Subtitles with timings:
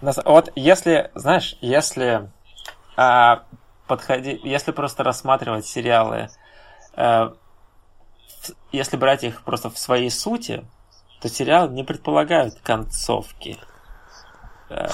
[0.00, 2.30] Вот если, знаешь, если
[2.96, 3.42] а,
[3.86, 6.28] подходи, если просто рассматривать сериалы,
[6.94, 7.34] а,
[8.72, 10.64] если брать их просто в своей сути,
[11.20, 13.58] то сериалы не предполагают концовки.
[14.70, 14.86] Э,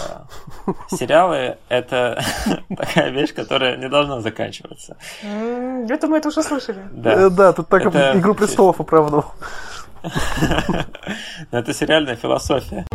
[0.88, 2.20] сериалы— это
[2.76, 4.96] такая вещь, которая не должна заканчиваться.
[5.22, 6.88] Это мы это уже слышали.
[6.90, 9.26] Да, э, да тут так «Игру престолов» оправдывал.
[11.50, 12.86] Это сериальная философия.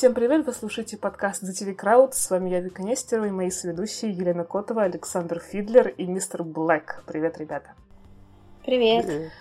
[0.00, 2.14] Всем привет, вы слушаете подкаст The TV Crowd.
[2.14, 7.02] С вами я, Вика Нестерова, и мои соведущие Елена Котова, Александр Фидлер и мистер Блэк.
[7.04, 7.74] Привет, ребята.
[8.64, 9.04] Привет.
[9.04, 9.32] Привет.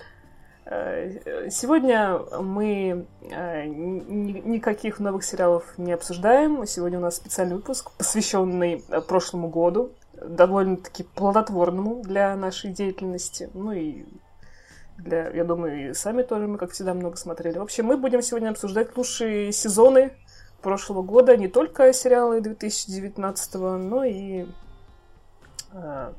[0.66, 6.68] Э, сегодня мы э, никаких новых сериалов не обсуждаем.
[6.68, 13.49] Сегодня у нас специальный выпуск, посвященный э, прошлому году, довольно-таки плодотворному для нашей деятельности.
[13.54, 14.04] Ну и
[14.98, 17.60] для, я думаю, и сами тоже мы, как всегда, много смотрели.
[17.60, 20.12] В общем, мы будем сегодня обсуждать лучшие сезоны
[20.62, 24.46] прошлого года не только сериалы 2019, но и
[25.74, 26.13] э,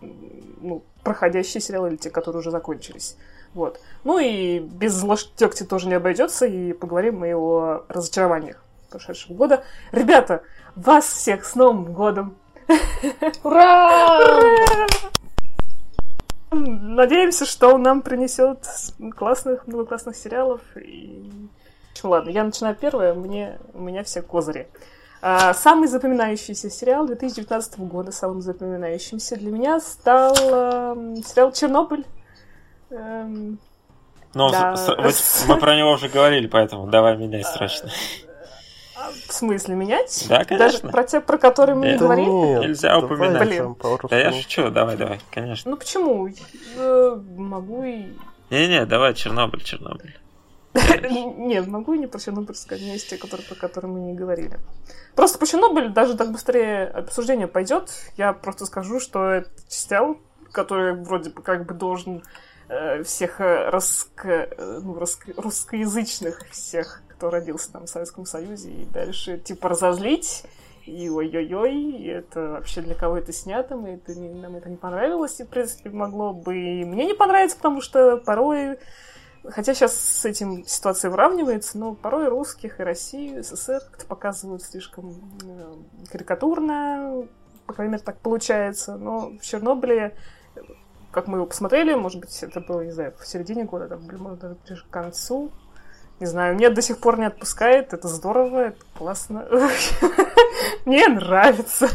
[0.00, 3.16] ну, проходящие сериалы или те, которые уже закончились.
[3.54, 3.80] Вот.
[4.04, 9.64] Ну и без ложь тоже не обойдется, и поговорим мы о разочарованиях прошедшего года.
[9.92, 10.42] Ребята,
[10.76, 12.36] вас всех с Новым годом!
[13.44, 14.20] Ура!
[16.52, 18.66] Надеемся, что он нам принесет
[19.16, 21.30] классных, много классных сериалов и
[22.02, 24.68] ладно, я начинаю первое, мне, у меня все козыри.
[25.22, 32.06] А, самый запоминающийся сериал 2019 года, самым запоминающимся для меня стал э, сериал «Чернобыль».
[32.90, 33.58] Эм,
[34.32, 34.76] ну, да.
[34.76, 37.90] с, мы про него уже говорили, поэтому давай меняй срочно.
[39.28, 40.26] В смысле, менять?
[40.28, 40.58] Да, конечно.
[40.58, 42.28] Даже про те, про которые мы нет, не говорили?
[42.28, 43.46] Нет, Нельзя упоминать.
[43.46, 43.76] Блин.
[44.08, 45.70] Да я шучу, давай, давай, конечно.
[45.70, 46.28] Ну почему?
[46.76, 48.06] Э, могу и...
[48.50, 50.16] Не-не, давай Чернобыль, Чернобыль.
[50.74, 54.58] Нет, могу и не про Чернобыль сказать, есть те, которые, про которые мы не говорили.
[55.16, 57.90] Просто по Чернобыль даже так быстрее обсуждение пойдет.
[58.16, 60.18] Я просто скажу, что это сериал,
[60.52, 62.22] который вроде бы как бы должен
[62.68, 64.24] э, всех э, расск...
[64.24, 65.26] Э, ну, расск...
[65.36, 70.44] русскоязычных всех, кто родился там в Советском Союзе, и дальше типа разозлить
[70.86, 75.44] и ой-ой-ой, это вообще для кого это снято, мы это нам это не понравилось, и,
[75.44, 78.78] в принципе, могло бы и мне не понравиться, потому что порой
[79.48, 85.14] Хотя сейчас с этим ситуация выравнивается, но порой русских и Россию, СССР как-то показывают слишком
[85.42, 85.74] э,
[86.10, 87.26] карикатурно,
[87.66, 88.96] по крайней мере, так получается.
[88.96, 90.14] Но в Чернобыле,
[91.10, 94.40] как мы его посмотрели, может быть, это было, не знаю, в середине года, там, может,
[94.40, 95.50] даже ближе к концу.
[96.18, 99.48] Не знаю, меня до сих пор не отпускает, это здорово, это классно.
[100.84, 101.88] Мне нравится.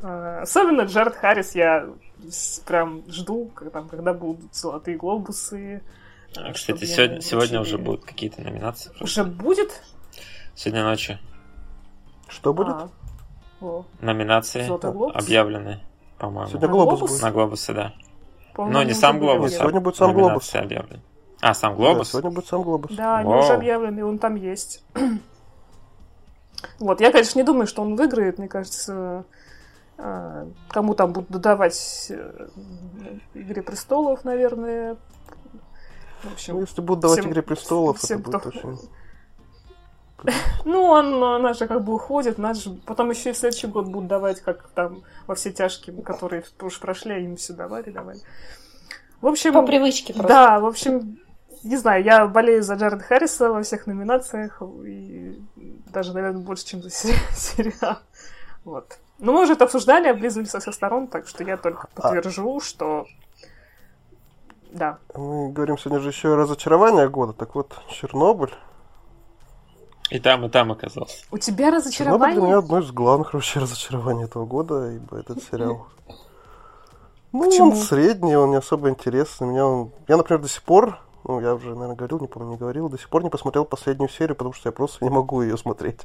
[0.00, 1.88] А, особенно Джаред Харрис, я
[2.66, 5.82] прям жду, когда будут золотые глобусы,
[6.52, 8.90] кстати, сегодня, сегодня уже будут какие-то номинации.
[8.90, 9.04] Просто.
[9.04, 9.82] Уже будет?
[10.54, 11.18] Сегодня ночью.
[12.28, 12.74] Что будет?
[12.74, 12.88] А,
[14.00, 14.66] Номинации
[15.16, 15.80] объявлены,
[16.18, 16.48] по-моему.
[16.48, 17.22] Сегодня глобус будет.
[17.22, 17.92] На глобусы, да.
[18.56, 19.50] Но не сам глобус.
[19.50, 20.54] Нет, сегодня будет сам глобус.
[20.54, 21.00] объявлен.
[21.40, 22.08] А, сам глобус?
[22.08, 22.92] Да, сегодня будет сам глобус.
[22.92, 24.84] Да, они уже объявлены, он там есть.
[26.78, 28.38] вот, я, конечно, не думаю, что он выиграет.
[28.38, 29.24] Мне кажется,
[29.98, 32.48] а, кому там будут додавать э,
[33.34, 34.96] Игре престолов, наверное,
[36.28, 38.48] в общем, ну, если будут давать всем, «Игре престолов», всем, это будет кто...
[38.68, 38.78] очень...
[40.64, 43.86] Ну, он, она же как бы уходит, нас же потом еще и в следующий год
[43.86, 48.20] будут давать, как там во все тяжкие, которые уж прошли, а им все давали, давали.
[49.20, 49.52] В общем...
[49.52, 50.28] По привычке просто.
[50.28, 51.18] Да, в общем,
[51.62, 55.42] не знаю, я болею за Джареда Харриса во всех номинациях, и
[55.92, 57.98] даже, наверное, больше, чем за сериал.
[58.64, 58.98] Вот.
[59.18, 62.56] Ну, мы уже это обсуждали, облизывали со всех сторон, так что я только а подтвержу,
[62.56, 62.60] а...
[62.60, 63.06] что
[64.74, 64.98] да.
[65.14, 67.32] Мы говорим сегодня же еще о разочаровании года.
[67.32, 68.52] Так вот, Чернобыль.
[70.10, 71.24] И там, и там оказался.
[71.30, 72.34] У тебя разочарование?
[72.34, 75.86] Чернобыль для меня одно из главных вообще разочарований этого года, ибо этот сериал.
[77.30, 77.70] Ну, Почему?
[77.70, 79.46] он средний, он не особо интересный.
[79.46, 79.92] Меня он...
[80.08, 82.98] Я, например, до сих пор, ну, я уже, наверное, говорил, не помню, не говорил, до
[82.98, 86.00] сих пор не посмотрел последнюю серию, потому что я просто не могу ее смотреть.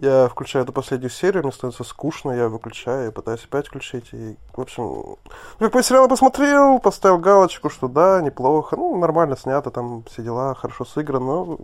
[0.00, 4.08] Я включаю эту последнюю серию, мне становится скучно, я выключаю, и пытаюсь опять включить.
[4.12, 5.18] И, в общем, ну,
[5.58, 10.54] как бы сериал посмотрел, поставил галочку, что да, неплохо, ну, нормально снято, там все дела,
[10.54, 11.58] хорошо сыграно, но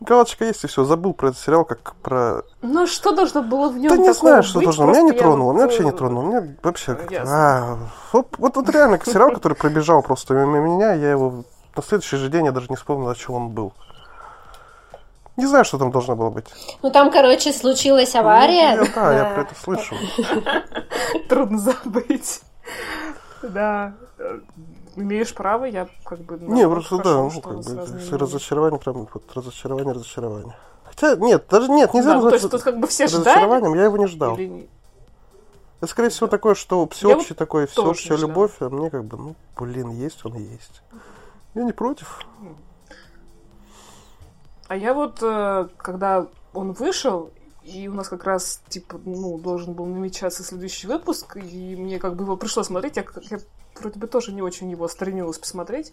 [0.00, 0.84] галочка есть и все.
[0.84, 2.44] Забыл про этот сериал, как про...
[2.62, 4.86] Ну, а что должно было в нем Да не знаю, что быть, должно.
[4.86, 5.56] Меня не тронуло, вот...
[5.56, 6.22] меня вообще не тронуло.
[6.22, 6.96] Меня вообще...
[7.26, 7.76] А,
[8.12, 11.44] вот, вот, вот реально сериал, который пробежал просто мимо меня, я его...
[11.76, 13.74] На следующий же день я даже не вспомнил, о чем он был.
[15.36, 16.46] Не знаю, что там должно было быть.
[16.82, 18.76] Ну там, короче, случилась авария.
[18.76, 19.96] Ну, да, я про это слышал.
[21.28, 22.42] Трудно забыть.
[23.42, 23.94] Да.
[24.96, 26.38] Имеешь право, я как бы...
[26.38, 30.56] Не, просто да, ну, как бы, разочарование, прям вот разочарование, разочарование.
[30.84, 33.78] Хотя, нет, даже нет, нельзя да, назвать то есть, тут как бы все разочарованием, ждали?
[33.78, 34.38] я его не ждал.
[34.38, 34.68] Или...
[35.80, 39.90] Это, скорее всего, такое, что всеобщий такой, всеобщая любовь, а мне как бы, ну, блин,
[39.90, 40.82] есть он и есть.
[41.54, 42.20] Я не против.
[44.68, 47.30] А я вот, э, когда он вышел,
[47.64, 52.14] и у нас как раз, типа, ну, должен был намечаться следующий выпуск, и мне как
[52.16, 53.38] бы его пришлось смотреть, я, я
[53.78, 55.92] вроде бы тоже не очень его стремилась посмотреть,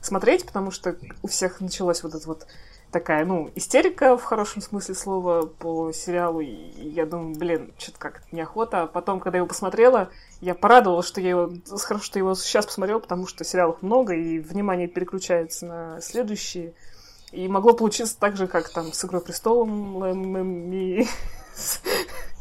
[0.00, 2.46] смотреть, потому что у всех началась вот эта вот
[2.90, 8.32] такая, ну, истерика в хорошем смысле слова по сериалу, и я думаю, блин, что-то как
[8.32, 8.82] неохота.
[8.82, 12.34] А потом, когда я его посмотрела, я порадовалась, что я его, хорошо, что я его
[12.34, 16.74] сейчас посмотрела, потому что сериалов много, и внимание переключается на следующие.
[17.32, 20.04] И могло получиться так же, как там с «Игрой престолом»
[20.74, 21.06] и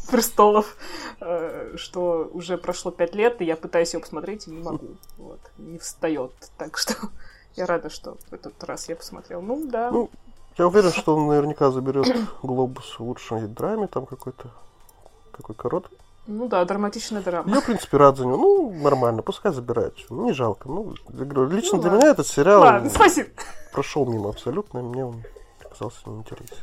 [0.10, 0.76] престолов,
[1.22, 4.98] э, что уже прошло пять лет, и я пытаюсь его посмотреть и не могу.
[5.18, 6.32] Вот, не встает.
[6.58, 6.96] Так что
[7.56, 9.42] я рада, что в этот раз я посмотрел.
[9.42, 9.92] Ну, да.
[9.92, 10.10] Ну,
[10.58, 12.08] я уверен, что он наверняка заберет
[12.42, 14.50] глобус в лучшей драме, там какой-то
[15.32, 15.99] какой короткий.
[16.32, 17.50] Ну да, драматичная драма.
[17.50, 18.38] Я, в принципе, рад за него.
[18.38, 19.96] Ну, нормально, пускай забирает.
[20.12, 20.70] Не жалко.
[20.70, 21.98] Ну, лично ну, для ладно.
[22.04, 23.30] меня этот сериал ладно, спасибо.
[23.74, 25.24] прошел мимо абсолютно, мне он
[25.68, 26.56] казался неинтересен.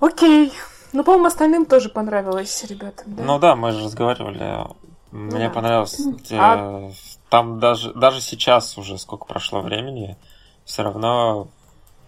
[0.00, 0.52] Окей.
[0.92, 3.22] Ну, по-моему, остальным тоже понравилось, ребятам, да?
[3.22, 4.66] Ну да, мы же разговаривали.
[5.12, 5.50] Мне ну, да.
[5.50, 6.00] понравилось.
[6.32, 6.90] А...
[7.28, 10.16] Там даже, даже сейчас уже сколько прошло времени,
[10.64, 11.46] все равно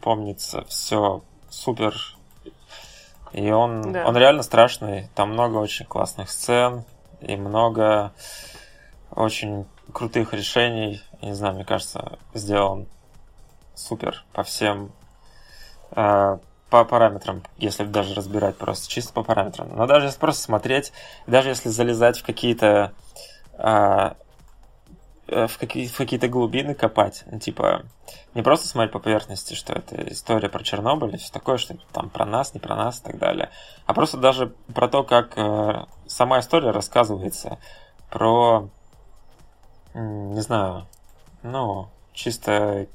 [0.01, 1.95] помнится все супер
[3.33, 4.07] и он, да.
[4.07, 5.09] он реально страшный.
[5.15, 6.85] Там много очень классных сцен
[7.21, 8.13] и много
[9.11, 11.03] очень крутых решений.
[11.23, 12.87] Не знаю, мне кажется, сделан
[13.75, 14.93] супер по всем
[15.93, 16.39] э,
[16.71, 19.69] по параметрам, если даже разбирать просто чисто по параметрам.
[19.75, 20.93] Но даже если просто смотреть,
[21.27, 22.93] даже если залезать в какие-то
[23.59, 24.11] э,
[25.31, 27.25] Э, в, какие, какие-то глубины копать.
[27.27, 27.85] Ну, типа,
[28.35, 32.09] не просто смотреть по поверхности, что это история про Чернобыль и все такое, что там
[32.09, 33.51] про нас, не про нас и так далее.
[33.85, 37.59] А просто даже про то, как э, сама история рассказывается.
[38.09, 38.71] Про,
[39.93, 40.87] не знаю,
[41.43, 42.87] ну, чисто,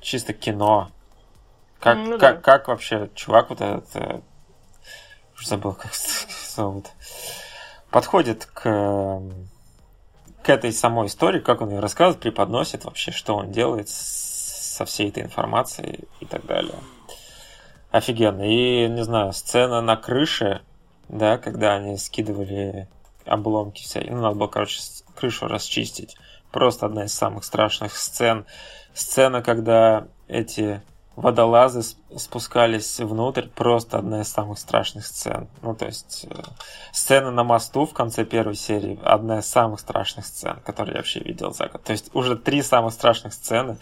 [0.00, 0.90] чисто кино.
[1.78, 2.40] Как, ну, как, да.
[2.40, 4.20] как вообще чувак вот этот, э,
[5.40, 5.94] забыл, как
[6.48, 6.86] зовут,
[7.90, 9.22] подходит к
[10.44, 15.08] к этой самой истории, как он ее рассказывает, преподносит вообще, что он делает со всей
[15.08, 16.76] этой информацией и так далее.
[17.90, 18.42] Офигенно.
[18.42, 20.60] И, не знаю, сцена на крыше,
[21.08, 22.88] да, когда они скидывали
[23.24, 24.02] обломки все.
[24.02, 24.80] Ну, надо было, короче,
[25.16, 26.16] крышу расчистить.
[26.52, 28.44] Просто одна из самых страшных сцен.
[28.92, 30.82] Сцена, когда эти
[31.16, 31.82] водолазы
[32.16, 35.48] спускались внутрь, просто одна из самых страшных сцен.
[35.62, 36.42] Ну, то есть, э,
[36.92, 41.20] сцена на мосту в конце первой серии, одна из самых страшных сцен, которые я вообще
[41.20, 41.82] видел за год.
[41.82, 43.78] То есть, уже три самых страшных сцены,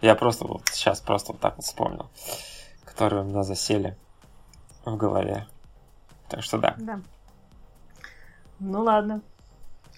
[0.00, 2.10] я просто вот сейчас просто вот так вот вспомнил,
[2.84, 3.96] которые у меня засели
[4.84, 5.46] в голове.
[6.28, 6.74] Так что да.
[6.78, 7.00] Да.
[8.60, 9.22] Ну ладно.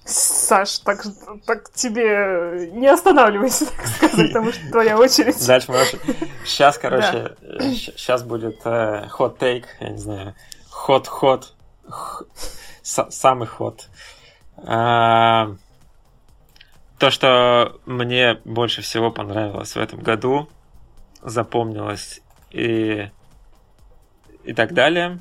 [0.04, 1.04] Саш, так,
[1.46, 5.46] так тебе не останавливайся, так сказать, потому что твоя очередь.
[5.46, 5.94] Дальше можешь...
[6.44, 10.34] Сейчас, короче, сейчас будет ход-тейк, э, я не знаю,
[10.68, 11.54] ход-ход,
[12.82, 13.88] самый ход.
[14.56, 15.54] А,
[16.98, 20.48] то, что мне больше всего понравилось в этом году,
[21.22, 23.10] запомнилось и,
[24.44, 25.20] и так далее,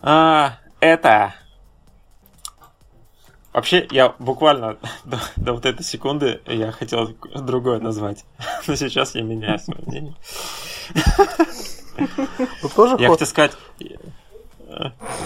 [0.00, 1.34] а, это
[3.52, 8.24] Вообще, я буквально до, до вот этой секунды я хотел другое назвать.
[8.66, 10.14] Но сейчас я меняю свое мнение.
[12.62, 13.52] Ну, тоже я хотел сказать...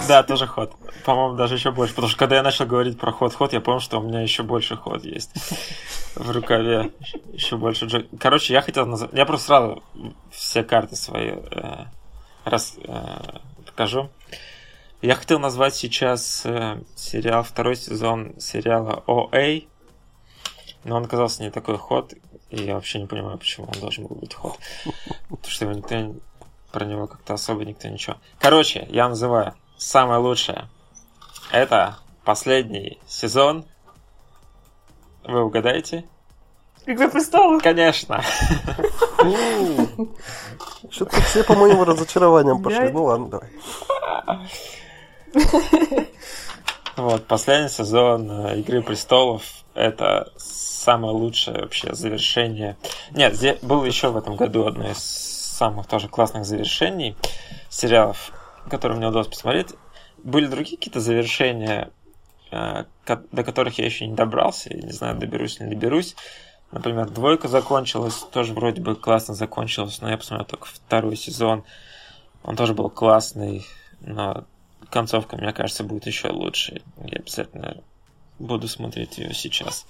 [0.08, 0.72] Да, тоже ход.
[1.04, 1.94] По-моему, даже еще больше.
[1.94, 4.74] Потому что когда я начал говорить про ход-ход, я понял, что у меня еще больше
[4.74, 5.32] ход есть
[6.14, 6.92] в рукаве.
[7.32, 8.06] Еще больше джек.
[8.18, 9.12] Короче, я хотел назвать...
[9.12, 9.82] Я просто сразу
[10.30, 11.84] все карты свои э,
[12.46, 13.18] раз, э,
[13.66, 14.08] покажу.
[15.04, 19.60] Я хотел назвать сейчас э, сериал, второй сезон сериала ОА,
[20.84, 22.14] но он оказался не такой ход,
[22.48, 24.58] и я вообще не понимаю, почему он должен был быть ход.
[25.28, 26.14] Потому что его никто,
[26.72, 28.16] про него как-то особо никто ничего.
[28.38, 30.70] Короче, я называю самое лучшее.
[31.52, 33.66] Это последний сезон.
[35.24, 36.08] Вы угадаете?
[36.86, 37.62] Игра престолов?
[37.62, 38.24] Конечно.
[40.88, 42.88] Что-то все, по-моему, разочарованием пошли.
[42.88, 43.50] Ну ладно, давай.
[46.96, 49.42] Вот, последний сезон э, Игры престолов
[49.74, 52.76] это самое лучшее вообще завершение.
[53.10, 57.16] Нет, здесь было еще в этом году одно из самых тоже классных завершений
[57.68, 58.30] сериалов,
[58.70, 59.74] которые мне удалось посмотреть.
[60.22, 61.90] Были другие какие-то завершения,
[62.52, 66.14] э, до которых я еще не добрался, я не знаю, доберусь не доберусь.
[66.70, 71.64] Например, двойка закончилась, тоже вроде бы классно закончилась, но я посмотрел только второй сезон.
[72.42, 73.66] Он тоже был классный,
[74.00, 74.44] но
[74.94, 76.80] концовка, мне кажется, будет еще лучше.
[77.04, 77.82] Я обязательно
[78.38, 79.86] буду смотреть ее сейчас.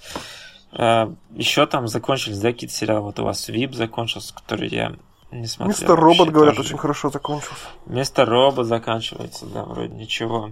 [0.73, 3.01] А, еще там закончились, да, какие-то сериалы.
[3.01, 4.95] Вот у вас VIP закончился, который я
[5.31, 5.77] не смотрел.
[5.77, 6.69] Мистер Робот, говорят, тоже.
[6.69, 7.65] очень хорошо закончился.
[7.85, 10.51] Мистер Робот заканчивается, да, вроде ничего.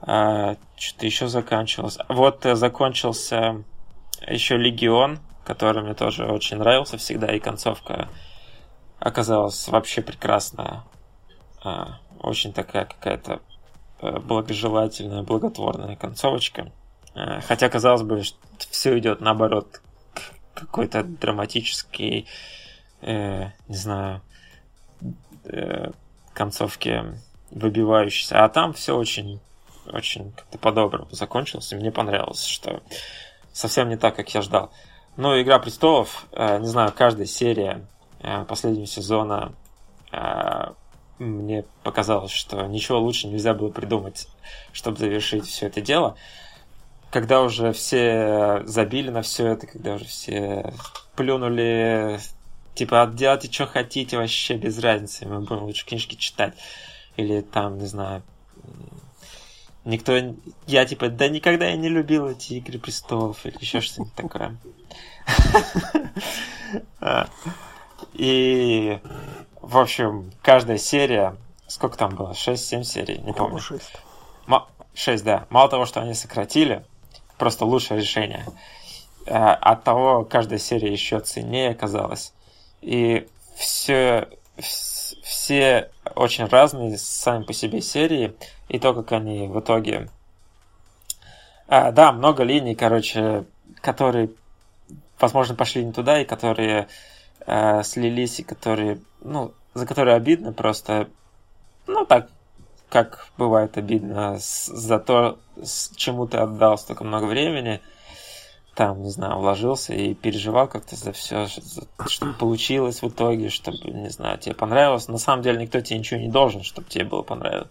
[0.00, 1.98] А, что-то еще заканчивалось.
[2.08, 3.64] Вот э, закончился
[4.26, 8.08] еще Легион, который мне тоже очень нравился всегда, и концовка
[9.00, 10.84] оказалась вообще прекрасная.
[11.64, 13.40] А, очень такая какая-то
[14.00, 16.72] э, благожелательная, благотворная концовочка.
[17.14, 18.22] А, хотя, казалось бы,
[18.70, 19.80] все идет наоборот
[20.54, 22.26] какой-то драматический,
[23.00, 24.22] э, не знаю,
[25.44, 25.90] э,
[26.32, 27.04] концовки
[27.50, 28.44] выбивающийся.
[28.44, 29.40] А там все очень,
[29.86, 31.72] очень как-то по-доброму закончилось.
[31.72, 32.82] И мне понравилось, что
[33.52, 34.72] совсем не так, как я ждал.
[35.16, 37.86] Ну, Игра престолов, э, не знаю, каждая серия
[38.20, 39.52] э, последнего сезона
[40.10, 40.72] э,
[41.22, 44.28] мне показалось, что ничего лучше нельзя было придумать,
[44.72, 46.16] чтобы завершить все это дело.
[47.10, 50.72] Когда уже все забили на все это, когда уже все
[51.14, 52.18] плюнули,
[52.74, 56.54] типа, делайте, что хотите, вообще без разницы, мы будем лучше книжки читать.
[57.16, 58.22] Или там, не знаю,
[59.84, 60.16] Никто...
[60.66, 64.56] Я типа, да никогда я не любил эти Игры Престолов или еще что-нибудь такое.
[67.00, 67.28] А.
[68.14, 68.98] И,
[69.62, 71.36] в общем, каждая серия...
[71.66, 72.32] Сколько там было?
[72.32, 73.18] 6-7 серий?
[73.18, 73.58] Не помню.
[73.58, 73.92] 6.
[74.94, 75.46] 6, да.
[75.50, 76.84] Мало того, что они сократили,
[77.38, 78.44] просто лучшее решение.
[79.26, 82.32] А, от того, каждая серия еще ценнее оказалась.
[82.80, 84.28] И все,
[84.58, 88.34] все очень разные сами по себе серии,
[88.68, 90.10] и то, как они в итоге...
[91.68, 93.44] А, да, много линий, короче,
[93.80, 94.30] которые,
[95.18, 96.88] возможно, пошли не туда, и которые
[97.46, 101.08] э, слились, и которые, ну, за которые обидно просто,
[101.86, 102.28] ну, так,
[102.88, 107.80] как бывает обидно за то, с чему ты отдал столько много времени,
[108.74, 111.46] там, не знаю, вложился и переживал как-то за все,
[112.06, 115.08] чтобы получилось в итоге, чтобы, не знаю, тебе понравилось.
[115.08, 117.68] На самом деле никто тебе ничего не должен, чтобы тебе было понравилось.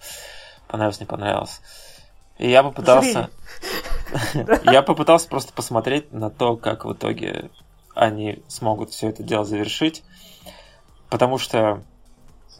[0.67, 1.61] Понравилось, не понравилось.
[2.37, 3.29] И я попытался...
[4.63, 7.49] Я попытался просто посмотреть на то, как в итоге
[7.95, 10.03] они смогут все это дело завершить.
[11.10, 11.83] Потому что,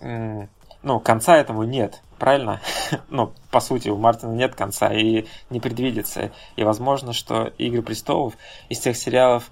[0.02, 2.62] ну, конца этому нет правильно?
[3.10, 6.32] ну, по сути, у Мартина нет конца и не предвидится.
[6.56, 8.36] И возможно, что «Игры престолов»
[8.70, 9.50] из тех сериалов,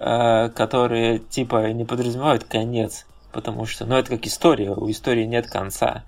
[0.00, 5.48] э, которые типа не подразумевают конец, потому что, ну, это как история, у истории нет
[5.48, 6.02] конца.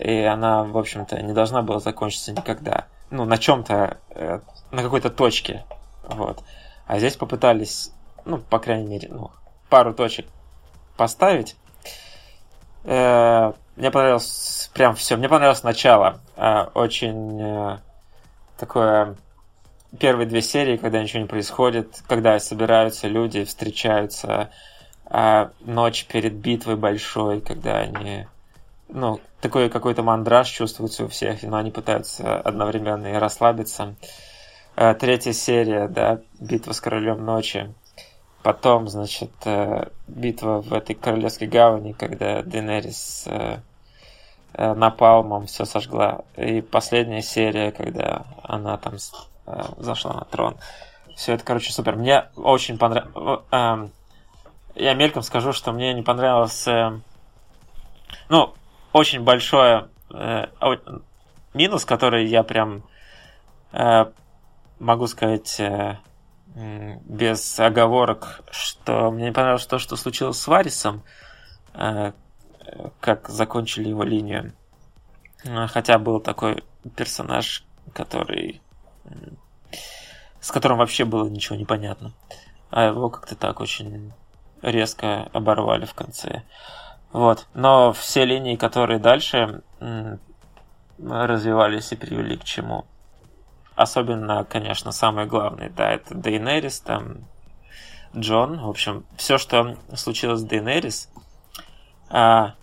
[0.00, 2.88] И она, в общем-то, не должна была закончиться никогда.
[3.10, 4.40] Ну, на чем-то, э,
[4.72, 5.64] на какой-то точке.
[6.08, 6.42] Вот.
[6.88, 7.92] А здесь попытались,
[8.24, 9.30] ну, по крайней мере, ну,
[9.68, 10.26] пару точек
[10.96, 11.56] поставить.
[12.84, 15.16] Э, мне понравилось прям все.
[15.16, 16.20] Мне понравилось начало.
[16.36, 17.78] Э, очень э,
[18.58, 19.16] такое
[19.98, 24.50] первые две серии, когда ничего не происходит, когда собираются люди, встречаются,
[25.06, 28.26] а ночь перед битвой большой, когда они,
[28.88, 33.94] ну, такой какой-то мандраж чувствуется у всех, но они пытаются одновременно и расслабиться.
[34.74, 37.72] Третья серия, да, битва с королем ночи.
[38.44, 43.56] Потом, значит, э, битва в этой королевской гавани, когда Денерис э,
[44.52, 46.26] э, напалмом все сожгла.
[46.36, 48.96] И последняя серия, когда она там
[49.78, 50.58] зашла на трон.
[51.16, 51.96] Все это, короче, супер.
[51.96, 53.44] Мне очень понравилось...
[53.50, 53.90] Эм,
[54.74, 56.66] я мельком скажу, что мне не понравилось...
[58.28, 58.52] Ну,
[58.92, 59.88] очень большое
[61.54, 62.82] минус, который я прям
[64.78, 65.62] могу сказать
[66.54, 71.02] без оговорок, что мне не понравилось то, что случилось с Варисом,
[71.74, 72.12] э,
[73.00, 74.52] как закончили его линию.
[75.44, 76.62] Э, хотя был такой
[76.96, 78.60] персонаж, который
[80.44, 82.12] с которым вообще было ничего не понятно.
[82.70, 84.12] А его как-то так очень
[84.60, 86.42] резко оборвали в конце.
[87.12, 87.46] Вот.
[87.54, 89.62] Но все линии, которые дальше
[90.98, 92.84] развивались и привели к чему,
[93.76, 97.24] Особенно, конечно, самое главное, да, это Дейнерис, там,
[98.16, 98.60] Джон.
[98.60, 101.10] В общем, все, что случилось с Дейнерис,
[102.08, 102.54] а,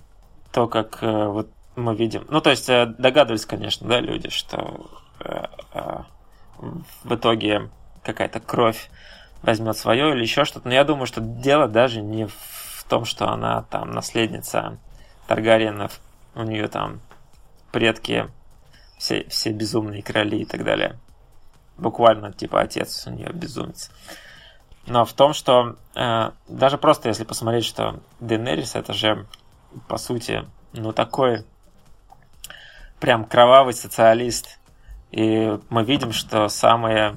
[0.51, 2.25] то, как а, вот мы видим...
[2.30, 4.89] Ну, то есть э, догадывались, конечно, да, люди, что
[5.20, 6.06] а, а,
[7.03, 7.70] в итоге
[8.03, 8.89] какая-то кровь
[9.41, 10.68] возьмет свое или еще что-то.
[10.68, 14.77] Но я думаю, что дело даже не в том, что она там наследница
[15.27, 16.00] Таргариенов,
[16.36, 17.01] у нее там
[17.72, 18.30] предки
[18.98, 21.00] все, все безумные короли и так далее.
[21.81, 23.89] Буквально, типа, отец у нее безумец.
[24.85, 29.25] Но в том, что э, даже просто если посмотреть, что Денерис это же,
[29.88, 31.43] по сути, ну такой
[33.00, 34.59] прям кровавый социалист.
[35.09, 37.15] И мы видим, что самые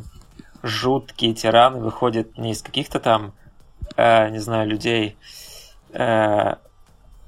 [0.62, 3.34] жуткие тираны выходят не из каких-то там,
[3.96, 5.18] э, не знаю, людей,
[5.90, 6.54] э,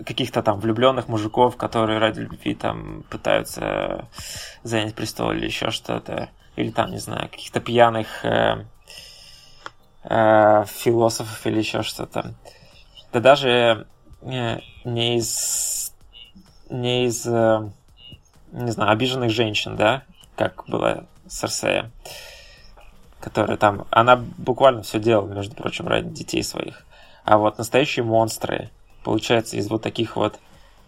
[0.03, 4.09] каких-то там влюбленных мужиков, которые ради любви там пытаются
[4.63, 8.65] занять престол или еще что-то, или там, не знаю, каких-то пьяных э,
[10.05, 12.35] э, философов или еще что-то.
[13.13, 13.87] Да даже
[14.23, 15.93] э, не из
[16.69, 17.71] не из э,
[18.53, 20.03] не знаю обиженных женщин, да,
[20.37, 21.91] как было Серсея,
[23.21, 26.85] которая там, она буквально все делала, между прочим, ради детей своих.
[27.25, 28.71] А вот настоящие монстры,
[29.03, 30.39] получается, из вот таких вот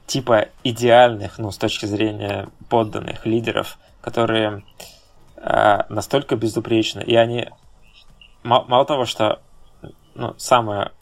[0.07, 4.63] типа идеальных, ну, с точки зрения подданных лидеров, которые
[5.41, 7.49] настолько безупречны, и они
[8.43, 9.41] мало того, что
[10.15, 10.93] ну, самое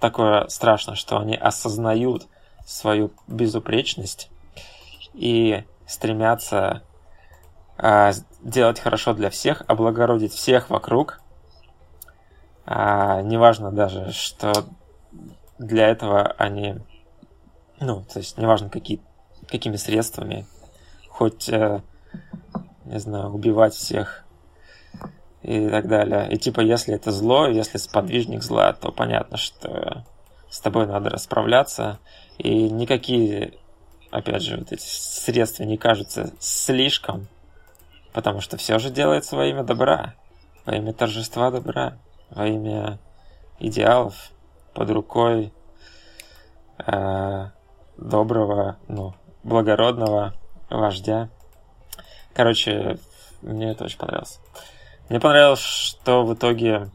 [0.00, 2.26] такое страшное, что они осознают
[2.66, 4.30] свою безупречность
[5.14, 6.82] и стремятся
[7.78, 11.20] а, делать хорошо для всех, облагородить всех вокруг.
[12.64, 14.52] А, неважно даже, что
[15.58, 16.76] для этого они,
[17.80, 19.00] ну, то есть неважно какие,
[19.48, 20.46] какими средствами,
[21.08, 21.82] хоть, э,
[22.86, 24.24] не знаю, убивать всех
[25.42, 26.28] и так далее.
[26.32, 30.04] И типа, если это зло, если сподвижник зла, то понятно, что
[30.50, 31.98] с тобой надо расправляться.
[32.38, 33.54] И никакие,
[34.10, 37.28] опять же, вот эти средства не кажутся слишком,
[38.12, 40.14] потому что все же делается во имя добра,
[40.64, 41.98] во имя торжества добра,
[42.30, 42.98] во имя
[43.58, 44.32] идеалов
[44.74, 45.52] под рукой
[46.84, 47.50] э,
[47.96, 49.14] доброго, ну,
[49.44, 50.34] благородного
[50.68, 51.30] вождя.
[52.36, 52.98] Короче,
[53.40, 54.40] мне это очень понравилось.
[55.08, 56.90] Мне понравилось, что в итоге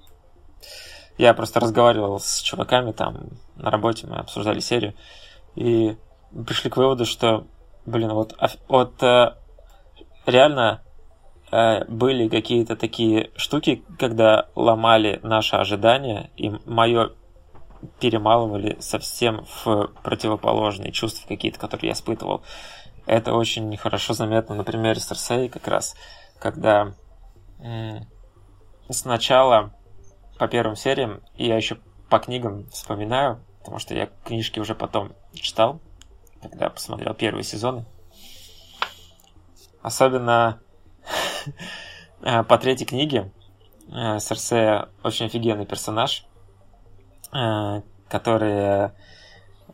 [1.17, 4.93] я просто разговаривал с чуваками там на работе, мы обсуждали серию,
[5.55, 5.97] и
[6.45, 7.47] пришли к выводу, что,
[7.87, 8.35] блин, вот,
[8.67, 9.33] вот э,
[10.27, 10.83] реально
[11.51, 17.13] э, были какие-то такие штуки, когда ломали наши ожидания, и мое
[17.99, 22.43] перемалывали совсем в противоположные чувства какие-то, которые я испытывал.
[23.05, 25.95] Это очень хорошо заметно на примере Старсей как раз,
[26.39, 26.93] когда
[28.89, 29.73] сначала
[30.37, 31.77] по первым сериям, и я еще
[32.09, 35.79] по книгам вспоминаю, потому что я книжки уже потом читал,
[36.41, 37.85] когда посмотрел первые сезоны.
[39.81, 40.59] Особенно
[42.21, 43.31] э, по третьей книге
[43.87, 46.25] э, Серсея очень офигенный персонаж,
[47.33, 48.91] э, который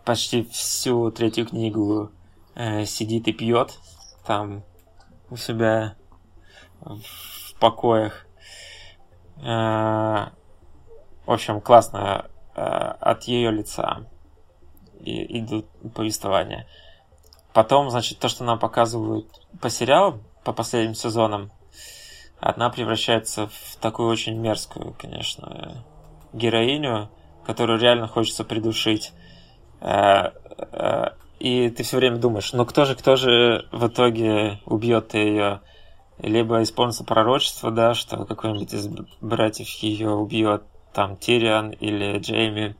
[0.05, 2.11] почти всю третью книгу
[2.85, 3.77] сидит и пьет
[4.25, 4.63] там
[5.29, 5.95] у себя
[6.81, 8.25] в покоях.
[9.37, 10.29] Э,
[11.25, 14.05] в общем, классно э, от ее лица
[14.99, 16.67] и идут повествования.
[17.53, 19.27] Потом, значит, то, что нам показывают
[19.61, 21.51] по сериалам, по последним сезонам,
[22.39, 25.83] одна превращается в такую очень мерзкую, конечно,
[26.33, 27.09] героиню,
[27.45, 29.13] которую реально хочется придушить.
[31.39, 35.61] Э, и ты все время думаешь, ну кто же, кто же в итоге убьет ее?
[36.19, 38.87] либо исполнится пророчество, да, что какой-нибудь из
[39.21, 42.75] братьев ее убьет, там, Тириан или Джейми,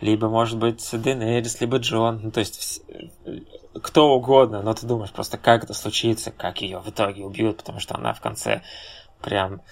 [0.00, 2.82] либо, может быть, Денерис, либо Джон, ну, то есть
[3.82, 7.80] кто угодно, но ты думаешь просто, как это случится, как ее в итоге убьют, потому
[7.80, 8.62] что она в конце
[9.22, 9.62] прям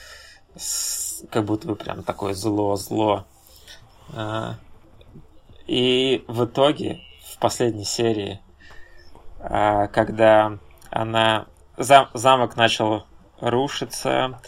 [1.30, 3.26] как будто бы прям такое зло-зло.
[4.14, 4.56] А,
[5.66, 7.00] и в итоге,
[7.44, 8.40] последней серии,
[9.38, 11.44] а, когда она
[11.76, 13.04] зам, замок начал
[13.38, 14.40] рушиться,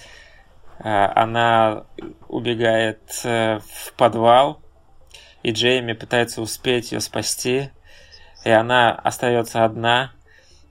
[0.78, 1.84] э, она
[2.26, 4.62] убегает э, в подвал,
[5.42, 7.68] и Джейми пытается успеть ее спасти,
[8.46, 10.12] и она остается одна,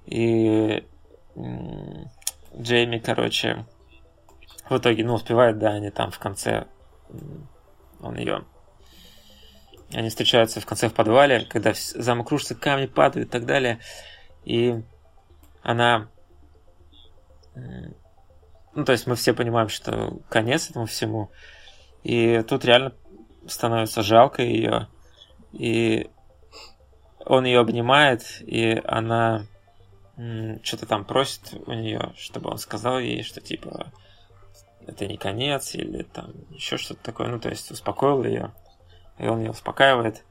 [0.07, 0.83] и
[2.57, 3.67] Джейми, короче,
[4.67, 6.65] в итоге, ну, успевает, да, они там в конце,
[8.01, 8.45] он ее
[9.91, 13.79] они встречаются в конце в подвале, когда замок рушится, камни падают и так далее.
[14.43, 14.81] И
[15.61, 16.09] она
[18.75, 21.31] ну, то есть мы все понимаем, что конец этому всему.
[22.03, 22.93] И тут реально
[23.47, 24.89] становится жалко ее.
[25.53, 26.09] И
[27.25, 29.47] он ее обнимает, и она
[30.63, 33.91] что-то там просит у нее, чтобы он сказал ей, что типа
[34.85, 37.27] это не конец, или там еще что-то такое.
[37.27, 38.53] Ну, то есть успокоил ее,
[39.17, 40.23] и он ее успокаивает.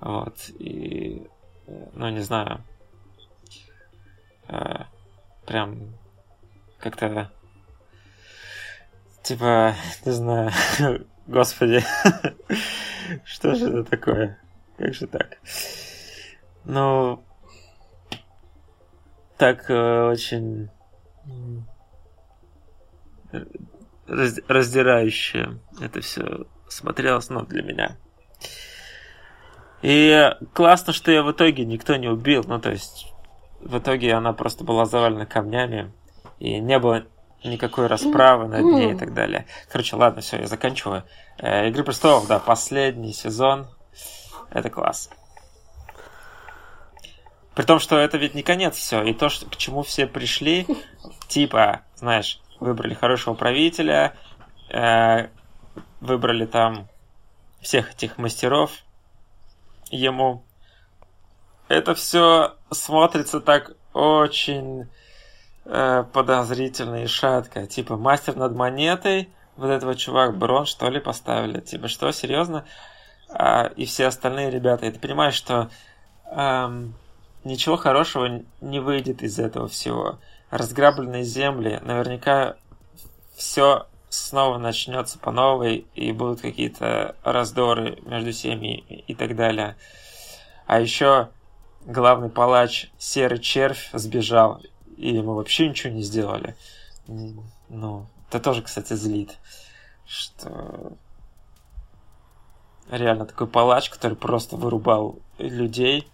[0.00, 1.26] Вот, и,
[1.66, 2.62] ну, не знаю,
[4.48, 4.84] э,
[5.46, 5.94] прям
[6.78, 7.32] как-то,
[9.22, 10.52] типа, не знаю,
[11.26, 11.82] господи,
[13.24, 14.38] что же это такое?
[14.76, 15.38] Как же так?
[16.64, 17.24] Ну,
[19.36, 20.70] так э, очень
[24.06, 27.96] раздирающе это все смотрелось, ну, для меня.
[29.82, 32.44] И классно, что ее в итоге никто не убил.
[32.46, 33.12] Ну, то есть,
[33.60, 35.92] в итоге она просто была завалена камнями.
[36.38, 37.04] И не было
[37.44, 39.46] никакой расправы над ней и так далее.
[39.70, 41.04] Короче, ладно, все, я заканчиваю.
[41.38, 43.68] Э, Игры престолов, да, последний сезон.
[44.50, 45.10] Это класс.
[47.54, 49.02] При том, что это ведь не конец все.
[49.02, 50.66] И то, что, к чему все пришли,
[51.28, 54.14] типа, знаешь, выбрали хорошего правителя,
[54.70, 55.28] э,
[56.00, 56.88] выбрали там
[57.60, 58.70] всех этих мастеров
[59.90, 60.44] ему.
[61.68, 64.88] Это все смотрится так очень
[65.64, 67.66] э, подозрительно и шатко.
[67.66, 71.60] Типа, мастер над монетой, вот этого чувак Брон, что ли, поставили.
[71.60, 72.64] Типа, что, серьезно?
[73.28, 74.86] А, и все остальные ребята.
[74.86, 75.68] И ты понимаешь, что
[76.30, 76.94] эм,
[77.44, 80.18] ничего хорошего не выйдет из этого всего.
[80.50, 82.56] Разграбленные земли, наверняка
[83.36, 89.76] все снова начнется по новой, и будут какие-то раздоры между семьями и так далее.
[90.66, 91.28] А еще
[91.84, 94.60] главный палач Серый Червь сбежал,
[94.96, 96.56] и мы вообще ничего не сделали.
[97.06, 99.38] Ну, это тоже, кстати, злит,
[100.06, 100.92] что
[102.90, 106.08] реально такой палач, который просто вырубал людей,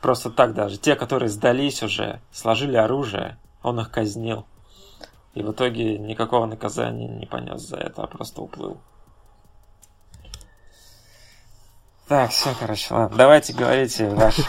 [0.00, 0.78] просто так даже.
[0.78, 4.46] Те, которые сдались уже, сложили оружие, он их казнил.
[5.34, 8.78] И в итоге никакого наказания не понес за это, а просто уплыл.
[12.06, 13.16] Так, все, короче, ладно.
[13.16, 14.42] Давайте говорите ваши,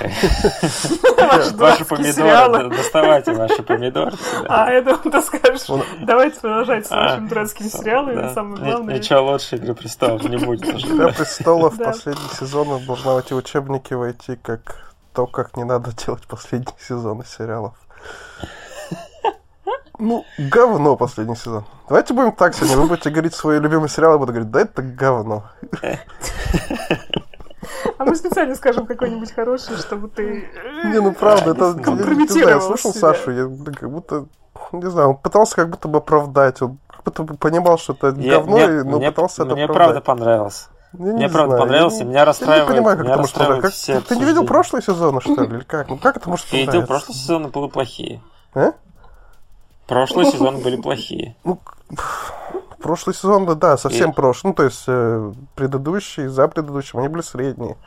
[1.53, 2.69] ваши помидоры.
[2.69, 4.11] Доставайте ваши помидоры.
[4.49, 5.61] А, я думаю, ты скажешь,
[6.01, 8.33] давайте продолжать с вашими дурацкими сериалами.
[8.33, 8.97] Самое главное...
[8.97, 10.63] Ничего лучше Игры престолов не будет.
[10.85, 16.27] Игра престолов последний сезон должна в эти учебники войти как то, как не надо делать
[16.27, 17.75] последние сезоны сериалов.
[19.97, 21.65] Ну, говно последний сезон.
[21.87, 22.77] Давайте будем так сегодня.
[22.77, 25.43] Вы будете говорить свои любимые сериалы, я буду говорить, да это говно.
[27.97, 30.47] А мы специально скажем какой-нибудь хороший, чтобы ты...
[30.85, 31.73] Не, ну правда, это...
[31.73, 34.27] Компрометировал Я слушал Сашу, я как будто...
[34.71, 36.61] Не знаю, он пытался как будто бы оправдать.
[36.61, 40.69] Он как будто бы понимал, что это говно, но пытался это Мне правда понравилось.
[40.93, 42.69] мне правда понравился, меня расстраивает.
[42.69, 44.01] Я не понимаю, как это может понравиться.
[44.01, 45.57] Ты не видел прошлый сезон, что ли?
[45.57, 45.89] Или как?
[45.89, 46.75] Ну как это может понравиться?
[46.75, 48.21] Я видел, прошлый сезон были плохие.
[48.53, 48.71] А?
[49.87, 51.35] Прошлый сезон были плохие.
[51.43, 51.59] Ну,
[52.79, 54.13] прошлый сезон, да, да, совсем и...
[54.13, 54.51] прошлый.
[54.51, 57.77] Ну, то есть, э, предыдущий, за предыдущим, они были средние.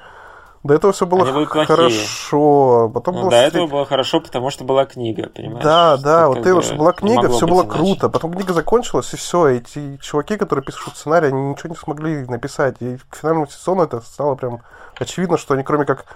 [0.64, 2.90] До этого все было хорошо.
[2.92, 5.62] Потом ну, было до этого было хорошо, потому что была книга, понимаешь?
[5.62, 7.78] Да, да, вот ты что была книга, все было иначе.
[7.78, 8.08] круто.
[8.08, 9.46] Потом книга закончилась, и все.
[9.46, 12.76] Эти чуваки, которые пишут сценарий, они ничего не смогли написать.
[12.80, 14.60] И к финальному сезону это стало прям
[14.98, 16.06] очевидно, что они, кроме как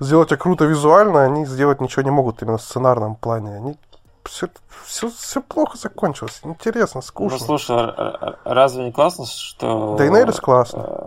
[0.00, 3.56] сделать это круто визуально, они сделать ничего не могут именно в сценарном плане.
[3.56, 3.76] Они
[4.24, 4.48] все,
[4.84, 6.40] все, все плохо закончилось.
[6.44, 7.38] Интересно, скучно.
[7.38, 9.96] Ну, слушай, а, а, а разве не классно, что...
[9.96, 10.80] Дейнерис классно.
[10.80, 11.06] Э,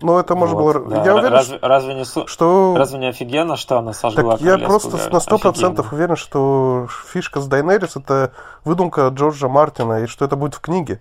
[0.00, 0.90] Но это может вот, было...
[0.90, 1.04] Да.
[1.04, 2.74] Я уверен, разве, разве, не, что...
[2.76, 7.40] разве не офигенно, что она сожгла Так я просто на сто процентов уверен, что фишка
[7.40, 8.32] с Дайнерис это
[8.64, 11.00] выдумка Джорджа Мартина, и что это будет в книге.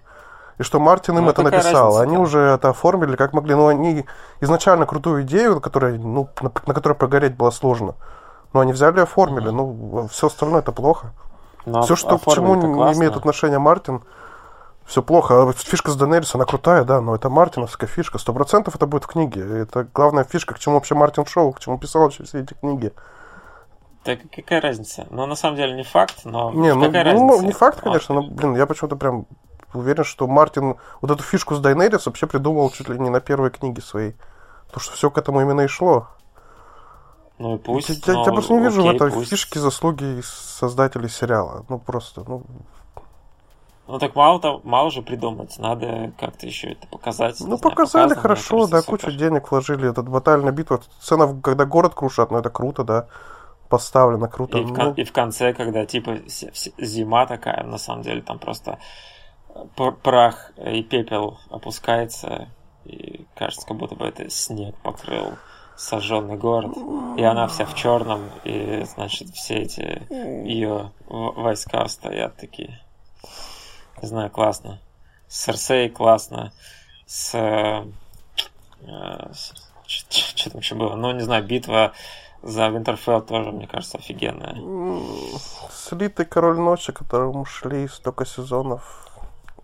[0.62, 1.86] И что Мартин им ну, это написал.
[1.86, 3.56] Разница, они уже это оформили как могли.
[3.56, 4.06] Но они
[4.42, 7.96] изначально крутую идею, которая, ну, на, на которой прогореть было сложно.
[8.54, 9.48] Но они взяли и оформили.
[9.48, 10.02] Mm-hmm.
[10.02, 11.14] Ну, все остальное это плохо.
[11.66, 12.66] Но все, что к чему не
[12.98, 14.02] имеет отношения Мартин,
[14.86, 15.50] все плохо.
[15.50, 18.18] А фишка с Денерис, она крутая, да, но это мартиновская фишка.
[18.18, 19.42] Сто процентов это будет в книге.
[19.42, 22.92] Это главная фишка, к чему вообще Мартин шел, к чему писал вообще все эти книги.
[24.04, 25.06] Так какая разница?
[25.12, 27.46] Ну, на самом деле, не факт, но не, ну, какая ну, разница?
[27.46, 29.28] не факт, конечно, но, блин, я почему-то прям
[29.74, 33.52] уверен, что Мартин вот эту фишку с Дайнерис вообще придумал чуть ли не на первой
[33.52, 34.16] книге своей.
[34.68, 36.08] Потому что все к этому именно и шло.
[37.42, 39.30] Ну, пусть, я, ну, я просто не вижу окей, в этой пусть.
[39.32, 41.66] фишке заслуги создателей сериала.
[41.70, 42.44] Ну, просто, ну...
[43.88, 47.38] Ну, так мало, -то, мало же придумать, надо как-то еще это показать.
[47.40, 49.18] Ну, показали хорошо, да, кучу супер.
[49.18, 49.90] денег вложили.
[49.90, 53.08] Этот батальная битва, сцена, когда город крушат, ну, это круто, да,
[53.70, 54.60] поставлено круто.
[54.60, 54.94] И, ну...
[54.94, 56.20] в, и в конце, когда, типа,
[56.78, 58.78] зима такая, на самом деле, там просто
[60.04, 62.50] прах и пепел опускается,
[62.86, 65.34] и кажется, как будто бы это снег покрыл
[65.82, 66.78] сожженный город,
[67.18, 70.04] и она вся в черном, и, значит, все эти
[70.48, 72.80] ее войска стоят такие.
[74.02, 74.80] Не знаю, классно.
[75.28, 76.52] С Серсей классно.
[77.06, 77.34] С...
[77.36, 77.84] Э,
[79.88, 80.96] Что там еще было?
[80.96, 81.94] Ну, не знаю, битва
[82.44, 84.56] за Винтерфелл тоже, мне кажется, офигенная.
[85.72, 89.10] Слитый Король Ночи, которому шли столько сезонов.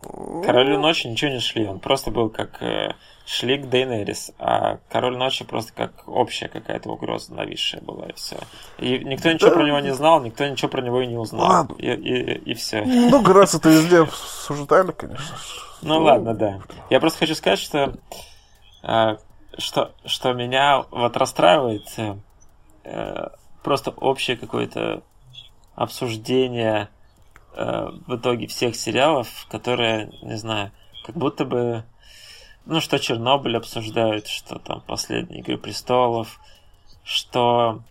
[0.01, 2.93] Королю Ночи ничего не шли, он просто был как э,
[3.27, 8.37] шли к Дейнерис, а Король Ночи просто как общая какая-то угроза нависшая была, и все.
[8.79, 9.55] И никто ничего да.
[9.57, 11.41] про него не знал, никто ничего про него и не узнал.
[11.45, 11.75] Ладно.
[11.77, 12.83] И, и, и все.
[12.85, 15.35] Ну, раз это везде обсуждали, конечно.
[15.81, 16.61] Ну, ладно, да.
[16.89, 17.93] Я просто хочу сказать, что,
[18.83, 19.17] э,
[19.57, 21.87] что, что меня вот расстраивает
[22.83, 23.27] э,
[23.61, 25.03] просто общее какое-то
[25.75, 26.87] обсуждение
[27.53, 30.71] э, в итоге всех сериалов, которые, не знаю,
[31.05, 31.83] как будто бы,
[32.67, 36.39] ну, что Чернобыль обсуждают, что там последние Игры Престолов,
[37.03, 37.81] что,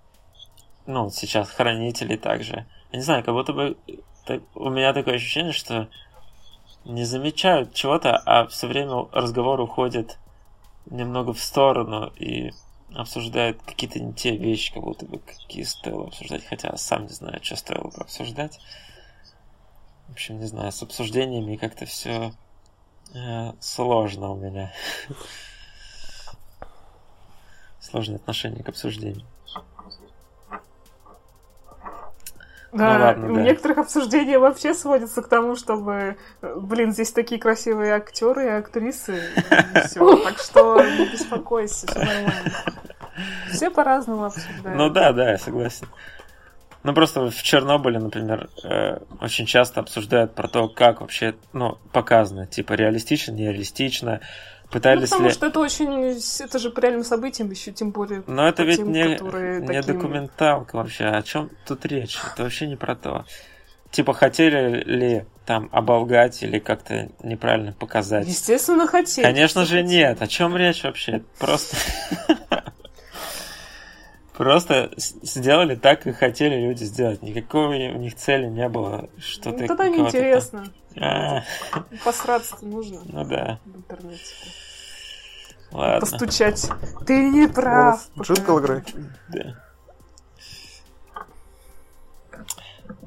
[0.87, 2.67] ну, сейчас Хранители также.
[2.93, 3.77] Я не знаю, как будто бы
[4.27, 5.89] так, у меня такое ощущение, что
[6.85, 10.19] не замечают чего-то, а все время разговор уходит
[10.85, 12.53] немного в сторону и
[12.95, 17.41] обсуждают какие-то не те вещи, как будто бы какие стоило обсуждать, хотя сам не знаю,
[17.43, 18.61] что стоило бы обсуждать.
[20.09, 22.33] В общем, не знаю, с обсуждениями как-то все
[23.61, 24.73] сложно у меня.
[27.81, 29.27] Сложное отношение к обсуждению.
[32.73, 33.43] Да, ну, ладно, у да.
[33.43, 39.23] некоторых обсуждения вообще сводится к тому, чтобы, блин, здесь такие красивые актеры и актрисы,
[39.87, 40.17] все.
[40.25, 42.53] Так что не беспокойся, все нормально.
[43.51, 44.77] Все по-разному обсуждают.
[44.77, 45.87] Ну да, да, я согласен.
[46.87, 52.47] Ну, просто в Чернобыле, например, э, очень часто обсуждают про то, как вообще, ну, показано,
[52.47, 54.21] типа, реалистично, нереалистично.
[54.71, 55.35] Пытались ну, потому ли...
[55.35, 56.17] что это очень...
[56.45, 58.23] Это же по реальным событиям еще, тем более...
[58.29, 59.99] Но это ведь тем, не, не таким...
[59.99, 61.07] документалка вообще.
[61.07, 62.21] О чем тут речь?
[62.33, 63.25] Это вообще не про то.
[63.91, 68.29] Типа, хотели ли там оболгать или как-то неправильно показать?
[68.29, 69.25] Естественно, хотели.
[69.25, 69.89] Конечно же, хотели.
[69.89, 70.23] нет.
[70.23, 71.25] О чем речь вообще?
[71.41, 71.77] Просто...
[74.37, 77.23] Просто сделали так, как хотели люди сделать.
[77.23, 79.09] Никакой у них цели не было.
[79.19, 80.67] Что-то ну, тогда неинтересно.
[81.01, 81.43] А.
[82.05, 83.01] Посраться нужно.
[83.07, 83.59] Ну да.
[83.65, 84.23] В интернете.
[85.73, 86.01] Ладно.
[86.01, 86.69] Постучать.
[87.07, 88.09] Ты не прав.
[88.21, 88.83] Джингл играй.
[89.29, 89.55] Да.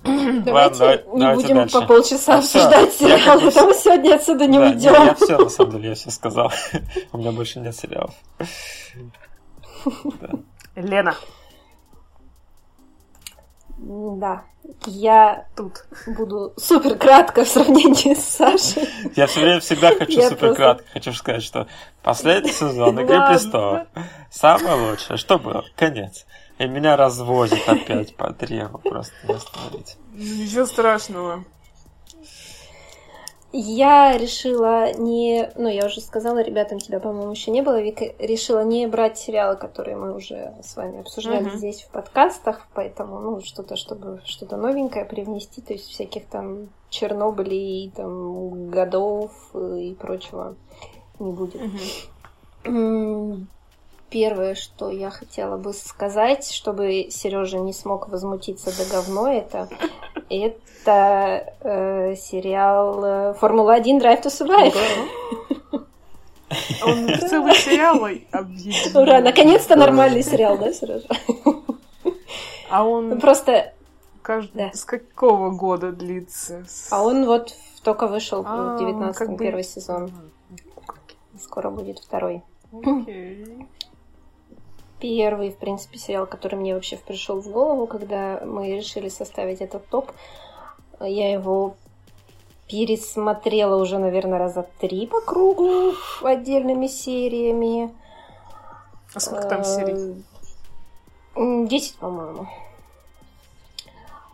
[0.01, 1.79] Давайте Ладно, не давайте будем дальше.
[1.79, 3.73] по полчаса а обсуждать все, сериал, потому бы...
[3.75, 4.93] сегодня отсюда не да, уйдем.
[4.93, 6.51] Я, я все, на самом деле, я все сказал.
[7.11, 8.15] У меня больше нет сериалов.
[10.21, 10.29] Да.
[10.75, 11.15] Лена.
[13.77, 14.43] Да,
[14.86, 18.89] я тут буду супер кратко в сравнении с Сашей.
[19.15, 20.86] Я все время всегда хочу супер кратко.
[20.91, 21.67] Хочу сказать, что
[22.03, 23.88] последний сезон Игры престолов
[24.29, 25.17] самое лучшее.
[25.17, 25.63] Что было?
[25.77, 26.25] Конец.
[26.58, 28.79] И меня развозит опять по древу.
[28.79, 29.97] Просто не остановить.
[30.13, 31.45] Ничего страшного.
[33.51, 35.51] Я решила не...
[35.55, 38.05] Ну, я уже сказала ребятам, тебя, по-моему, еще не было, Вика.
[38.19, 41.57] Решила не брать сериалы, которые мы уже с вами обсуждали uh-huh.
[41.57, 47.91] здесь в подкастах, поэтому, ну, что-то, чтобы что-то новенькое привнести, то есть всяких там Чернобылей,
[47.95, 50.55] там, годов и прочего
[51.17, 51.62] не будет.
[52.63, 53.45] Uh-huh.
[54.09, 59.69] Первое, что я хотела бы сказать, чтобы Сережа не смог возмутиться до говно, это
[60.29, 64.75] это э, сериал э, Формула-1 Drive to Survive.
[66.85, 69.01] Он целый сериал объединил.
[69.01, 71.07] Ура, наконец-то нормальный сериал, да, Сережа?
[72.69, 73.19] А он...
[73.19, 73.73] Просто...
[74.21, 74.71] Каждый...
[74.73, 76.65] С какого года длится?
[76.91, 80.11] А он вот только вышел в 19 а, первый сезон.
[81.41, 82.43] Скоро будет второй.
[82.71, 83.67] Окей
[84.99, 89.88] первый, в принципе, сериал, который мне вообще пришел в голову, когда мы решили составить этот
[89.88, 90.12] топ.
[90.99, 91.75] Я его
[92.67, 97.93] пересмотрела уже, наверное, раза три по кругу отдельными сериями.
[99.13, 100.23] А сколько там серий?
[101.67, 102.47] Десять, по-моему.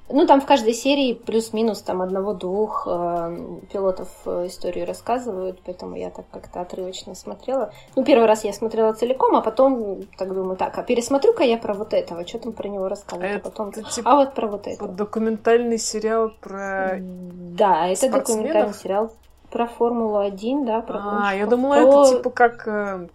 [0.08, 3.38] Ну, там в каждой серии плюс-минус там одного-двух э,
[3.72, 7.74] пилотов э, историю рассказывают, поэтому я так как-то отрывочно смотрела.
[7.96, 11.74] Ну, первый раз я смотрела целиком, а потом так думаю, так, а пересмотрю-ка я про
[11.74, 14.88] вот этого, что там про него рассказывают, а, потом, типа, а вот про вот это.
[14.88, 19.12] Документальный сериал про Да, это документальный сериал
[19.50, 22.02] про Формулу-1, да, про А, я думала, про...
[22.04, 23.08] это типа как э,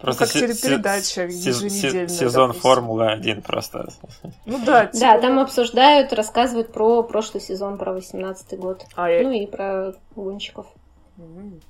[0.00, 2.08] Просто ну, как телепередача еженедельная.
[2.08, 3.88] Сезон Формулы-1 просто.
[4.44, 4.86] Ну да.
[4.92, 5.00] Типа...
[5.00, 8.84] Да, там обсуждают, рассказывают про прошлый сезон, про 18 год.
[8.94, 10.66] А, ну и про гонщиков.
[11.16, 11.60] Mm.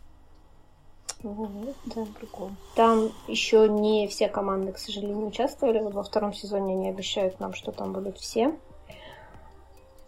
[1.22, 1.50] Вот,
[1.86, 2.50] да, прикол.
[2.74, 5.78] Там еще не все команды, к сожалению, участвовали.
[5.78, 8.54] Вот во втором сезоне они обещают нам, что там будут все.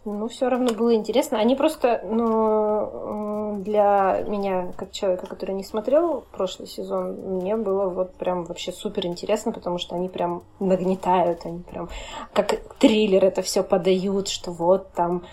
[0.09, 1.39] Ну, все равно было интересно.
[1.39, 8.15] Они просто, ну, для меня, как человека, который не смотрел прошлый сезон, мне было вот
[8.15, 11.89] прям вообще супер интересно, потому что они прям нагнетают, они прям
[12.33, 15.25] как триллер это все подают, что вот там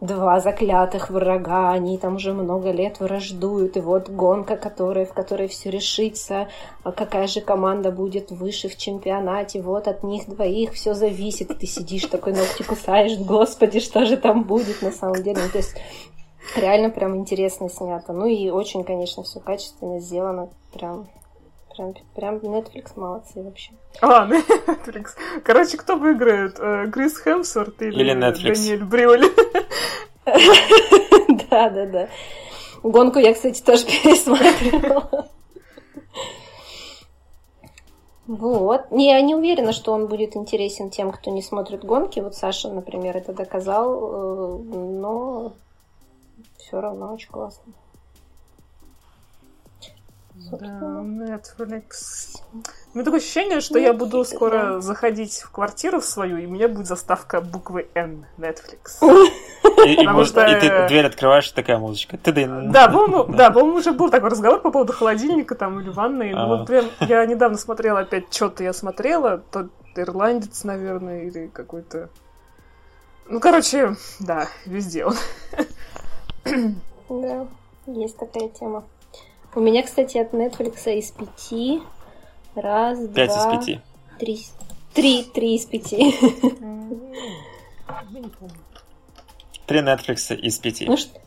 [0.00, 5.48] два заклятых врага, они там уже много лет враждуют, и вот гонка, которая, в которой
[5.48, 6.48] все решится,
[6.82, 11.66] а какая же команда будет выше в чемпионате, вот от них двоих все зависит, ты
[11.66, 15.74] сидишь такой ногти кусаешь, господи, что же там будет на самом деле, ну, то есть
[16.56, 21.08] реально прям интересно снято, ну и очень, конечно, все качественно сделано, прям
[21.76, 23.72] Прям, прям Netflix молодцы вообще.
[24.00, 24.26] А,
[24.66, 25.10] Netflix.
[25.44, 26.58] Короче, кто выиграет?
[26.58, 28.54] Э, Крис Хемсворт или, или Netflix?
[28.54, 29.30] Даниэль Бриоли?
[31.50, 32.08] Да, да, да.
[32.82, 35.28] Гонку я, кстати, тоже пересматривала.
[38.26, 38.90] Вот.
[38.90, 42.18] Не, я не уверена, что он будет интересен тем, кто не смотрит гонки.
[42.18, 45.52] Вот Саша, например, это доказал, э, но
[46.58, 47.72] все равно очень классно.
[50.52, 52.40] Да, Netflix.
[52.94, 56.68] У меня такое ощущение, что я буду скоро заходить в квартиру свою, и у меня
[56.68, 59.00] будет заставка буквы N Netflix.
[59.84, 60.44] И, и, может, что...
[60.46, 62.16] и ты дверь открываешь, такая музычка.
[62.16, 66.32] Ты да, по-моему, да, по-моему, уже был такой разговор по поводу холодильника там или ванной.
[66.32, 72.08] Ну, вот прям я недавно смотрела опять что-то я смотрела, тот ирландец, наверное, или какой-то.
[73.28, 75.14] Ну, короче, да, везде он.
[77.08, 77.46] Да,
[77.86, 78.84] есть такая тема.
[79.56, 81.82] У меня, кстати, от Netflix из пяти.
[82.54, 83.80] Раз, Пять два, из пяти.
[84.18, 84.46] Три.
[84.92, 86.14] Три, три из пяти.
[89.64, 90.84] Три Netflix из пяти.
[90.86, 91.18] Ну что?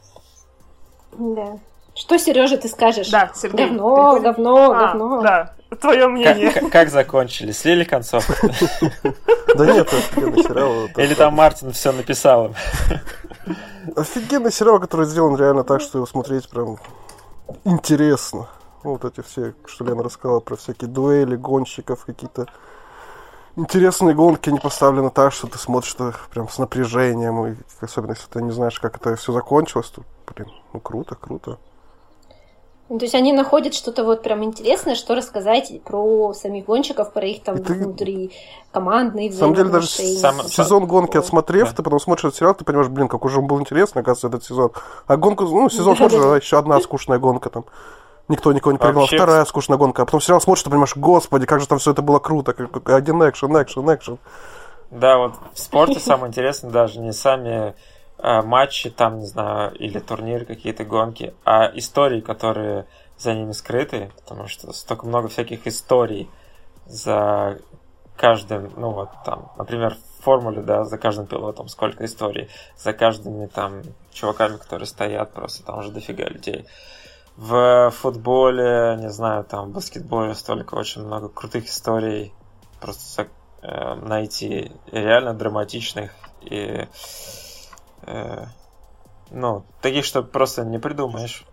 [1.18, 1.58] Да.
[1.96, 3.10] Что, Сережа, ты скажешь?
[3.10, 3.65] Да, Сергей.
[3.65, 4.24] Говно, переходим...
[4.24, 5.22] говно, а, говно.
[5.24, 6.52] Да, твое мнение.
[6.52, 7.52] Как, как закончили?
[7.52, 8.34] Слили концовку?
[9.56, 10.88] Да нет, офигенный сериал.
[10.98, 12.54] Или там Мартин все написал
[13.96, 16.78] Офигенный сериал, который сделан реально так, что его смотреть прям
[17.64, 18.48] интересно.
[18.84, 22.48] Вот эти все, что Лена рассказала про всякие дуэли, гонщиков, какие-то
[23.56, 28.28] интересные гонки, они поставлены так, что ты смотришь это прям с напряжением, и особенно если
[28.30, 31.58] ты не знаешь, как это все закончилось, то, блин, ну круто, круто.
[32.89, 37.28] Ну, то есть они находят что-то вот прям интересное, что рассказать про самих гонщиков, про
[37.28, 38.32] их там и внутри
[38.71, 41.75] командные На самом деле, даже сам, сезон гонки отсмотрев, да.
[41.75, 44.43] ты потом смотришь этот сериал, ты понимаешь, блин, как уже он был интересный, оказывается, этот
[44.43, 44.71] сезон.
[45.06, 47.65] А гонку, ну, сезон смотришь, а еще одна скучная гонка там.
[48.28, 49.02] Никто никого не пригнал.
[49.02, 49.17] Вообще...
[49.17, 50.02] Вторая скучная гонка.
[50.02, 52.56] А потом сериал смотришь, ты понимаешь, господи, как же там все это было круто.
[52.86, 54.17] Один экшен, экшен, экшен.
[54.89, 57.75] Да, вот в спорте самое интересное даже не сами
[58.21, 62.86] матчи, там, не знаю, или турниры, какие-то гонки, а истории, которые
[63.17, 66.29] за ними скрыты, потому что столько много всяких историй
[66.86, 67.60] за
[68.17, 73.47] каждым, ну вот там, например, в формуле, да, за каждым пилотом сколько историй, за каждыми
[73.47, 76.65] там чуваками, которые стоят, просто там уже дофига людей.
[77.38, 82.34] В футболе, не знаю, там в баскетболе столько очень много крутых историй,
[82.82, 83.27] просто
[83.62, 86.88] э, найти реально драматичных и
[88.04, 88.46] Э,
[89.32, 91.46] ну, таких, что просто не придумаешь.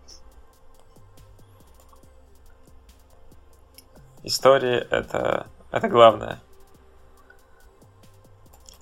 [4.23, 6.39] Истории это, это главное.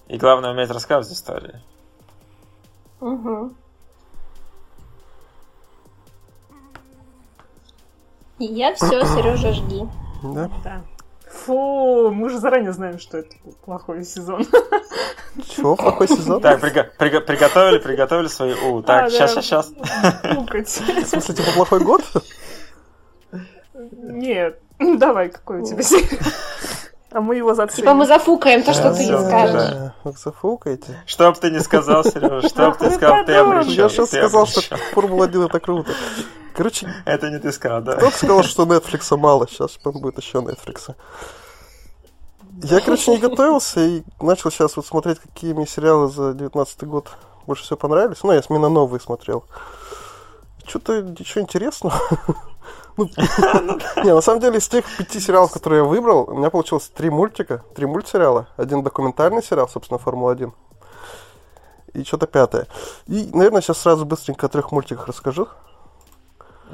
[0.08, 1.62] И главное уметь рассказывать истории.
[3.02, 3.54] Угу.
[8.40, 9.88] Я все, Сережа, жги.
[10.24, 10.52] Да?
[10.64, 10.82] Да.
[11.44, 14.46] Фу, мы уже заранее знаем, что это плохой сезон.
[15.50, 16.42] Чего плохой сезон?
[16.42, 18.82] Так, приго- приго- приготовили, приготовили свои У.
[18.82, 19.74] Так, сейчас, сейчас, сейчас.
[21.04, 22.04] В смысле, типа плохой год?
[23.74, 24.60] Нет.
[24.80, 26.20] Давай, какой у тебя серия?
[27.12, 27.84] А мы его заценим.
[27.84, 29.92] Типа мы зафукаем то, что ты не скажешь.
[30.04, 31.04] Вы зафукаете.
[31.06, 33.72] Что бы ты не сказал, Сережа, что бы ты сказал, ты обречен.
[33.72, 34.62] Я сейчас сказал, что
[34.94, 35.92] Формула-1 это круто.
[36.56, 36.94] Короче...
[37.06, 37.96] Это не ты сказал, да.
[37.96, 40.96] Кто-то сказал, что Netflix мало, сейчас будет еще Netflix.
[42.64, 47.10] Я, короче, не готовился и начал сейчас вот смотреть, какие мне сериалы за 19 год
[47.46, 48.24] больше всего понравились.
[48.24, 49.44] Ну, я именно новые смотрел.
[50.66, 52.00] Что-то ничего интересного.
[52.98, 57.10] Не, на самом деле, из тех пяти сериалов, которые я выбрал, у меня получилось три
[57.10, 58.48] мультика, три мультсериала.
[58.58, 60.52] Один документальный сериал, собственно, Формула-1.
[61.94, 62.68] И что-то пятое.
[63.08, 65.48] И, наверное, сейчас сразу быстренько о трех мультиках расскажу.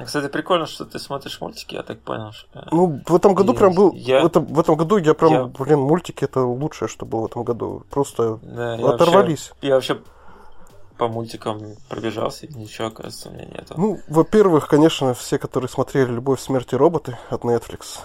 [0.04, 2.32] Кстати, прикольно, что ты смотришь мультики, я так понял.
[2.32, 2.66] Что...
[2.72, 3.92] Ну, в этом году и прям был...
[3.92, 4.22] Я...
[4.22, 5.44] В, этом, в этом году я прям, я...
[5.44, 7.84] блин, мультики это лучшее, что было в этом году.
[7.90, 9.52] Просто да, оторвались.
[9.60, 9.98] Я вообще, я вообще
[10.98, 13.74] по мультикам пробежался, и ничего, оказывается, у меня нету.
[13.76, 18.00] Ну, во-первых, конечно, все, которые смотрели «Любовь, смерть и роботы» от Netflix.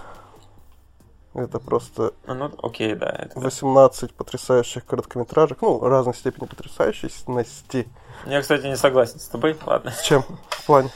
[1.34, 2.14] Это просто...
[2.26, 3.10] А, ну, окей, да.
[3.10, 7.88] Это 18 потрясающих короткометражек, ну, разной степени потрясающести.
[8.26, 9.92] Я, кстати, не согласен с тобой, ладно.
[9.92, 10.24] С чем?
[10.50, 10.90] В плане?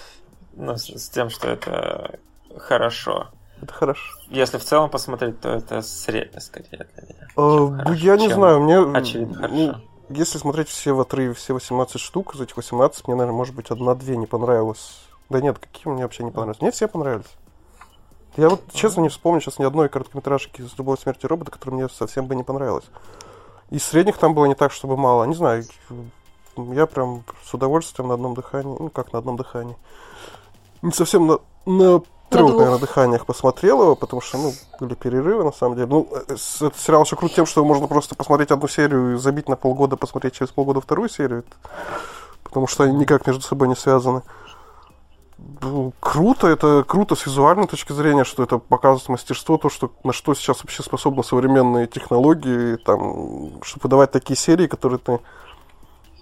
[0.53, 2.19] ну, с, с тем, что это
[2.57, 3.27] хорошо.
[3.61, 4.19] Это хорошо.
[4.29, 7.27] Если в целом посмотреть, то это среднее скорее для меня.
[7.35, 8.79] А, хорошо, я не знаю, мне...
[8.97, 9.81] Очевидно, хорошо.
[10.13, 14.17] Если смотреть все в все 18 штук, из этих 18, мне, наверное, может быть, одна-две
[14.17, 15.01] не понравилось.
[15.29, 16.61] Да нет, какие мне вообще не понравились?
[16.61, 17.31] Мне все понравились.
[18.35, 21.89] Я вот, честно, не вспомню сейчас ни одной короткометражки с любой смерти робота, которая мне
[21.89, 22.85] совсем бы не понравилась.
[23.69, 25.23] И средних там было не так, чтобы мало.
[25.23, 25.63] Не знаю,
[26.57, 29.77] я прям с удовольствием на одном дыхании, ну как на одном дыхании,
[30.81, 32.01] не совсем на, на
[32.31, 35.87] трех, наверное, дыханиях посмотрел его, потому что, ну, были перерывы, на самом деле.
[35.87, 39.49] Ну, э, этот сериал еще крут тем, что можно просто посмотреть одну серию и забить
[39.49, 41.43] на полгода, посмотреть через полгода вторую серию,
[42.43, 44.23] потому что они никак между собой не связаны.
[45.61, 50.13] Ну, круто, это круто с визуальной точки зрения, что это показывает мастерство, то, что, на
[50.13, 55.19] что сейчас вообще способны современные технологии, там, чтобы выдавать такие серии, которые ты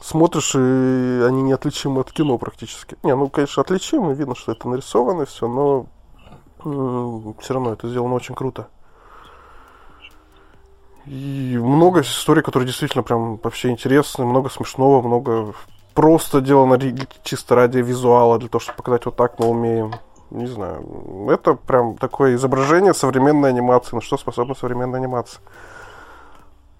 [0.01, 2.97] смотришь, и они неотличимы от кино практически.
[3.03, 5.87] Не, ну, конечно, отличимы, видно, что это нарисовано все, но
[6.61, 8.67] все равно это сделано очень круто.
[11.05, 15.53] И много историй, которые действительно прям вообще интересны, много смешного, много
[15.93, 16.79] просто делано
[17.23, 19.93] чисто ради визуала, для того, чтобы показать вот так мы умеем.
[20.29, 21.27] Не знаю.
[21.31, 23.95] Это прям такое изображение современной анимации.
[23.95, 25.41] На что способна современная анимация?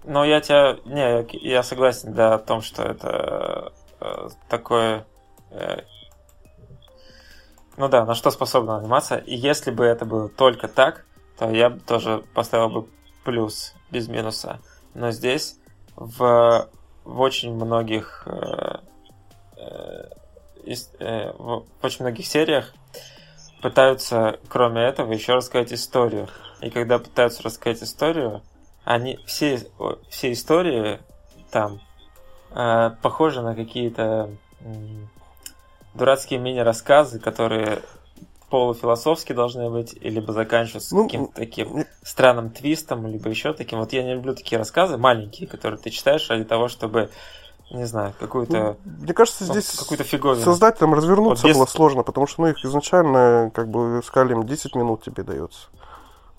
[0.04, 0.78] Ну, я тебя...
[0.86, 5.06] Не, я согласен, да, о том, что это э, такое...
[5.50, 5.82] Э,
[7.80, 9.20] ну да, на что способна анимация.
[9.20, 11.06] И если бы это было только так,
[11.38, 12.88] то я бы тоже поставил бы
[13.24, 14.60] плюс без минуса.
[14.94, 15.58] Но здесь
[15.96, 16.68] в,
[17.06, 18.80] в очень многих э,
[19.56, 20.10] э,
[21.00, 22.74] э, в очень многих сериях
[23.62, 26.28] пытаются, кроме этого, еще рассказать историю.
[26.60, 28.42] И когда пытаются рассказать историю,
[28.84, 29.66] они все,
[30.10, 31.00] все истории
[31.50, 31.80] там
[32.52, 34.32] э, похожи на какие-то
[35.94, 37.82] дурацкие мини-рассказы, которые
[38.50, 43.80] полуфилософски должны быть, либо заканчиваться ну, каким-то таким странным твистом, либо еще таким.
[43.80, 47.10] Вот я не люблю такие рассказы маленькие, которые ты читаешь ради того, чтобы
[47.72, 48.78] не знаю, какую-то...
[48.84, 50.44] Ну, мне кажется, ну, здесь какую-то фиговину.
[50.44, 51.56] создателям развернуться вот без...
[51.56, 55.68] было сложно, потому что ну, их изначально как бы сказали им 10 минут тебе дается.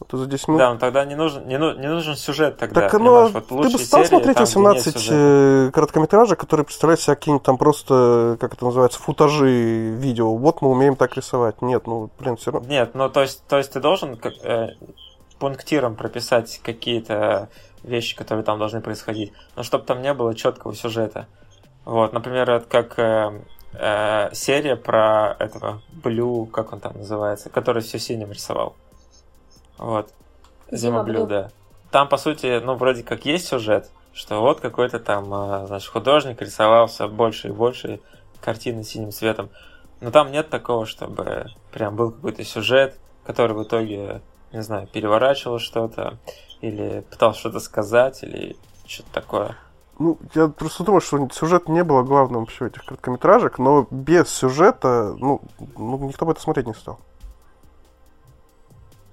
[0.01, 0.59] Вот за 10 минут...
[0.59, 2.83] Да, но тогда не нужен, не, ну, не нужен сюжет тогда.
[2.83, 3.29] Так оно...
[3.29, 8.39] Вот ты бы стал серии, смотреть 18 э, короткометражек, которые представляют себя какие-нибудь там просто,
[8.41, 10.35] как это называется, футажи видео.
[10.35, 11.61] Вот мы умеем так рисовать.
[11.61, 12.69] Нет, ну, блин, все равно...
[12.69, 14.71] Нет, ну, то есть, то есть ты должен как, э,
[15.39, 17.51] пунктиром прописать какие-то
[17.83, 19.33] вещи, которые там должны происходить.
[19.55, 21.27] Но чтобы там не было четкого сюжета.
[21.85, 23.43] Вот, например, как э,
[23.75, 28.77] э, серия про этого Блю, как он там называется, который все синим рисовал.
[29.81, 30.13] Вот.
[30.71, 31.51] Зима Блю, да.
[31.91, 36.41] Там, по сути, ну, вроде как есть сюжет, что вот какой-то там, а, значит, художник
[36.43, 38.01] рисовал все больше и больше
[38.41, 39.49] картины синим цветом.
[40.01, 44.21] Но там нет такого, чтобы прям был какой-то сюжет, который в итоге,
[44.53, 46.19] не знаю, переворачивал что-то,
[46.61, 48.57] или пытался что-то сказать, или
[48.87, 49.57] что-то такое.
[49.99, 55.15] Ну, я просто думаю, что сюжет не было главным вообще этих короткометражек, но без сюжета,
[55.19, 55.41] ну,
[55.77, 57.01] ну никто бы это смотреть не стал.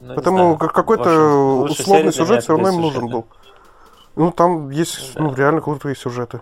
[0.08, 3.26] Ну, Поэтому какой-то условный сюжет все равно им нужен был.
[4.16, 5.24] Ну, там есть, да.
[5.24, 6.41] ну, реально крутые сюжеты.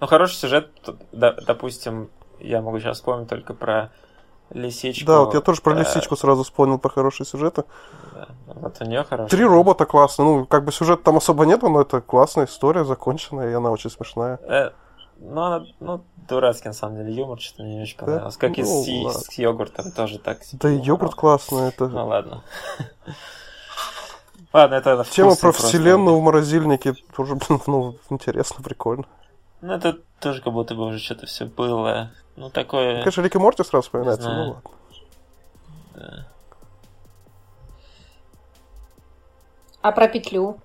[0.00, 0.70] Ну, хороший сюжет,
[1.12, 3.92] допустим, я могу сейчас вспомнить только про
[4.50, 5.06] лисичку.
[5.06, 5.80] Да, вот я тоже про э...
[5.80, 7.64] лисичку сразу вспомнил по хорошие сюжеты.
[8.12, 9.30] Да, вот у нее хороший.
[9.30, 10.24] Три робота классно.
[10.24, 13.90] Ну, как бы сюжет там особо нету, но это классная история, законченная, и она очень
[13.90, 14.38] смешная.
[14.42, 14.70] Э,
[15.18, 18.36] ну, она, ну, дурацкий, на самом деле, юмор что-то мне не очень понравилось.
[18.36, 18.40] Да?
[18.40, 20.38] Как ну, и с, с йогуртом тоже так.
[20.52, 21.88] Да и йогурт классный, это...
[21.88, 22.42] Ну, ладно.
[24.50, 29.04] Ладно, это Тема про вселенную в морозильнике тоже, ну, интересно, прикольно.
[29.60, 32.12] Ну, это тоже как будто бы уже что-то все было.
[32.36, 33.00] Ну, такое...
[33.00, 34.62] Конечно, Рик и Морти сразу вспоминается, ну ладно.
[35.94, 36.26] Да.
[39.82, 40.58] А про петлю?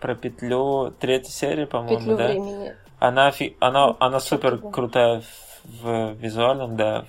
[0.00, 2.26] Про петлю третья серия, по-моему, петлю да?
[2.26, 2.74] времени.
[3.02, 3.56] Она, фи...
[3.58, 5.24] она, она супер крутая
[5.64, 7.04] в визуальном, да,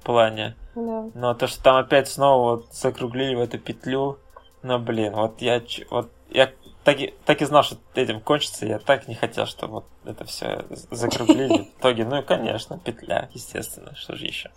[0.00, 0.56] в плане.
[0.74, 1.08] Да.
[1.14, 4.18] Но то, что там опять снова вот закруглили в эту петлю,
[4.62, 6.50] ну блин, вот я вот я
[6.82, 10.24] так и, так и знал, что этим кончится, я так не хотел, чтобы вот это
[10.24, 11.70] все закруглили.
[11.76, 14.50] В итоге, ну и конечно, петля, естественно, что же еще.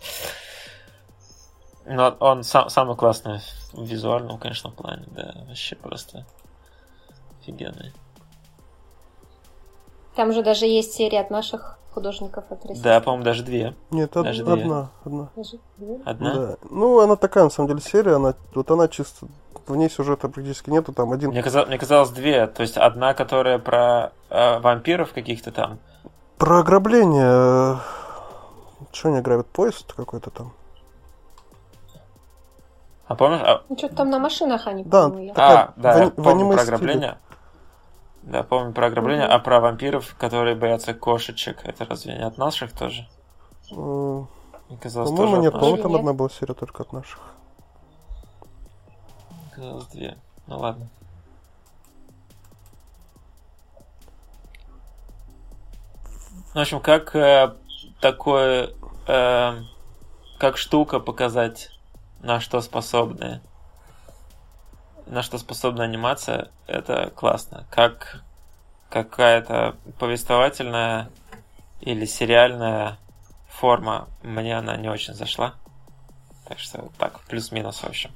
[1.86, 3.42] Но он сам, самый классный
[3.74, 6.26] в визуальном, конечно, плане, да, вообще просто
[7.42, 7.94] офигенный.
[10.20, 12.84] Там же даже есть серия от наших художников от России.
[12.84, 13.74] Да, по-моему, даже две.
[13.90, 14.64] Нет, даже одна, две.
[14.66, 14.90] одна.
[15.06, 15.30] Одна.
[16.04, 16.34] одна?
[16.34, 16.56] Да.
[16.70, 19.28] Ну, она такая, на самом деле, серия, она, вот она чисто,
[19.66, 21.30] в ней сюжета практически нету, там один...
[21.30, 25.80] Мне, казалось, мне казалось две, то есть одна, которая про э, вампиров каких-то там.
[26.38, 27.80] Про ограбление.
[28.92, 29.48] Что они грабят?
[29.48, 30.52] Поезд какой-то там?
[33.08, 33.40] А помнишь?
[33.42, 33.62] А...
[33.70, 36.58] Ну, что-то там на машинах они, Да, по-моему, А, да, в- я в помню аниме
[36.58, 37.18] про стиле.
[38.24, 39.36] Да, помню про ограбление, Мгм.
[39.36, 43.08] а про вампиров, которые боятся кошечек, это разве не от наших тоже?
[43.72, 46.00] Мне казалось, По-моему, тоже нет, по-моему, там Нет.
[46.00, 47.20] одна была серия только от наших.
[49.56, 50.18] Казалось, две.
[50.48, 50.88] Ну ладно.
[56.54, 57.54] В общем, как э,
[58.02, 58.72] такое,
[59.08, 59.54] э,
[60.40, 61.70] как штука показать,
[62.22, 63.42] на что способны,
[65.10, 67.66] на что способна анимация, это классно.
[67.72, 68.24] Как
[68.90, 71.10] какая-то повествовательная
[71.82, 72.98] или сериальная
[73.48, 75.56] форма, мне она не очень зашла.
[76.48, 78.12] Так что так, плюс-минус, в общем.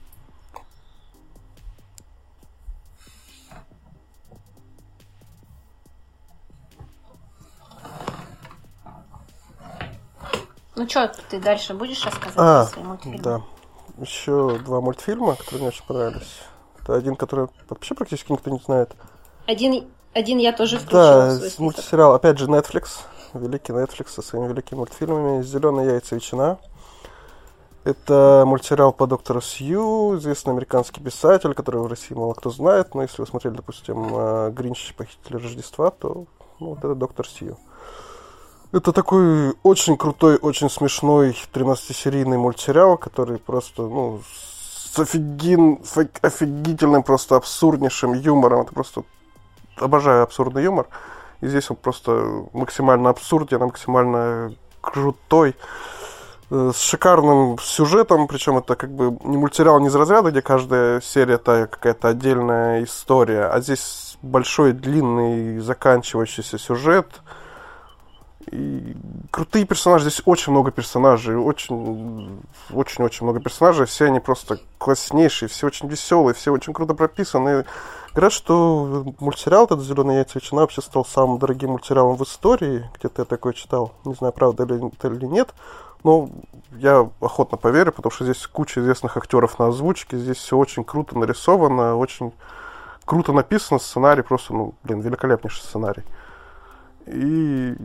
[10.76, 13.20] Ну что, ты дальше будешь рассказывать А, свои мультфильмы?
[13.20, 13.42] Да.
[14.00, 16.42] Еще два мультфильма, которые мне очень понравились.
[16.84, 18.92] Это один, который вообще практически никто не знает.
[19.48, 23.00] Один, один я тоже включила Да, мультсериал, опять же, Netflix.
[23.34, 25.42] Великий Netflix со своими великими мультфильмами.
[25.42, 26.60] Зеленые яйца ветчина.
[27.84, 33.02] Это мультсериал по доктору Сью, известный американский писатель, который в России мало кто знает, но
[33.02, 36.26] если вы смотрели, допустим, э, Гринч похититель Рождества, то
[36.62, 37.58] ну, вот это доктор Сью.
[38.72, 44.22] Это такой очень крутой, очень смешной 13-серийный мультсериал, который просто, ну,
[44.94, 45.80] с офигин,
[46.22, 48.62] офигительным, просто абсурднейшим юмором.
[48.62, 49.04] Это просто
[49.78, 50.88] обожаю абсурдный юмор.
[51.42, 55.56] И здесь он просто максимально абсурден, максимально крутой.
[56.52, 61.02] э, С шикарным сюжетом, причем это как бы не мультсериал не из разряда, где каждая
[61.02, 67.08] серия это какая-то отдельная история, а здесь большой, длинный, заканчивающийся сюжет.
[68.52, 68.96] И
[69.32, 72.40] крутые персонажи, здесь очень много персонажей, очень,
[72.72, 77.66] очень-очень много персонажей, все они просто класснейшие, все очень веселые, все очень круто прописаны.
[78.12, 82.88] Говорят, что мультсериал этот «Зеленые яйца ветчина» вообще стал самым дорогим мультсериалом в истории.
[83.00, 83.94] Где-то я такое читал.
[84.06, 85.54] Не знаю, правда ли это или нет.
[86.04, 86.30] Но
[86.74, 90.18] я охотно поверю, потому что здесь куча известных актеров на озвучке.
[90.18, 92.34] Здесь все очень круто нарисовано, очень
[93.06, 93.80] круто написано.
[93.80, 96.04] Сценарий просто, ну, блин, великолепнейший сценарий.
[97.08, 97.76] И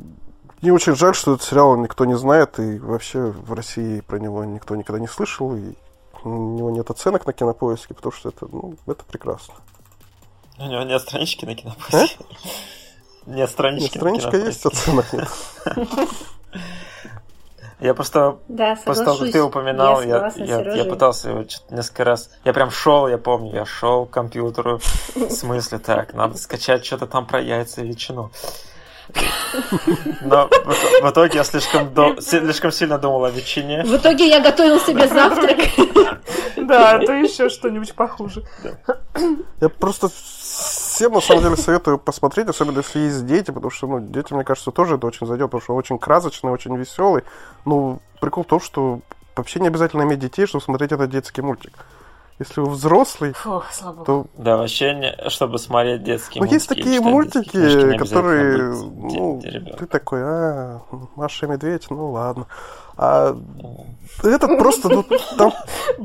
[0.62, 4.44] мне очень жаль, что этот сериал никто не знает, и вообще в России про него
[4.44, 5.74] никто никогда не слышал, и
[6.24, 9.54] у него нет оценок на кинопоиске, потому что это, ну, это прекрасно.
[10.58, 12.24] У него нет странички на кинопоиске.
[13.26, 14.68] Нет странички Нет, на страничка есть, кинопоиске.
[14.68, 16.08] оценок нет.
[17.80, 20.90] Я просто Да, После того, как ты упоминал, я, я, я Сережей.
[20.90, 22.28] пытался его несколько раз.
[22.44, 24.80] Я прям шел, я помню, я шел к компьютеру.
[25.14, 28.32] В смысле, так, надо скачать что-то там про яйца и ветчину.
[30.22, 30.48] Но
[31.02, 33.82] в, итоге я слишком, до- слишком сильно думал о ветчине.
[33.84, 35.58] В итоге я готовил себе завтрак.
[36.56, 38.42] Да, а то еще что-нибудь похуже.
[39.60, 44.00] Я просто всем, на самом деле, советую посмотреть, особенно если есть дети, потому что, ну,
[44.00, 47.22] детям, мне кажется, тоже это очень зайдет, потому что он очень красочный, очень веселый.
[47.64, 49.00] Ну, прикол в том, что
[49.36, 51.72] вообще не обязательно иметь детей, чтобы смотреть этот детский мультик.
[52.38, 53.62] Если вы взрослый, Фу,
[54.06, 56.54] то Да, вообще, не, чтобы смотреть детские Ну, мультики.
[56.54, 59.42] есть такие мультики, которые, ну,
[59.76, 60.80] ты такой, а,
[61.16, 62.46] Маша и Медведь, ну ладно.
[62.96, 63.36] А
[64.22, 65.04] этот просто, ну,
[65.36, 65.52] там,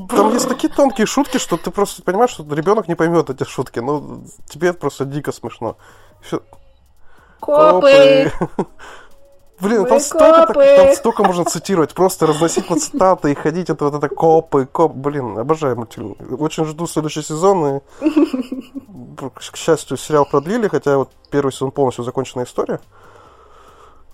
[0.08, 3.78] там есть такие тонкие шутки, что ты просто понимаешь, что ребенок не поймет эти шутки,
[3.78, 5.76] ну, тебе это просто дико смешно.
[6.20, 6.42] Всё-
[7.40, 8.32] Копы!
[9.60, 13.84] Блин, там столько, так- там столько можно цитировать, просто разносить на цитаты и ходить, это
[13.84, 16.16] вот это копы, коп, блин, обожаю мультфильм.
[16.38, 17.80] Очень жду следующий сезон, и,
[19.34, 22.80] к счастью, сериал продлили, хотя вот первый сезон полностью законченная история.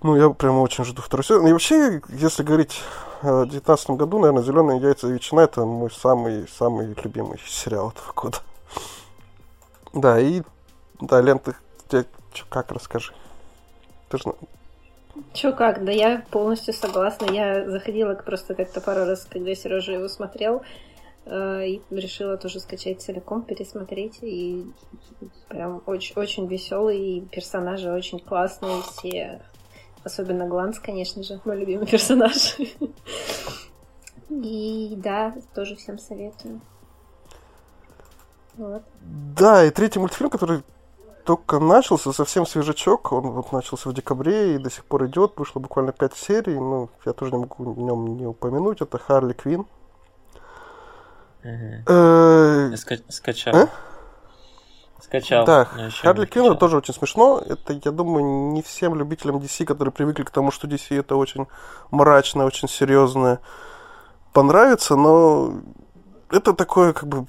[0.03, 1.47] Ну, я прямо очень жду второй сезон.
[1.47, 2.83] И вообще, если говорить
[3.23, 8.39] о 2019 году, наверное, «Зеленые яйца и ветчина»— это мой самый-самый любимый сериал этого года.
[9.93, 10.43] Да, и...
[11.01, 11.55] Да, Лен, ты,
[11.89, 13.13] тебе чё, как, расскажи.
[14.09, 14.25] Ты же...
[15.33, 17.27] Чё как, да я полностью согласна.
[17.33, 20.63] Я заходила просто как-то пару раз, когда Сережа его смотрел,
[21.27, 24.19] э, и решила тоже скачать целиком, пересмотреть.
[24.23, 24.67] И
[25.49, 29.43] прям очень, очень веселый, и персонажи очень классные все.
[30.03, 32.57] Особенно Гланс, конечно же, мой любимый персонаж.
[34.31, 36.61] И да, тоже всем советую.
[38.57, 38.83] Вот.
[39.37, 40.63] Да, и третий мультфильм, который
[41.25, 45.61] только начался, совсем свежачок, он вот начался в декабре и до сих пор идет, вышло
[45.61, 49.67] буквально пять серий, ну, я тоже не могу в нем не упомянуть, это Харли Квин.
[51.43, 52.75] Э,
[53.09, 53.55] скачал.
[53.57, 53.69] А?
[55.03, 55.47] Скачал.
[55.47, 57.43] Да, ещё Харли Квин это тоже очень смешно.
[57.45, 61.47] Это, я думаю, не всем любителям DC, которые привыкли к тому, что DC это очень
[61.91, 63.41] мрачно, очень серьезно,
[64.33, 65.55] понравится, но
[66.31, 67.27] это такой, как бы,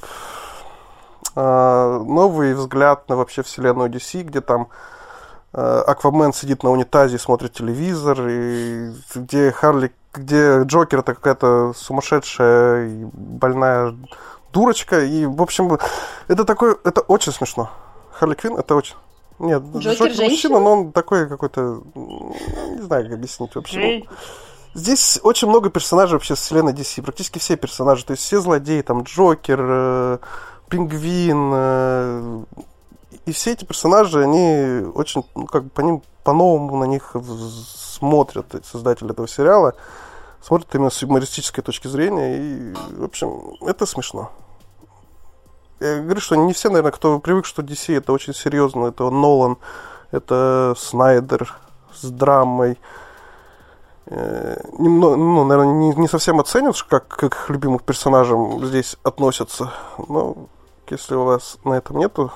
[1.35, 4.69] новый взгляд на вообще вселенную DC, где там
[5.53, 11.73] а, Аквамен сидит на унитазе и смотрит телевизор, и где Харли, где Джокер это какая-то
[11.75, 13.95] сумасшедшая и больная
[14.53, 15.77] дурочка, и, в общем,
[16.27, 17.69] это такой, это очень смешно.
[18.11, 18.95] Харли Квин это очень...
[19.39, 21.81] Нет, Джокер, Джокер мужчина, но он такой какой-то...
[21.95, 24.03] Не знаю, как объяснить вообще.
[24.73, 28.81] Здесь очень много персонажей вообще с вселенной DC, практически все персонажи, то есть все злодеи,
[28.81, 30.17] там Джокер, э,
[30.71, 32.43] Пингвин, э,
[33.25, 37.15] и все эти персонажи, они очень, ну, как бы по ним, по-новому на них
[37.67, 39.75] смотрят создатели этого сериала,
[40.41, 44.31] смотрят именно с юмористической точки зрения, и, в общем, это смешно.
[45.79, 49.57] Я говорю, что не все, наверное, кто привык, что DC это очень серьезно, это Нолан,
[50.11, 51.53] это Снайдер
[51.93, 52.79] с драмой,
[54.13, 59.71] Э, немного, ну, наверное, не, не совсем оценят, как, к любимым персонажам здесь относятся.
[60.09, 60.49] Но
[60.91, 62.31] если у вас на этом нету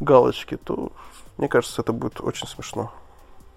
[0.00, 0.92] галочки, то
[1.36, 2.92] мне кажется, это будет очень смешно.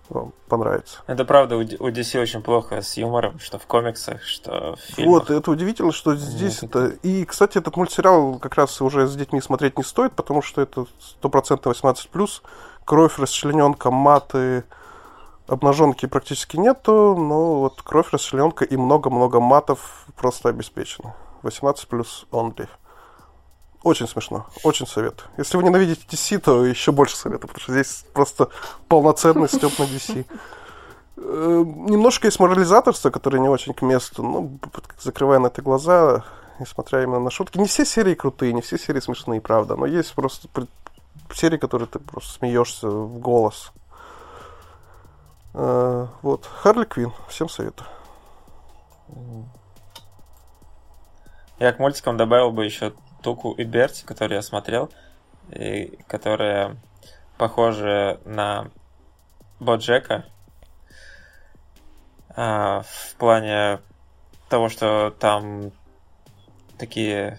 [0.10, 1.00] Вам понравится.
[1.06, 5.28] Это правда, у DC очень плохо с юмором, что в комиксах, что в фильмах.
[5.28, 6.88] Вот, это удивительно, что здесь Нет, это...
[7.04, 10.88] И, кстати, этот мультсериал как раз уже с детьми смотреть не стоит, потому что это
[11.22, 12.42] 100% 18+,
[12.86, 14.64] кровь, расчлененка, маты,
[15.48, 21.16] Обнаженки практически нету, но вот кровь, расчлененка и много-много матов просто обеспечено.
[21.44, 22.68] 18 плюс only.
[23.88, 25.30] Очень смешно, очень советую.
[25.38, 28.50] Если вы ненавидите DC, то еще больше советую, потому что здесь просто
[28.90, 30.26] полноценный степ на DC.
[31.20, 34.60] Э, немножко есть морализаторство, которое не очень к месту, ну,
[35.00, 36.24] закрывая на это глаза,
[36.60, 37.58] несмотря именно на шутки.
[37.58, 40.48] Не все серии крутые, не все серии смешные, правда, но есть просто
[41.34, 43.72] серии, которые ты просто смеешься в голос.
[45.56, 46.46] А, вот.
[46.46, 47.14] Харли Квин.
[47.30, 47.88] Всем советую.
[51.58, 52.94] Я к мультикам добавил бы еще
[53.28, 54.90] Туку и Берти, которые я смотрел,
[55.52, 56.78] и которые
[57.38, 58.72] похожи на
[59.60, 60.24] Боджека
[62.30, 63.82] а, в плане
[64.48, 65.74] того, что там
[66.78, 67.38] такие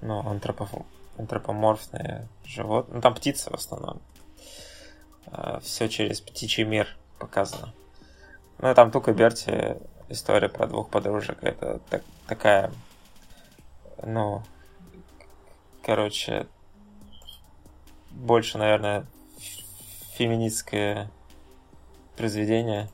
[0.00, 0.70] ну, антропоф...
[1.16, 2.96] антропоморфные животные.
[2.96, 4.02] Ну, там птицы в основном.
[5.26, 7.72] А, все через птичий мир показано.
[8.58, 9.76] Ну, там Тука Берти,
[10.08, 11.38] история про двух подружек.
[11.44, 12.72] Это так, такая,
[14.02, 14.42] ну,
[15.88, 16.46] короче,
[18.10, 19.06] больше, наверное,
[20.16, 21.10] феминистское
[22.14, 22.90] произведение,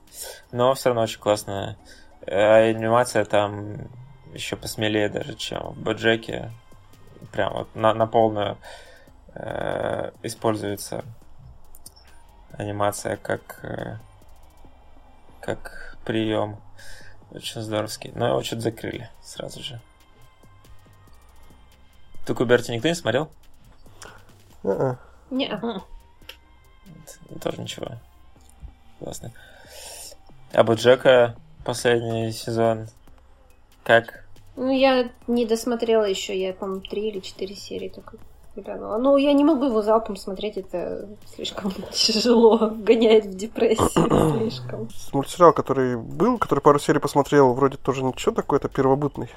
[0.53, 1.77] но все равно очень классное.
[2.25, 3.89] А анимация там
[4.33, 6.53] еще посмелее даже, чем в Боджеке.
[7.33, 8.59] Прям вот на, на полную
[9.35, 11.05] э, используется
[12.53, 13.97] анимация как э,
[15.41, 16.61] как прием.
[17.33, 18.13] Очень здоровский.
[18.15, 19.81] Но его что-то закрыли сразу же.
[22.25, 23.29] Ты Куберти никто не смотрел?
[24.63, 24.97] Uh-uh.
[25.31, 25.61] Не.
[27.43, 27.89] Тоже ничего.
[28.99, 29.33] Классно.
[30.53, 32.87] А Джека последний сезон
[33.83, 34.25] как?
[34.57, 38.17] Ну, я не досмотрела еще, я, по-моему, три или четыре серии только
[38.57, 38.99] глянула.
[38.99, 44.89] Ну, я не могу его залпом смотреть, это слишком тяжело, гоняет в депрессию слишком.
[45.13, 49.29] Мультсериал, который был, который пару серий посмотрел, вроде тоже ничего такое, это первобытный.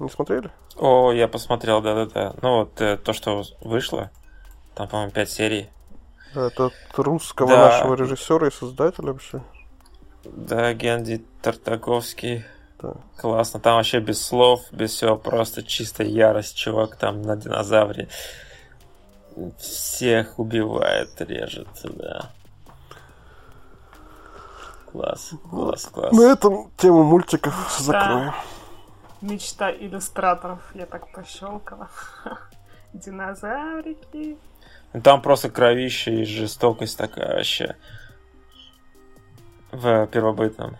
[0.00, 0.50] Не смотрели?
[0.76, 2.34] О, я посмотрел, да-да-да.
[2.42, 4.10] Ну, вот э, то, что вышло,
[4.74, 5.68] там, по-моему, пять серий.
[6.34, 7.68] Да, это от русского да.
[7.68, 9.42] нашего режиссера и создателя вообще.
[10.24, 12.44] Да, Генди Тартаковский.
[12.80, 12.94] Да.
[13.18, 13.60] Классно.
[13.60, 18.08] Там вообще без слов, без всего, просто чистая ярость, чувак там на динозавре
[19.58, 22.30] всех убивает, режет, да.
[24.92, 26.12] Класс, класс, класс.
[26.12, 28.32] На этом тему мультиков закроем.
[29.20, 31.88] Мечта иллюстраторов, я так пощелкала.
[32.92, 34.38] Динозаврики.
[35.04, 37.76] Там просто кровище и жестокость такая вообще.
[39.70, 40.76] В первобытном.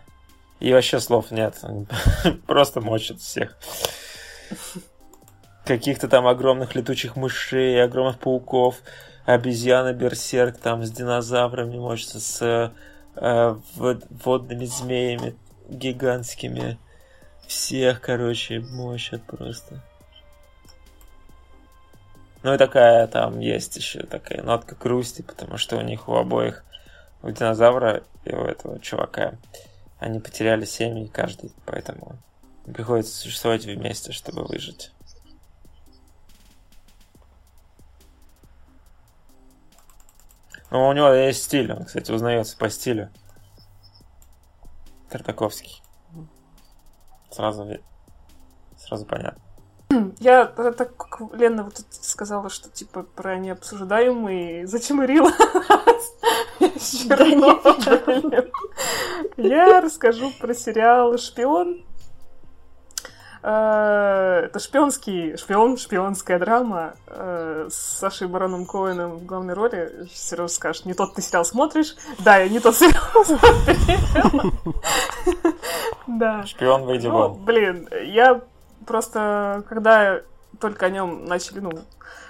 [0.59, 1.63] И вообще слов нет.
[2.47, 3.57] Просто мочат всех
[5.71, 8.83] каких-то там огромных летучих мышей, огромных пауков,
[9.25, 12.73] обезьяны берсерк там с динозаврами мочится, с
[13.15, 15.37] э, водными змеями
[15.69, 16.77] гигантскими.
[17.51, 19.83] Всех, короче, мочат просто.
[22.45, 26.65] Ну и такая там есть еще такая нотка грусти, потому что у них у обоих,
[27.25, 29.35] у динозавра и у этого чувака,
[29.99, 32.17] они потеряли семьи каждый, поэтому
[32.73, 34.93] приходится существовать вместе, чтобы выжить.
[40.71, 43.11] Ну, у него есть стиль, он, кстати, узнается по стилю.
[45.11, 45.83] Тартаковский.
[47.31, 47.67] Сразу,
[48.77, 49.43] сразу понятно.
[50.19, 55.31] Я так как Лена вот сказала, что типа про необсуждаемый, зачем Ирила?
[59.37, 61.85] Я расскажу про сериал «Шпион».
[63.43, 70.09] Э, это шпионский, шпион, шпионская драма э, с Сашей Бароном Коэном в главной роли.
[70.13, 71.97] Сереж скажет, не тот ты сериал смотришь.
[72.19, 74.53] Да, я не тот сериал смотрел.
[76.07, 76.45] Да.
[76.45, 77.45] Шпион, выйди ну, вон.
[77.45, 78.43] Блин, я
[78.87, 80.21] просто, когда
[80.59, 81.71] только о нем начали, ну,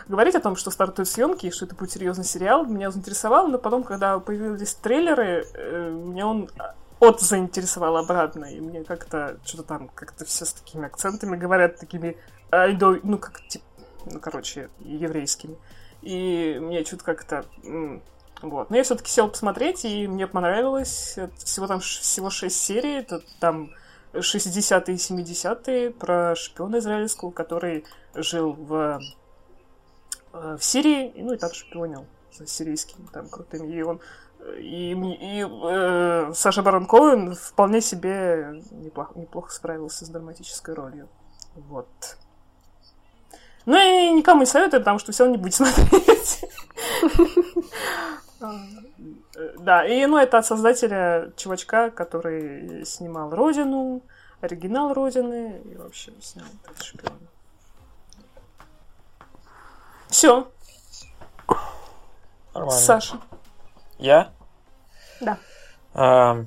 [0.07, 3.59] говорить о том, что стартуют съемки и что это будет серьезный сериал, меня заинтересовало, но
[3.59, 6.49] потом, когда появились трейлеры, э, меня он
[7.01, 12.17] от заинтересовал обратно, и мне как-то что-то там как-то все с такими акцентами говорят, такими,
[12.53, 13.65] ну, как, типа,
[14.05, 15.57] ну, короче, еврейскими.
[16.03, 17.45] И мне что-то как-то...
[18.43, 18.71] Вот.
[18.71, 21.19] Но я все-таки сел посмотреть, и мне понравилось.
[21.37, 23.01] Всего там всего шесть серий.
[23.01, 23.71] Это там
[24.15, 27.85] 60-е и 70-е про шпиона израильского, который
[28.15, 29.01] жил в,
[30.33, 33.71] э, в Сирии, ну и там шпионил за сирийскими там крутыми.
[33.73, 34.01] И он
[34.59, 41.09] и, и э, Саша Барон Коэн вполне себе неплохо, неплохо справился с драматической ролью.
[41.55, 41.89] Вот.
[43.67, 46.45] Ну и никому не советую, потому что все равно не будет смотреть.
[49.59, 54.03] Да, и ну это от создателя чувачка, который снимал Родину,
[54.41, 57.19] оригинал Родины и вообще снял этот шпион.
[60.09, 60.51] Все.
[62.71, 63.21] Саша.
[64.01, 64.33] Я?
[65.21, 65.39] Да.
[65.93, 66.45] А,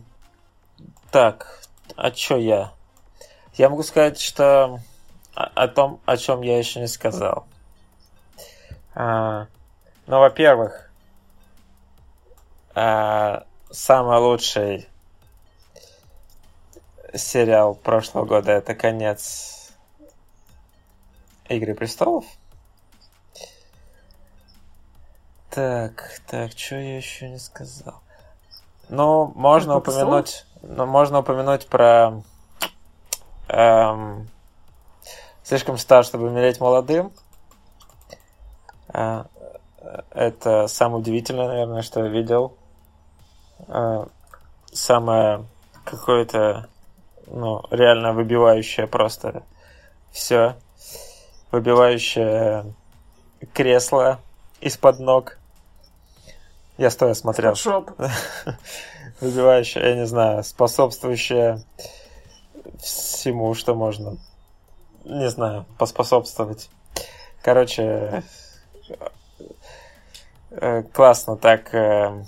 [1.11, 1.61] так,
[1.95, 2.73] а чё я?
[3.53, 4.79] Я могу сказать, что
[5.35, 7.45] о, о том, о чем я еще не сказал.
[8.95, 9.45] А,
[10.07, 10.91] ну, во-первых,
[12.73, 14.89] а, самый лучший
[17.13, 19.71] сериал прошлого года это конец
[21.49, 22.25] Игры престолов.
[25.53, 28.01] Так, так, что я еще не сказал?
[28.89, 32.23] Ну, можно упомянуть, ну, можно упомянуть про
[33.49, 34.27] эм,
[35.43, 37.11] слишком стар, чтобы умереть молодым.
[38.91, 39.25] Э,
[40.09, 42.57] это самое удивительное, наверное, что я видел.
[43.67, 44.07] Э,
[44.71, 45.45] самое
[45.85, 46.67] какое-то,
[47.27, 49.43] ну, реально выбивающее просто
[50.11, 50.55] все.
[51.51, 52.73] Выбивающее
[53.53, 54.19] кресло
[54.59, 55.37] из-под ног.
[56.83, 57.55] Я стоя смотрел.
[59.21, 61.63] Выбивающее, я не знаю, способствующее
[62.77, 64.17] всему, что можно,
[65.05, 66.69] не знаю, поспособствовать.
[67.41, 68.21] Короче,
[70.51, 72.25] э, классно так э,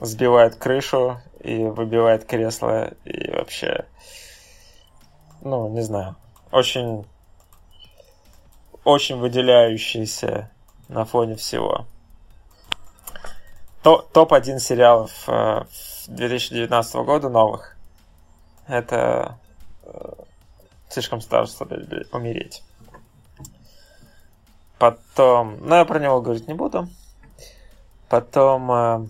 [0.00, 3.86] сбивает крышу и выбивает кресло и вообще,
[5.42, 6.16] ну, не знаю,
[6.50, 7.06] очень,
[8.82, 10.50] очень выделяющийся
[10.88, 11.86] на фоне всего
[13.96, 15.64] топ-1 сериалов э,
[16.08, 17.76] 2019 года новых.
[18.66, 19.38] Это
[19.84, 20.12] э,
[20.88, 22.62] слишком стар, чтобы умереть.
[24.78, 26.88] Потом, ну я про него говорить не буду.
[28.08, 29.06] Потом, э,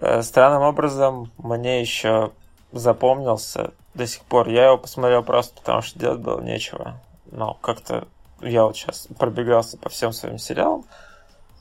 [0.00, 2.32] э, странным образом, мне еще
[2.72, 4.48] запомнился до сих пор.
[4.48, 7.00] Я его посмотрел просто потому, что делать было нечего.
[7.30, 8.06] Но как-то
[8.40, 10.84] я вот сейчас пробегался по всем своим сериалам,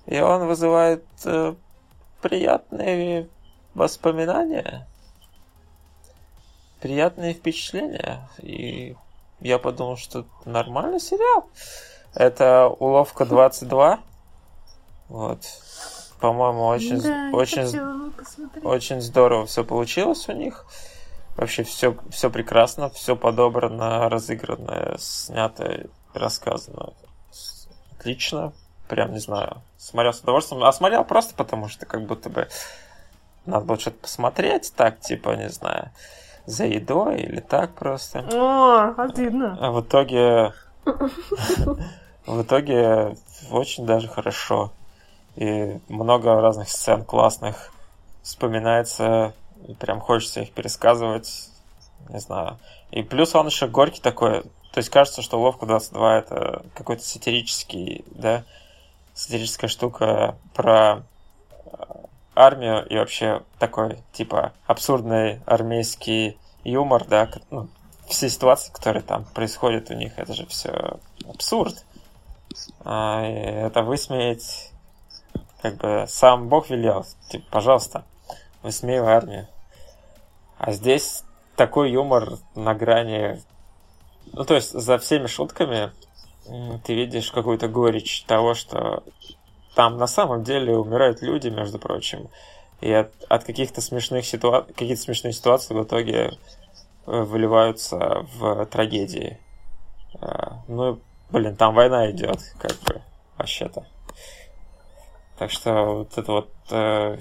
[0.05, 1.55] и он вызывает э,
[2.21, 3.27] приятные
[3.73, 4.87] воспоминания,
[6.81, 8.27] приятные впечатления.
[8.39, 8.95] И
[9.39, 11.49] я подумал, что нормальный сериал.
[12.13, 13.99] Это уловка 22.
[15.09, 15.39] Вот.
[16.19, 20.65] По-моему, очень, да, очень, очень здорово все получилось у них.
[21.35, 26.93] Вообще все, все прекрасно, все подобрано, разыграно, снято, рассказано.
[27.99, 28.53] Отлично
[28.87, 30.63] прям, не знаю, смотрел с удовольствием.
[30.63, 32.47] А смотрел просто потому, что как будто бы
[33.45, 35.91] надо было что-то посмотреть, так, типа, не знаю,
[36.45, 38.19] за едой или так просто.
[38.33, 39.57] О, обидно.
[39.59, 40.53] А в итоге...
[42.25, 43.15] В итоге
[43.51, 44.73] очень даже хорошо.
[45.35, 47.71] И много разных сцен классных
[48.21, 49.33] вспоминается.
[49.67, 51.49] И прям хочется их пересказывать.
[52.09, 52.57] Не знаю.
[52.91, 54.43] И плюс он еще горький такой.
[54.73, 58.43] То есть кажется, что Ловка 22 это какой-то сатирический, да,
[59.17, 61.03] сатирическая штука про
[61.65, 61.69] э,
[62.35, 67.67] армию и вообще такой, типа, абсурдный армейский юмор, да, ну,
[68.07, 71.83] все ситуации, которые там происходят у них, это же все абсурд.
[72.81, 74.71] А, это высмеять,
[75.63, 78.05] как бы, сам Бог велел, типа, пожалуйста,
[78.61, 79.47] высмеивай армию.
[80.59, 81.23] А здесь
[81.55, 83.41] такой юмор на грани...
[84.31, 85.91] Ну, то есть, за всеми шутками
[86.83, 89.03] ты видишь какую-то горечь того, что
[89.75, 92.29] там на самом деле умирают люди, между прочим.
[92.81, 96.31] И от, от каких-то смешных ситуаций, какие-то смешные ситуации в итоге
[97.05, 99.39] э, выливаются в трагедии.
[100.21, 100.99] Э, ну,
[101.31, 103.01] блин, там война идет, как бы,
[103.37, 103.85] вообще-то.
[105.37, 107.17] Так что вот это вот э,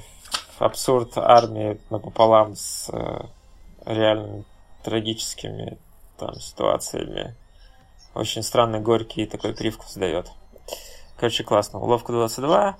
[0.59, 3.21] абсурд армии напополам с э,
[3.85, 4.45] реально
[4.83, 5.79] трагическими
[6.17, 7.35] там ситуациями.
[8.17, 10.31] Очень странный, горький такой привкус дает.
[11.19, 11.81] Короче, классно.
[11.81, 12.77] Уловка 22.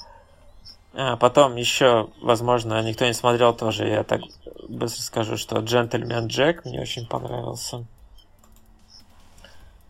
[0.95, 4.23] А, потом еще, возможно, никто не смотрел тоже, я так
[4.67, 7.85] быстро скажу, что «Джентльмен Джек» мне очень понравился.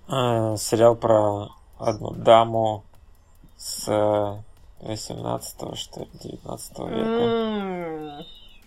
[0.08, 2.82] А, сериал про одну даму
[3.56, 3.86] с
[4.80, 6.88] 18 что ли, 19 века.
[6.88, 8.24] Mm.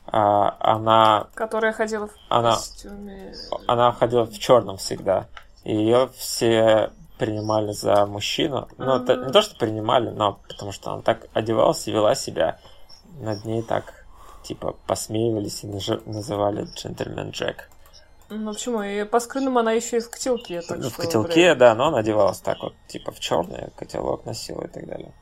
[0.07, 1.27] А, она...
[1.33, 3.33] Которая ходила в она, костюме...
[3.67, 5.27] Она ходила в черном всегда.
[5.63, 8.67] И ее все принимали за мужчину.
[8.77, 9.03] Ну, mm-hmm.
[9.03, 12.59] это не то, что принимали, но потому что она так одевалась и вела себя.
[13.19, 14.05] Над ней так,
[14.43, 17.69] типа, посмеивались и называли джентльмен Джек.
[18.29, 18.83] Ну почему?
[18.83, 20.61] И по скринам она еще и в котелке.
[20.61, 21.57] Так ну, в котелке, блин.
[21.57, 25.13] да, но она одевалась так вот, типа, в черный котелок носила и так далее.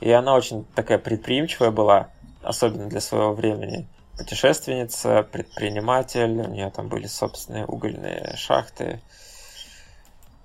[0.00, 2.08] И она очень такая предприимчивая была,
[2.42, 3.86] особенно для своего времени.
[4.18, 9.00] Путешественница, предприниматель, у нее там были собственные угольные шахты,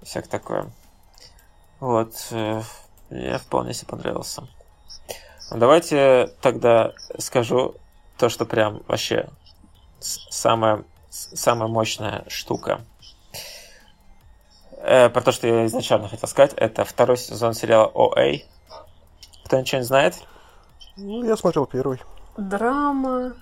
[0.02, 0.72] всякое такое.
[1.80, 2.62] Вот, э,
[3.10, 4.48] мне вполне себе понравился.
[5.52, 7.76] Давайте тогда скажу
[8.18, 9.30] то, что прям вообще
[10.00, 12.82] самая, самая мощная штука.
[14.80, 18.44] Э, про то, что я изначально хотел сказать, это второй сезон сериала OA.
[19.46, 20.16] Кто ничего не знает?
[20.98, 22.02] Ну, я смотрел первый.
[22.38, 23.34] Драма.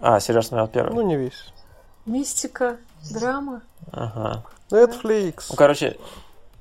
[0.00, 0.94] А, Сереж смотрел первый.
[0.94, 1.52] Ну, не весь.
[2.06, 2.78] Мистика,
[3.10, 3.62] драма.
[3.92, 4.44] Ага.
[4.70, 5.46] Netflix.
[5.50, 5.96] Ну, короче,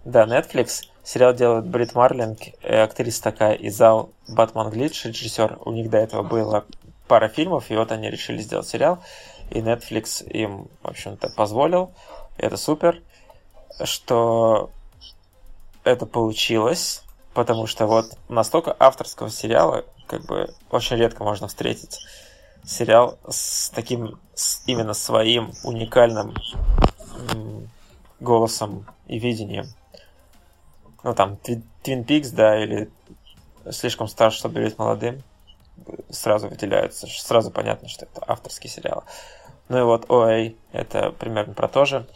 [0.05, 0.83] да, Netflix.
[1.03, 5.59] Сериал делает Брит Марлинг, э, актриса такая из зал Батман Глитч, режиссер.
[5.63, 6.65] У них до этого было
[7.07, 8.99] пара фильмов, и вот они решили сделать сериал.
[9.49, 11.93] И Netflix им, в общем-то, позволил.
[12.38, 13.01] Это супер,
[13.83, 14.69] что
[15.85, 21.99] это получилось, потому что вот настолько авторского сериала, как бы, очень редко можно встретить
[22.68, 26.36] сериал с таким, с именно своим уникальным
[28.20, 29.65] голосом и видением.
[31.03, 32.89] Ну, там, Twin Peaks, да, или
[33.72, 35.24] слишком стар, чтобы быть молодым,
[36.09, 39.03] сразу выделяются, сразу понятно, что это авторский сериал.
[39.70, 42.07] Ну и вот OA, это примерно про то же.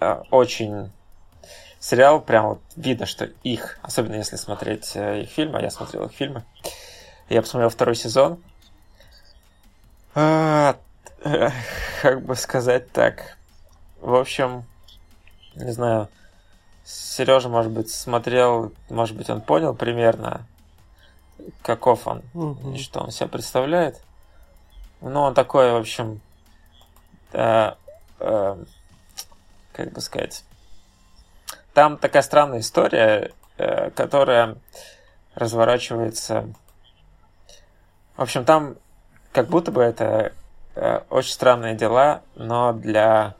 [0.00, 0.90] А, очень
[1.80, 6.06] сериал, прям вот видно, что их, особенно если смотреть э, их фильмы, а я смотрел
[6.06, 6.44] их фильмы,
[7.28, 8.42] я посмотрел второй сезон.
[10.14, 10.76] А,
[12.02, 13.36] как бы сказать так.
[14.00, 14.64] В общем,
[15.54, 16.08] не знаю,
[16.84, 20.46] Сережа, может быть, смотрел, может быть, он понял примерно,
[21.62, 22.72] каков он, угу.
[22.72, 24.00] и что он себя представляет.
[25.00, 26.20] Ну, он такой, в общем,
[27.32, 27.72] э,
[28.20, 28.64] э,
[29.72, 30.44] как бы сказать,
[31.74, 34.56] там такая странная история, э, которая
[35.34, 36.48] разворачивается.
[38.16, 38.76] В общем, там
[39.38, 40.32] как будто бы это
[40.74, 43.36] э, очень странные дела, но для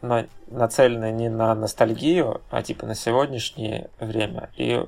[0.00, 4.86] но нацелены не на ностальгию, а типа на сегодняшнее время и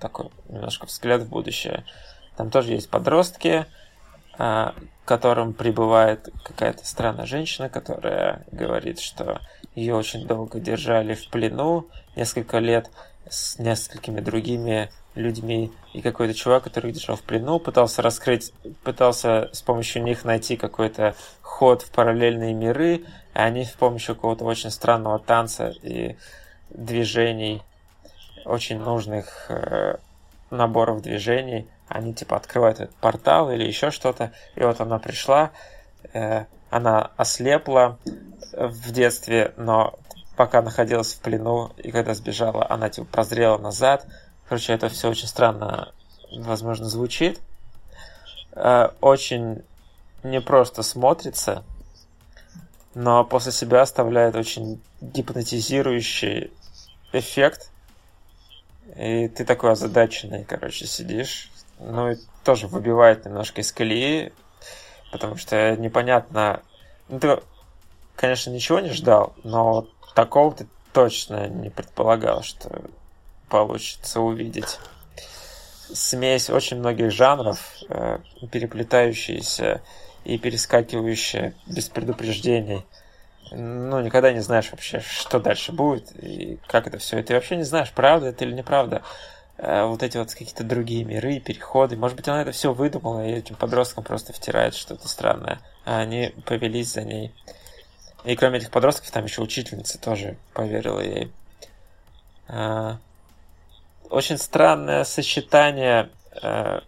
[0.00, 1.84] такой немножко взгляд в будущее.
[2.36, 3.66] Там тоже есть подростки,
[4.38, 9.38] а, которым прибывает какая-то странная женщина, которая говорит, что
[9.76, 12.90] ее очень долго держали в плену, несколько лет
[13.30, 18.52] с несколькими другими людьми, и какой-то чувак, который держал в плену, пытался раскрыть,
[18.82, 23.04] пытался с помощью них найти какой-то ход в параллельные миры, и
[23.34, 26.16] они с помощью какого-то очень странного танца и
[26.70, 27.62] движений,
[28.44, 29.96] очень нужных э,
[30.50, 35.50] наборов движений, они типа открывают этот портал или еще что-то, и вот она пришла,
[36.14, 37.98] э, она ослепла
[38.52, 39.98] в детстве, но
[40.36, 44.06] пока находилась в плену, и когда сбежала, она типа прозрела назад.
[44.52, 45.94] Короче, это все очень странно,
[46.30, 47.40] возможно, звучит.
[48.52, 49.62] Э, очень
[50.22, 51.64] непросто смотрится,
[52.94, 56.52] но после себя оставляет очень гипнотизирующий
[57.14, 57.70] эффект.
[58.94, 61.50] И ты такой озадаченный, короче, сидишь.
[61.78, 64.34] Ну и тоже выбивает немножко из колеи,
[65.12, 66.60] потому что непонятно...
[67.08, 67.40] Ну, ты,
[68.16, 72.82] конечно, ничего не ждал, но такого ты точно не предполагал, что
[73.52, 74.78] получится увидеть.
[75.92, 77.58] Смесь очень многих жанров,
[77.90, 78.18] э,
[78.50, 79.82] переплетающиеся
[80.24, 82.86] и перескакивающие без предупреждений.
[83.50, 87.18] ну, никогда не знаешь вообще, что дальше будет и как это все.
[87.18, 89.02] И ты вообще не знаешь, правда это или неправда.
[89.58, 91.98] Э, вот эти вот какие-то другие миры, переходы.
[91.98, 95.60] Может быть, она это все выдумала, и этим подросткам просто втирает что-то странное.
[95.84, 97.34] А они повелись за ней.
[98.24, 101.30] И кроме этих подростков, там еще учительница тоже поверила ей.
[104.12, 106.10] Очень странное сочетание
[106.42, 106.80] э,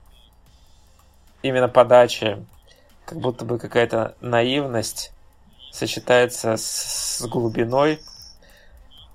[1.43, 2.45] именно подачи,
[3.07, 5.11] как будто бы какая-то наивность
[5.73, 7.99] сочетается с, с глубиной.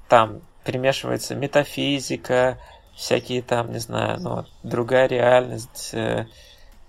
[0.07, 2.57] Там перемешивается метафизика,
[2.95, 6.25] всякие там, не знаю, ну, другая реальность, э,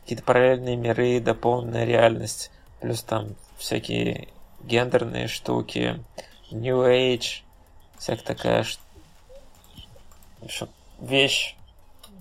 [0.01, 2.51] какие-то параллельные миры, дополненная реальность,
[2.81, 4.29] плюс там всякие
[4.63, 6.03] гендерные штуки,
[6.51, 7.43] New Age,
[7.99, 8.65] всякая такая
[11.01, 11.57] вещь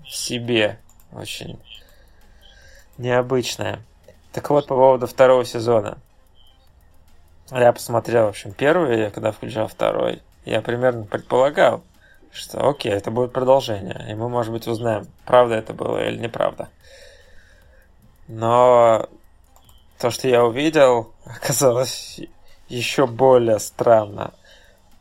[0.03, 0.79] в себе
[1.11, 1.59] очень
[2.97, 3.81] необычная.
[4.31, 5.97] Так вот, по поводу второго сезона.
[7.51, 11.83] Я посмотрел, в общем, первый, я когда включал второй, я примерно предполагал,
[12.31, 16.69] что окей, это будет продолжение, и мы, может быть, узнаем, правда это было или неправда.
[18.27, 19.09] Но
[19.97, 22.21] то, что я увидел, оказалось
[22.67, 24.33] еще более странно.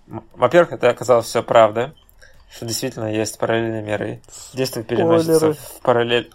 [0.06, 1.94] Во-первых, это оказалось все правда,
[2.50, 4.20] что действительно есть параллельные миры.
[4.54, 6.32] Действие переносится в параллель.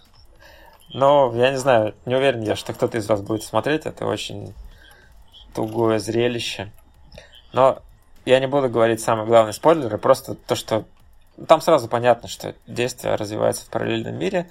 [0.92, 3.86] Но я не знаю, не уверен я, что кто-то из вас будет смотреть.
[3.86, 4.54] Это очень
[5.54, 6.70] тугое зрелище.
[7.52, 7.82] Но
[8.24, 10.84] я не буду говорить самые главные спойлеры, просто то, что
[11.48, 14.48] там сразу понятно, что действие развивается в параллельном мире.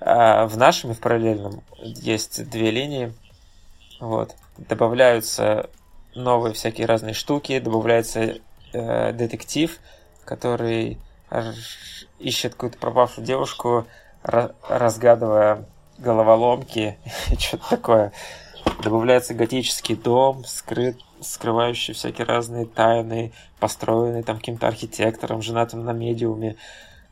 [0.00, 3.12] А в нашем и в параллельном есть две линии.
[4.00, 4.34] Вот.
[4.58, 5.70] Добавляются
[6.14, 8.38] новые всякие разные штуки, добавляется
[8.72, 9.78] э, детектив,
[10.24, 10.98] который
[12.18, 13.86] ищет какую-то пропавшую девушку,
[14.22, 15.66] разгадывая
[15.98, 16.98] головоломки
[17.30, 18.12] и что-то такое.
[18.82, 26.56] Добавляется готический дом, скрыт, скрывающий всякие разные тайны, построенный там каким-то архитектором, женатым на медиуме.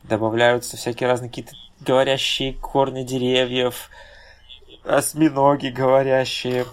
[0.03, 3.89] Добавляются всякие разные какие-то говорящие корни деревьев,
[4.83, 6.65] осьминоги говорящие,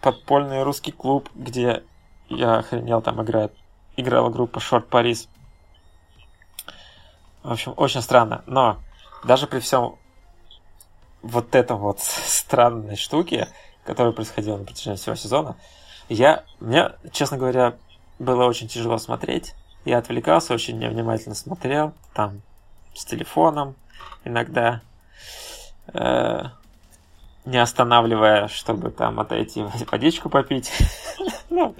[0.00, 1.82] подпольный русский клуб, где
[2.28, 3.52] я охренел, там играет,
[3.96, 5.28] играла группа Short Paris.
[7.42, 8.42] В общем, очень странно.
[8.46, 8.78] Но
[9.24, 9.96] даже при всем
[11.22, 13.48] вот этом вот странной штуке,
[13.84, 15.56] которая происходила на протяжении всего сезона,
[16.08, 17.76] я, мне, честно говоря,
[18.18, 19.54] было очень тяжело смотреть.
[19.84, 22.42] Я отвлекался, очень невнимательно смотрел, там,
[22.94, 23.76] с телефоном
[24.24, 24.82] иногда,
[25.94, 26.42] э,
[27.44, 30.70] не останавливая, чтобы там отойти водичку попить.
[31.50, 31.74] ну,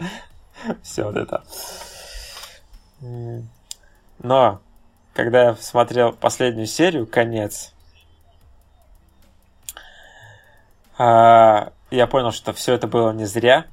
[0.83, 1.45] все вот это.
[4.19, 4.61] Но
[5.21, 7.75] когда я смотрел последнюю серию, конец,
[10.97, 13.67] а, я понял, что все это было не зря.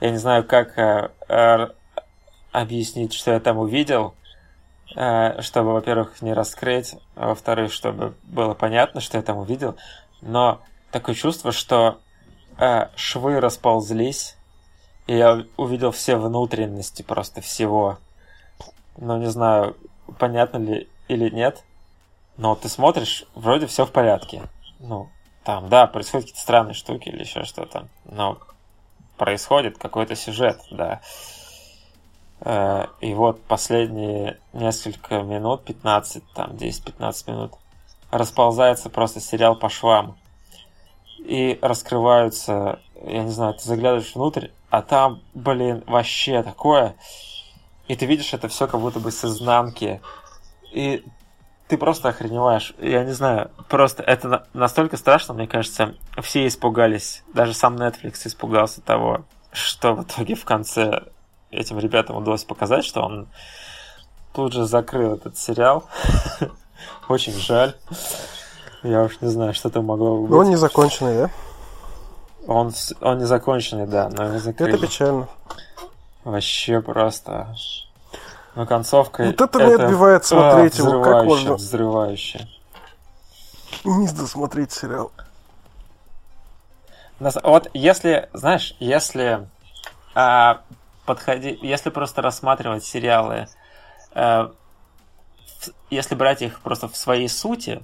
[0.00, 1.70] Я не знаю, как а,
[2.50, 4.14] объяснить, что я там увидел,
[4.88, 9.76] чтобы, во-первых, не раскрыть, а во-вторых, чтобы было понятно, что я там увидел.
[10.22, 12.00] Но такое чувство, что
[12.96, 14.36] швы расползлись,
[15.06, 17.98] и я увидел все внутренности просто всего.
[18.98, 19.76] Ну, не знаю,
[20.18, 21.64] понятно ли или нет,
[22.36, 24.42] но ты смотришь, вроде все в порядке.
[24.78, 25.08] Ну,
[25.44, 28.38] там, да, происходят какие-то странные штуки или еще что-то, но
[29.16, 31.00] происходит какой-то сюжет, да.
[32.40, 37.52] Э, и вот последние несколько минут, 15, там, 10-15 минут,
[38.10, 40.16] расползается просто сериал по швам.
[41.18, 46.96] И раскрываются, я не знаю, ты заглядываешь внутрь, а там, блин, вообще такое
[47.92, 50.00] и ты видишь это все как будто бы с изнанки.
[50.72, 51.04] И
[51.68, 52.72] ты просто охреневаешь.
[52.80, 57.22] Я не знаю, просто это настолько страшно, мне кажется, все испугались.
[57.34, 61.02] Даже сам Netflix испугался того, что в итоге в конце
[61.50, 63.28] этим ребятам удалось показать, что он
[64.32, 65.84] тут же закрыл этот сериал.
[67.10, 67.74] Очень жаль.
[68.82, 70.30] Я уж не знаю, что там могло быть.
[70.30, 71.30] Но он не законченный, да?
[72.46, 72.72] Он,
[73.02, 74.72] он не законченный, да, но его закрыли.
[74.72, 75.28] Это печально.
[76.24, 77.54] Вообще просто.
[78.54, 79.24] Но концовка...
[79.24, 81.54] Вот это, это отбивает смотреть а, его, как можно...
[81.54, 82.46] Взрывающе.
[83.84, 85.10] Не досмотреть сериал.
[87.18, 89.46] Вот если, знаешь, если
[90.14, 90.62] а,
[91.06, 93.48] подходи, если просто рассматривать сериалы,
[94.12, 94.52] а,
[95.90, 97.82] если брать их просто в своей сути,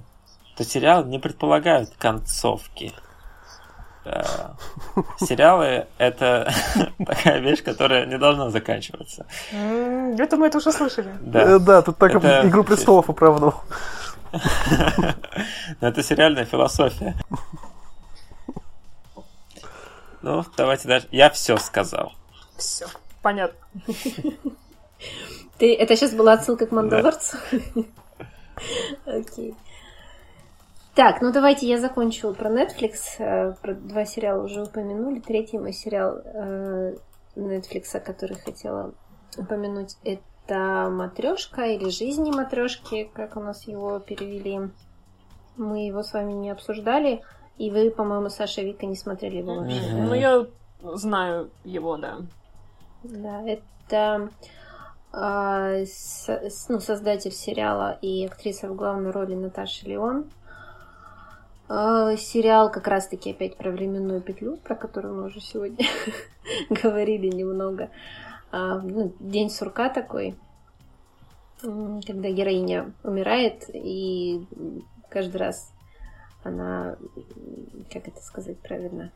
[0.55, 2.93] то сериалы не предполагают концовки.
[4.05, 4.23] Э,
[5.19, 6.51] сериалы— это
[7.05, 9.25] такая вещь, которая не должна заканчиваться.
[9.51, 11.13] Это мы это уже слышали.
[11.21, 13.55] Да, э, да тут так «Игру престолов» оправдывал.
[15.81, 17.15] Это сериальная философия.
[20.21, 21.07] Ну, давайте дальше.
[21.11, 22.13] Я все сказал.
[22.57, 22.85] Все,
[23.21, 23.57] понятно.
[25.57, 27.37] Ты, это сейчас была отсылка к Мандалорцу?
[29.05, 29.55] Окей.
[30.99, 33.19] Так, ну давайте я закончу про Netflix.
[33.19, 35.21] Э, про два сериала уже упомянули.
[35.21, 36.95] Третий мой сериал э,
[37.37, 38.93] Netflix, который хотела
[39.37, 44.59] упомянуть, это Матрешка или Жизни матрешки, как у нас его перевели.
[45.55, 47.21] Мы его с вами не обсуждали.
[47.57, 49.79] И вы, по-моему, Саша Вика не смотрели его вообще.
[49.79, 50.05] Mm-hmm.
[50.05, 50.45] Ну, я
[50.97, 52.17] знаю его, да.
[53.03, 54.31] Да, это
[55.13, 60.29] э, с, ну, создатель сериала и актриса в главной роли Наташа Леон.
[61.69, 65.85] Э, сериал как раз-таки опять про временную петлю, про которую мы уже сегодня
[66.69, 67.89] говорили немного.
[68.51, 70.35] Э, ну, день сурка такой,
[71.61, 74.47] когда героиня умирает, и
[75.09, 75.71] каждый раз
[76.43, 76.97] она,
[77.91, 79.11] как это сказать правильно,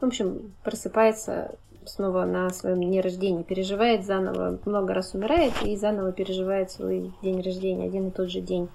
[0.00, 1.56] в общем, просыпается
[1.86, 7.40] снова на своем дне рождения, переживает заново, много раз умирает и заново переживает свой день
[7.40, 8.68] рождения, один и тот же день.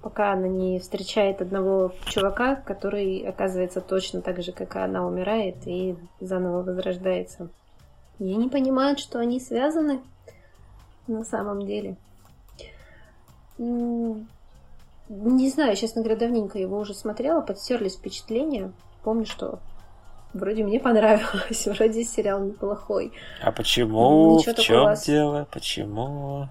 [0.00, 5.56] Пока она не встречает одного чувака, который оказывается точно так же, как и она умирает
[5.66, 7.48] и заново возрождается.
[8.18, 10.00] И не понимают, что они связаны
[11.08, 11.96] на самом деле.
[13.58, 18.72] Не знаю, честно говоря, давненько его уже смотрела, подстерлись впечатления.
[19.02, 19.58] Помню, что
[20.34, 23.12] вроде мне понравилось, вроде сериал неплохой.
[23.42, 24.38] А почему?
[24.38, 25.46] Ничего в чем дело?
[25.50, 26.48] Почему?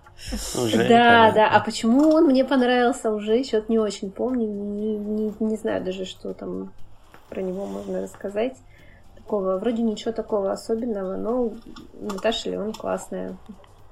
[0.55, 1.49] Уже да, да.
[1.49, 3.43] А почему он мне понравился уже?
[3.43, 4.47] Что-то не очень помню.
[4.47, 6.71] Не, не, не знаю даже, что там
[7.30, 8.55] про него можно рассказать.
[9.15, 11.53] Такого, вроде ничего такого особенного, но
[11.99, 13.38] Наташа Леон классная.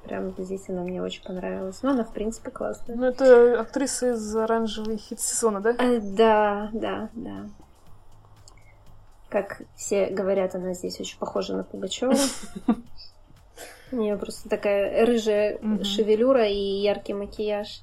[0.05, 1.79] Прям здесь она мне очень понравилась.
[1.81, 2.95] Ну, она, в принципе, классная.
[2.95, 5.71] Ну, это актриса из «Оранжевый хит сезона», да?
[5.71, 7.45] Э, да, да, да.
[9.29, 12.13] Как все говорят, она здесь очень похожа на Пугачева.
[13.91, 17.81] У нее просто такая рыжая шевелюра и яркий макияж.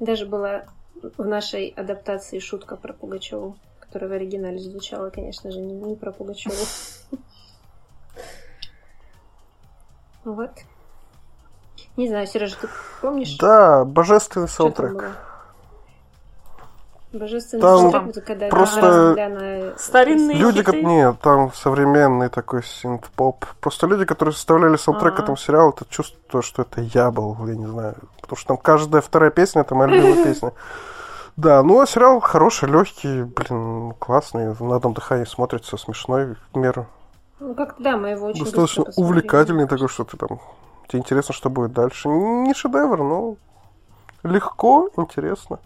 [0.00, 0.64] Даже была
[1.16, 6.12] в нашей адаптации шутка про Пугачеву, которая в оригинале звучала, конечно же, не, не про
[6.12, 6.54] Пугачеву.
[10.24, 10.52] Вот.
[11.96, 12.68] Не знаю, Сережа, ты
[13.00, 13.36] помнишь?
[13.38, 15.18] Да, божественный саундтрек.
[17.12, 23.44] Божественный там когда просто старинные люди, как нет, там современный такой синт-поп.
[23.60, 25.22] Просто люди, которые составляли саундтрек А-а-а.
[25.22, 27.96] этому сериалу, это чувство, что это я был, я не знаю.
[28.20, 30.52] Потому что там каждая вторая песня, это моя любимая песня.
[31.36, 36.86] Да, ну а сериал хороший, легкий, блин, классный, на одном дыхании смотрится, смешной в меру.
[37.40, 40.40] Ну, как да, мы его очень Достаточно увлекательный такой, что ты там...
[40.88, 42.08] Тебе интересно, что будет дальше.
[42.08, 43.36] Не шедевр, но
[44.22, 45.58] легко, интересно.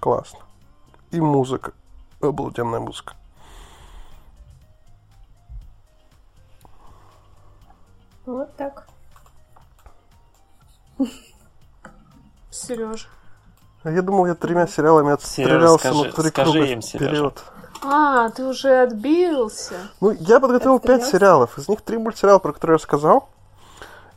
[0.00, 0.40] Классно.
[1.10, 1.72] И музыка.
[2.20, 3.14] Обалденная музыка.
[8.26, 8.86] Вот так.
[12.50, 13.08] Сереж.
[13.82, 17.42] А я думал, я тремя сериалами отстрелялся на три круга вперед.
[17.82, 19.74] А, ты уже отбился.
[20.00, 21.56] Ну, я подготовил пять сериалов.
[21.58, 23.30] Из них три мультсериала, про которые я рассказал.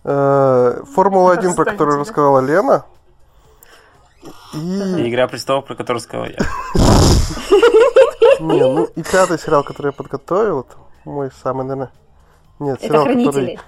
[0.04, 2.86] Э, Формула-1, про которую рассказала Лена.
[4.54, 5.10] И...
[5.10, 6.38] Игра престолов, про которую сказал я.
[8.40, 10.76] Не, ну и пятый сериал, который я подготовил, это
[11.06, 11.92] мой самый, наверное...
[12.60, 13.60] Нет, сериал, который...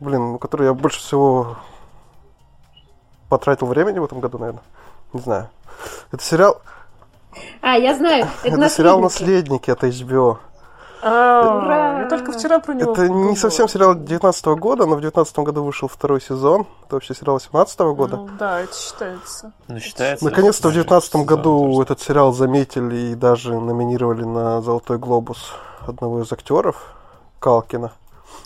[0.00, 1.56] Блин, ну, который я больше всего
[3.28, 4.62] потратил времени в этом году, наверное.
[5.12, 5.48] Не знаю.
[6.10, 6.60] Это сериал
[7.60, 8.26] а, я знаю.
[8.44, 10.38] Это, это сериал «Наследники» от HBO.
[11.02, 12.02] Ура!
[12.02, 15.64] Я только вчера про него Это не совсем сериал 19 года, но в 19 году
[15.64, 16.66] вышел второй сезон.
[16.86, 18.16] Это вообще сериал 18 года.
[18.16, 19.52] Ну, да, это считается.
[19.68, 20.24] Ну, считается.
[20.24, 25.52] Наконец-то в 19 году этот сериал заметили и даже номинировали на Золотой глобус
[25.86, 26.94] одного из актеров
[27.40, 27.92] Калкина.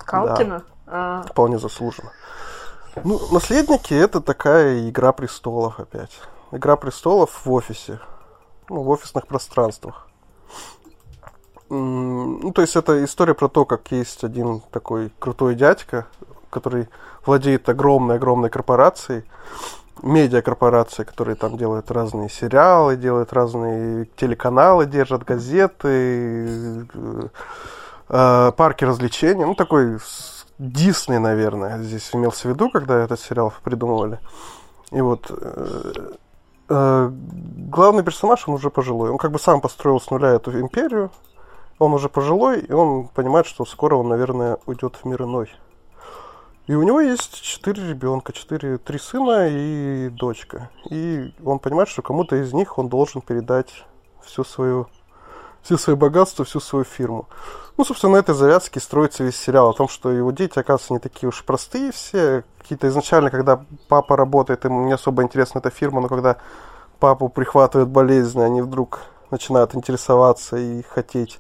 [0.05, 0.63] Калкина?
[0.87, 1.23] Да.
[1.23, 1.23] А...
[1.29, 2.11] Вполне заслуженно.
[3.05, 6.19] Ну, наследники это такая игра престолов опять.
[6.53, 8.01] Игра престолов в офисе
[8.69, 10.09] ну, в офисных пространствах.
[11.69, 16.07] Ну, то есть это история про то, как есть один такой крутой дядька,
[16.51, 16.89] который
[17.25, 19.25] владеет огромной-огромной корпорацией,
[20.03, 26.87] медиакорпорацией, которые там делают разные сериалы, делают разные телеканалы, держат газеты,
[28.09, 29.45] э, парки развлечений.
[29.45, 29.99] Ну, такой
[30.59, 34.19] Дисней, наверное, здесь имелся в виду, когда этот сериал придумывали.
[34.91, 36.13] И вот э,
[36.69, 39.11] э, главный персонаж, он уже пожилой.
[39.11, 41.11] Он как бы сам построил с нуля эту империю.
[41.79, 45.51] Он уже пожилой, и он понимает, что скоро он, наверное, уйдет в мир иной.
[46.67, 50.71] И у него есть четыре ребенка, четыре, три сына и дочка.
[50.91, 53.85] И он понимает, что кому-то из них он должен передать
[54.23, 54.89] всю свою
[55.67, 57.29] все свои богатства, всю свою фирму.
[57.77, 61.01] Ну, собственно, на этой завязке строится весь сериал о том, что его дети, оказывается, не
[61.01, 62.45] такие уж простые все.
[62.59, 66.37] Какие-то изначально, когда папа работает, ему не особо интересна эта фирма, но когда
[67.01, 69.01] папу прихватывает болезнь, они вдруг
[69.37, 71.39] начинают интересоваться и хотеть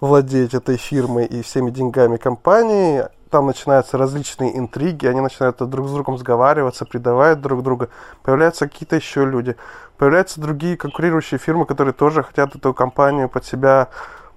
[0.00, 3.04] владеть этой фирмой и всеми деньгами компании.
[3.30, 7.88] Там начинаются различные интриги, они начинают друг с другом сговариваться, предавать друг друга.
[8.22, 9.56] Появляются какие-то еще люди.
[9.96, 13.88] Появляются другие конкурирующие фирмы, которые тоже хотят эту компанию под себя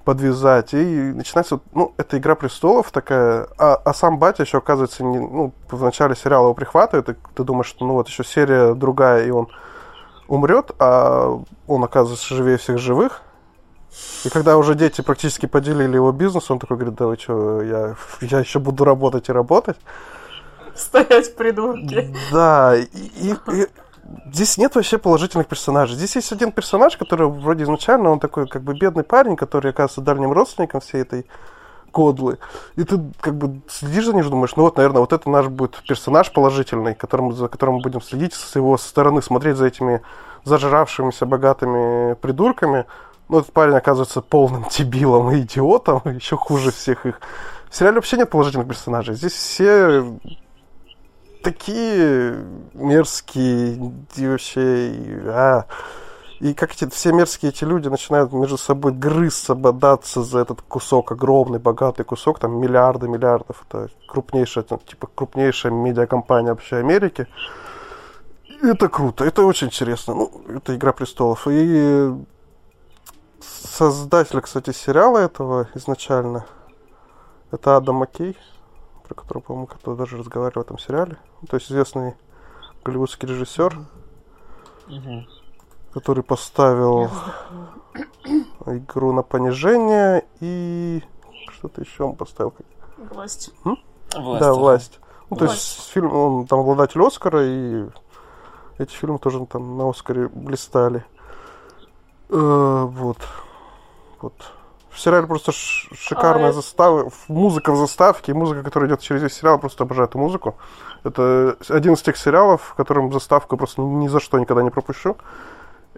[0.05, 0.73] подвязать.
[0.73, 5.53] И начинается, ну, это «Игра престолов» такая, а, а сам батя еще, оказывается, не, ну,
[5.69, 9.31] в начале сериала его прихватывает, и ты думаешь, что, ну, вот еще серия другая, и
[9.31, 9.47] он
[10.28, 13.22] умрет, а он оказывается живее всех живых.
[14.26, 17.95] И когда уже дети практически поделили его бизнес, он такой говорит, да вы что, я,
[18.22, 19.78] я еще буду работать и работать.
[20.76, 22.16] Стоять придурки.
[22.32, 23.68] Да, и, и, и
[24.32, 25.95] здесь нет вообще положительных персонажей.
[25.95, 30.02] Здесь есть один персонаж, который вроде изначально, он такой как бы бедный парень, который оказывается
[30.02, 31.28] дальним родственником всей этой
[31.94, 32.40] кодлы.
[32.76, 35.82] И ты как бы следишь за ним, думаешь, ну вот, наверное, вот это наш будет
[35.88, 40.02] персонаж положительный, которым, за которым мы будем следить с его стороны, смотреть за этими
[40.44, 42.86] зажравшимися богатыми придурками.
[43.30, 47.22] Ну, этот парень оказывается полным дебилом и идиотом, еще хуже всех их.
[47.70, 49.15] В сериале вообще нет положительных персонажей.
[49.15, 50.03] Здесь все
[51.44, 52.36] такие
[52.74, 55.22] мерзкие и вообще...
[55.28, 55.65] А,
[56.44, 61.14] и как эти все мерзкие эти люди начинают между собой грызться, бодаться за этот кусок,
[61.14, 63.65] огромный, богатый кусок, там миллиарды миллиардов.
[63.65, 67.28] Это крупнейшая, там, типа крупнейшая медиакомпания вообще Америки.
[68.61, 70.15] И это круто, это очень интересно.
[70.15, 71.48] Ну, это Игра престолов.
[71.49, 72.11] И
[73.40, 76.45] создатель, кстати, сериала этого изначально,
[77.52, 78.38] это Адам Маккей,
[79.07, 81.15] про которого, по-моему, кто даже разговаривал в этом сериале.
[81.49, 82.15] То есть известный
[82.84, 83.80] голливудский режиссер.
[84.90, 85.43] Mm-hmm
[85.94, 87.10] который поставил
[88.65, 91.03] игру на понижение и
[91.52, 92.53] что-то еще он поставил.
[92.98, 93.52] Власть.
[93.65, 93.78] М?
[94.15, 94.41] власть.
[94.41, 94.99] Да, власть.
[95.30, 95.40] Ну, власть.
[95.40, 97.86] то есть фильм, он там обладатель Оскара, и
[98.78, 101.06] эти фильмы тоже там на Оскаре блистали.
[102.30, 103.18] Э, вот.
[104.22, 104.34] Вот.
[104.90, 109.57] В сериале просто шикарная а, застава, музыка в заставке, музыка, которая идет через весь сериал,
[109.57, 110.56] просто обожаю эту музыку.
[111.03, 115.18] Это один из тех сериалов, в котором заставку просто ни за что никогда не пропущу.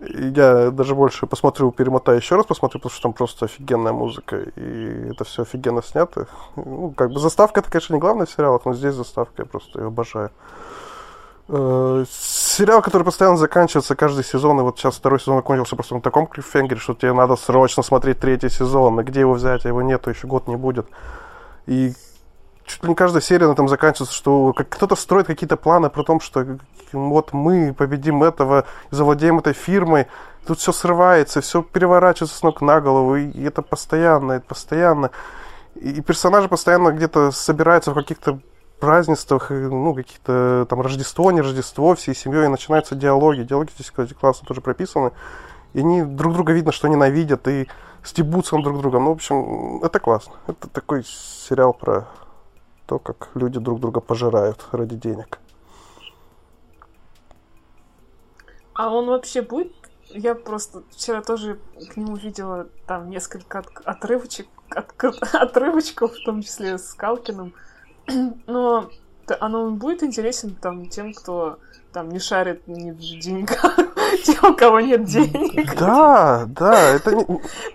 [0.01, 5.11] Я даже больше посмотрю, перемотаю еще раз посмотрю, потому что там просто офигенная музыка, и
[5.11, 6.27] это все офигенно снято.
[6.57, 9.87] Ну, как бы заставка это, конечно, не главное в но здесь заставка, я просто ее
[9.87, 10.31] обожаю.
[11.47, 16.01] Э, сериал, который постоянно заканчивается каждый сезон, и вот сейчас второй сезон закончился просто на
[16.01, 19.81] таком клиффхенгере, что тебе надо срочно смотреть третий сезон, и где его взять, а его
[19.81, 20.87] нету, еще год не будет.
[21.67, 21.93] И
[22.65, 26.19] чуть ли не каждая серия на этом заканчивается, что кто-то строит какие-то планы про то,
[26.19, 26.45] что
[26.91, 30.07] вот мы победим этого, завладеем этой фирмой.
[30.45, 35.11] Тут все срывается, все переворачивается с ног на голову, и это постоянно, это постоянно.
[35.75, 38.39] И персонажи постоянно где-то собираются в каких-то
[38.79, 43.43] празднествах, ну, каких-то там Рождество, не Рождество, всей семьей, и начинаются диалоги.
[43.43, 45.11] Диалоги здесь, классно тоже прописаны.
[45.73, 47.67] И они друг друга видно, что ненавидят, и
[48.03, 49.05] стебутся друг другом.
[49.05, 50.33] Ну, в общем, это классно.
[50.47, 52.07] Это такой сериал про
[52.85, 55.39] то, как люди друг друга пожирают ради денег.
[58.73, 59.73] А он вообще будет?
[60.09, 61.59] Я просто вчера тоже
[61.91, 64.93] к нему видела там несколько от, отрывочек, от,
[65.33, 67.53] отрывочков, в том числе с Калкиным.
[68.47, 68.89] Но
[69.39, 71.57] оно будет интересен там тем, кто
[71.93, 75.75] там не шарит ни в деньгах, тем, у кого нет денег.
[75.77, 77.11] Да, да, это.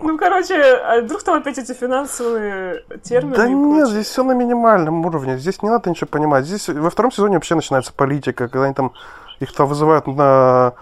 [0.00, 3.36] Ну, короче, а вдруг там опять эти финансовые термины?
[3.36, 6.46] Да нет, здесь все на минимальном уровне, здесь не надо ничего понимать.
[6.46, 8.92] Здесь во втором сезоне вообще начинается политика, когда они там,
[9.40, 10.74] их там вызывают на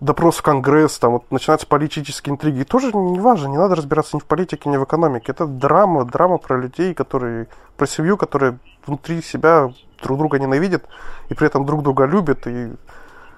[0.00, 2.60] допрос в Конгресс, там вот начинаются политические интриги.
[2.60, 5.32] И тоже не важно, не надо разбираться ни в политике, ни в экономике.
[5.32, 9.72] Это драма, драма про людей, которые, про семью, которые внутри себя
[10.02, 10.84] друг друга ненавидят
[11.28, 12.46] и при этом друг друга любят.
[12.46, 12.72] И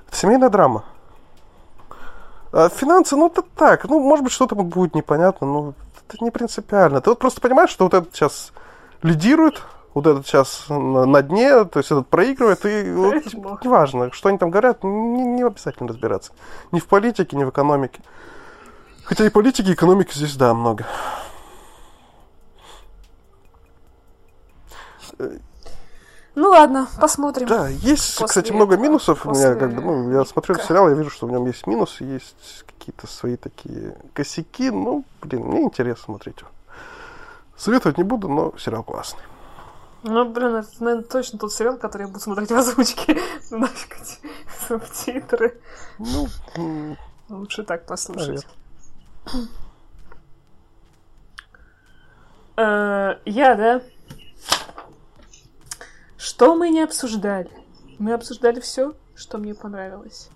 [0.09, 0.85] это семейная драма.
[2.53, 5.75] А финансы, ну это так, ну может быть что-то будет непонятно, но
[6.09, 7.01] это не принципиально.
[7.01, 8.53] Ты вот просто понимаешь, что вот этот сейчас
[9.03, 9.63] лидирует,
[9.95, 14.51] вот этот сейчас на, дне, то есть этот проигрывает, и вот, неважно, что они там
[14.51, 16.33] говорят, не, не обязательно разбираться.
[16.73, 18.01] Ни в политике, ни в экономике.
[19.05, 20.87] Хотя и политики, и экономики здесь, да, много.
[26.35, 27.49] Ну ладно, посмотрим.
[27.49, 29.23] Да, есть, После кстати, много минусов.
[29.23, 29.49] После...
[29.49, 32.05] У меня как бы, ну, я смотрю сериал, я вижу, что в нем есть минусы,
[32.05, 34.71] есть какие-то свои такие косяки.
[34.71, 36.51] Ну, блин, мне интересно смотреть его.
[37.57, 39.23] Советовать не буду, но сериал классный.
[40.03, 43.21] Ну, блин, это, наверное, точно тот сериал, который я буду смотреть в озвучке.
[43.51, 43.97] Нафиг
[44.67, 45.61] субтитры.
[45.99, 46.27] Ну,
[47.29, 48.47] лучше так послушать.
[52.57, 53.83] Э, я, да?
[56.21, 57.49] Что мы не обсуждали?
[57.99, 60.29] Мы обсуждали все, что мне понравилось.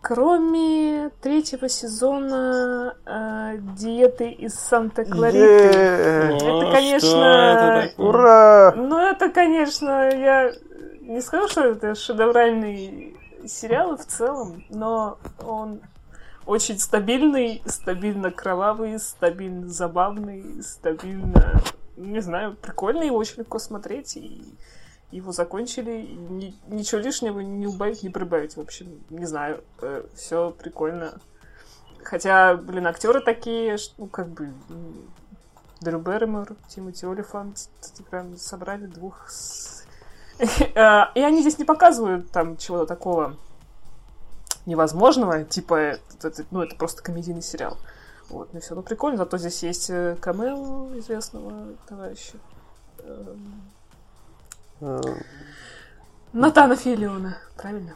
[0.00, 5.38] Кроме третьего сезона э, диеты из Санта-Клариты.
[5.38, 6.36] Е-е-е.
[6.36, 7.08] Это, конечно...
[7.08, 8.02] Что это?
[8.02, 8.74] Ура!
[8.76, 10.52] Ну, это, конечно, я
[11.00, 13.16] не скажу, что это шедевральный
[13.46, 15.80] сериал в целом, но он
[16.44, 21.60] очень стабильный, стабильно кровавый, стабильно забавный, стабильно,
[22.00, 24.42] не знаю, прикольный, его очень легко смотреть, и
[25.10, 29.62] его закончили, и ни- ничего лишнего не убавить, не прибавить, в общем, не знаю,
[30.14, 31.18] все прикольно.
[32.02, 34.52] Хотя, блин, актеры такие, ш- ну, как бы,
[35.80, 37.68] Дрю Берримор, Тимоти Олифант,
[38.10, 39.26] прям собрали двух
[40.74, 43.36] Э, И они здесь не показывают там чего-то такого
[44.66, 47.78] невозможного, типа, это- ну, это просто комедийный сериал.
[48.30, 52.38] Вот, ну все, ну прикольно, зато здесь есть э, камео известного товарища.
[52.98, 53.70] Эм,
[54.80, 55.00] Э,
[56.32, 57.94] Натана Филиона, правильно?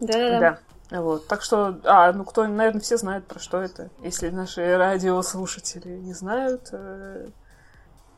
[0.00, 0.60] Да-да-да.
[0.90, 1.00] Да.
[1.00, 1.26] Вот.
[1.26, 3.90] Так что, а, ну кто, наверное, все знают, про что это.
[4.00, 7.28] Если наши радиослушатели не знают, э,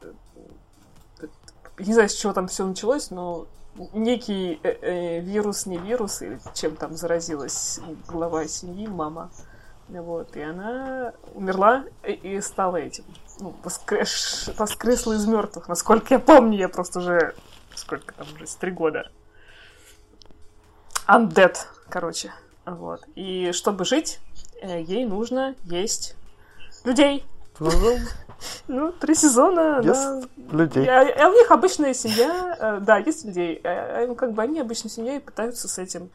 [0.03, 0.13] э,
[1.23, 1.27] э,
[1.79, 3.47] не знаю, с чего там все началось, но
[3.93, 9.31] некий э, э, вирус, не вирус, или чем там заразилась глава семьи, мама.
[9.89, 13.05] Вот, и она умерла и, и стала этим.
[13.41, 15.69] Ну, воскрес, воскресла из мертвых.
[15.69, 17.35] Насколько я помню, я просто уже
[17.75, 19.11] сколько там уже, с три года.
[21.09, 21.57] Undead,
[21.89, 22.33] короче.
[22.67, 23.03] Вот.
[23.17, 24.21] И чтобы жить,
[24.63, 26.15] э, ей нужно есть
[26.85, 27.25] людей.
[28.69, 29.89] Ну, три сезона, она...
[29.89, 30.89] Ест людей.
[30.89, 33.61] А, а у них обычная семья, э, да, есть людей.
[33.65, 36.11] А, как бы они обычной семьей пытаются с этим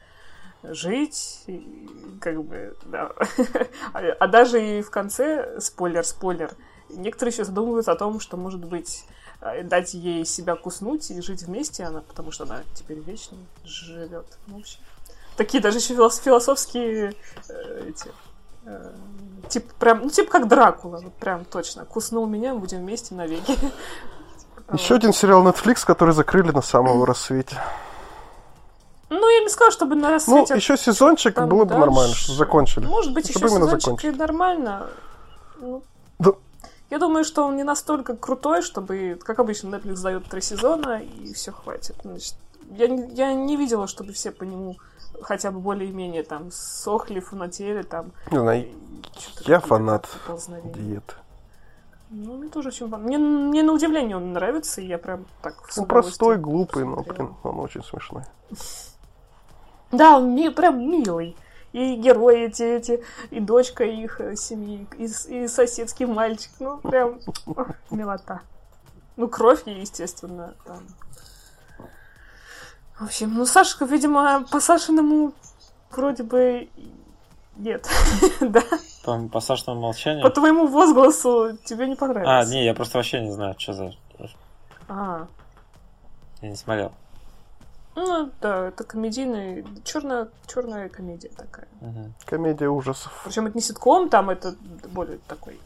[0.64, 1.90] жить, и,
[2.22, 3.12] как бы, да.
[3.94, 6.52] А, а даже и в конце, спойлер, спойлер,
[6.90, 9.06] некоторые еще задумываются о том, что, может быть,
[9.42, 14.26] э, дать ей себя куснуть и жить вместе, она, потому что она теперь вечно живет.
[14.48, 14.80] Ну, в общем,
[15.38, 17.14] такие даже еще филос- философские
[17.50, 18.10] э, эти
[19.50, 21.86] типа прям, ну типа как Дракула, вот прям точно.
[21.86, 23.58] Куснул меня, будем вместе навеки.
[24.74, 27.58] Еще один сериал Netflix, который закрыли на самом рассвете.
[29.12, 30.56] Ну, я не сказала, чтобы на Ну, рассвете...
[30.56, 31.80] еще сезончик там было бы дальше.
[31.86, 32.86] нормально, что закончили.
[32.88, 34.12] Может быть, Чтобы еще сезончик закончили.
[34.12, 34.88] и нормально.
[35.62, 35.84] Ну,
[36.18, 36.32] Да.
[36.90, 41.34] Я думаю, что он не настолько крутой, чтобы, как обычно, Netflix дает три сезона, и
[41.34, 41.96] все хватит.
[42.04, 42.34] Значит,
[42.72, 44.78] я, я не видела, чтобы все по нему
[45.22, 48.12] хотя бы более-менее там сохли, фанатели, там.
[48.32, 48.74] Не знаю, и
[49.18, 50.08] чё-то я фанат
[50.74, 51.14] диеты.
[52.12, 53.18] Ну, мне тоже очень понравился.
[53.18, 57.28] Мне, мне на удивление он нравится, и я прям так Ну, простой, глупый, но, посмотрела.
[57.28, 58.24] блин, он очень смешной.
[59.92, 61.36] Да, он ми- прям милый.
[61.72, 66.52] И герои эти, эти, и дочка их э, семьи, и, и соседский мальчик.
[66.60, 67.20] Ну, прям
[67.92, 68.42] милота.
[69.18, 70.80] Ну, кровь, естественно, там.
[73.00, 75.34] В общем, ну, Сашка, видимо, по Сашиному
[75.92, 76.70] вроде бы
[77.58, 77.88] нет.
[78.42, 78.62] Да?
[79.04, 80.24] По, по Сашному молчанию.
[80.24, 82.48] По твоему возгласу тебе не понравилось.
[82.48, 83.92] А, не, я просто вообще не знаю, что за...
[84.88, 85.28] А,
[86.42, 86.92] Я не смотрел.
[87.96, 91.68] ну, да, это комедийная, черная, черная комедия такая.
[91.82, 92.14] Мгм.
[92.26, 93.22] Комедия ужасов.
[93.26, 94.56] Причем это не ситком, там это
[94.90, 95.60] более такой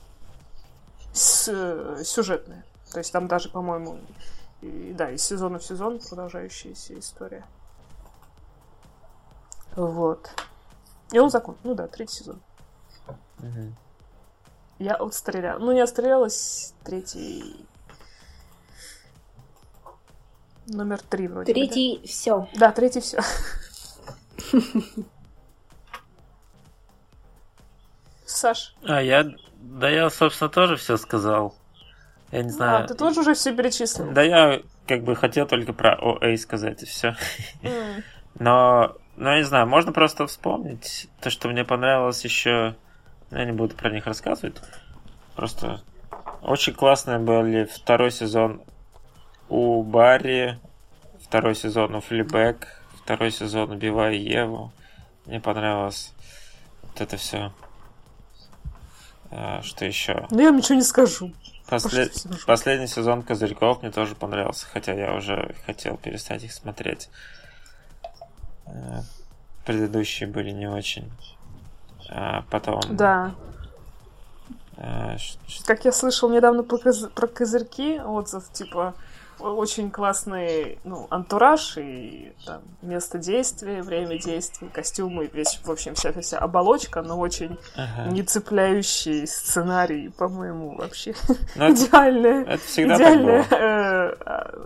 [1.13, 2.63] с- э, сюжетное.
[2.91, 3.97] То есть там даже, по-моему,
[4.61, 7.45] и- да, из сезона в сезон продолжающаяся история.
[9.75, 10.29] Вот.
[11.11, 11.57] И он закон.
[11.63, 12.41] Ну да, третий сезон.
[13.37, 13.75] Мгм.
[14.79, 15.59] Я отстреляла.
[15.59, 17.65] Ну, не отстрелялась третий...
[20.67, 21.65] Номер три вроде бы, да?
[21.67, 22.47] Третий все.
[22.55, 23.19] Да, третий все.
[28.25, 29.25] Саш, А, я...
[29.61, 31.55] Да я, собственно, тоже все сказал.
[32.31, 32.87] Я не а, знаю.
[32.87, 34.11] ты тоже уже все перечислил?
[34.11, 37.15] Да я как бы хотел только про ОА сказать и все.
[37.63, 38.03] М.
[38.37, 42.75] Но, ну, я не знаю, можно просто вспомнить то, что мне понравилось еще.
[43.31, 44.57] Я не буду про них рассказывать.
[45.35, 45.81] Просто
[46.41, 48.61] очень классные были второй сезон
[49.49, 50.59] у Барри,
[51.21, 54.71] второй сезон у Флибек, второй сезон Убивая Еву.
[55.25, 56.13] Мне понравилось
[56.83, 57.51] вот это все.
[59.61, 60.27] Что еще?
[60.31, 61.31] Ну, я вам ничего не скажу.
[61.69, 62.45] После- Пошли всем жопу.
[62.45, 67.09] Последний сезон Козырьков мне тоже понравился, хотя я уже хотел перестать их смотреть.
[68.65, 69.01] Э,
[69.65, 71.11] Предыдущие были не очень.
[72.09, 73.35] А потом Да.
[74.77, 75.17] Э,
[75.65, 77.07] как я слышал недавно про, коз...
[77.13, 78.95] про козырьки, отзыв, типа,
[79.39, 86.11] очень классный, ну, антураж и там, место действия, время действия, костюмы, весь, в общем, вся
[86.13, 88.11] вся оболочка, но очень ага.
[88.11, 91.13] не цепляющий сценарий, по-моему, вообще
[91.55, 94.09] но ну, идеальное, это, это идеальное э,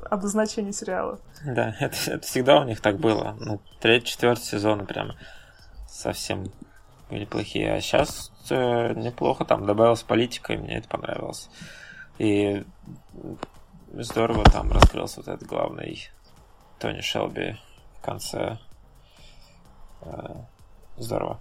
[0.10, 1.20] обозначение сериала.
[1.46, 3.36] Да, это, это всегда у них так было.
[3.40, 5.14] Ну, третий, четвертый сезон прям
[5.88, 6.46] совсем
[7.10, 7.74] были плохие.
[7.74, 11.50] А сейчас э, неплохо там добавилась политика, и мне это понравилось.
[12.18, 12.64] И
[14.02, 16.10] здорово там раскрылся вот этот главный
[16.80, 17.58] Тони Шелби
[18.00, 18.58] в конце.
[20.02, 20.36] Э,
[20.98, 21.40] здорово.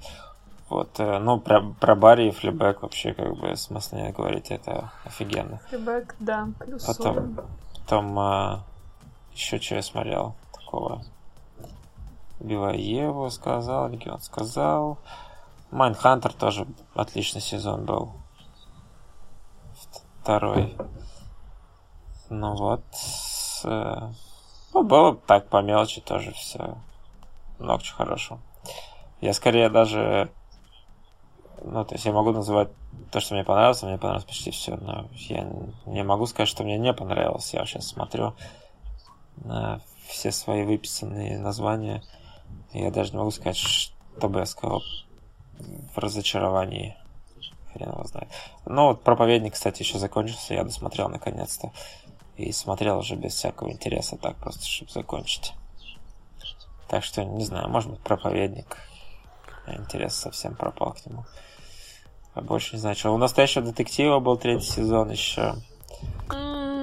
[0.68, 4.92] Вот, э, ну, про, про Барри и Fleabag вообще, как бы, смысла не говорить, это
[5.04, 5.60] офигенно.
[5.70, 7.38] Fleabag, да, плюс Потом,
[7.74, 8.58] потом э,
[9.32, 11.02] еще что я смотрел такого.
[12.38, 14.98] Убивая Еву сказал, Легион сказал.
[15.70, 18.12] Mindhunter тоже отличный сезон был.
[20.22, 20.76] Второй.
[22.32, 22.82] Ну вот.
[23.64, 24.08] Э,
[24.72, 26.78] ну, было так по мелочи тоже все.
[27.58, 28.40] Много чего хорошего.
[29.20, 30.30] Я скорее даже...
[31.62, 32.70] Ну, то есть я могу называть
[33.10, 35.46] то, что мне понравилось, мне понравилось почти все, но я
[35.86, 37.52] не могу сказать, что мне не понравилось.
[37.52, 38.34] Я сейчас смотрю
[39.36, 42.02] на все свои выписанные названия,
[42.72, 44.82] я даже не могу сказать, что бы я сказал
[45.94, 46.96] в разочаровании.
[47.72, 48.28] Хрен его знает.
[48.66, 51.70] Ну, вот проповедник, кстати, еще закончился, я досмотрел наконец-то.
[52.42, 55.54] И смотрел уже без всякого интереса, так просто, чтобы закончить.
[56.88, 58.76] Так что, не знаю, может быть, проповедник.
[59.66, 61.24] Интерес совсем пропал к нему.
[62.34, 63.14] А больше не знаю, что.
[63.14, 65.54] У настоящего детектива был третий сезон еще.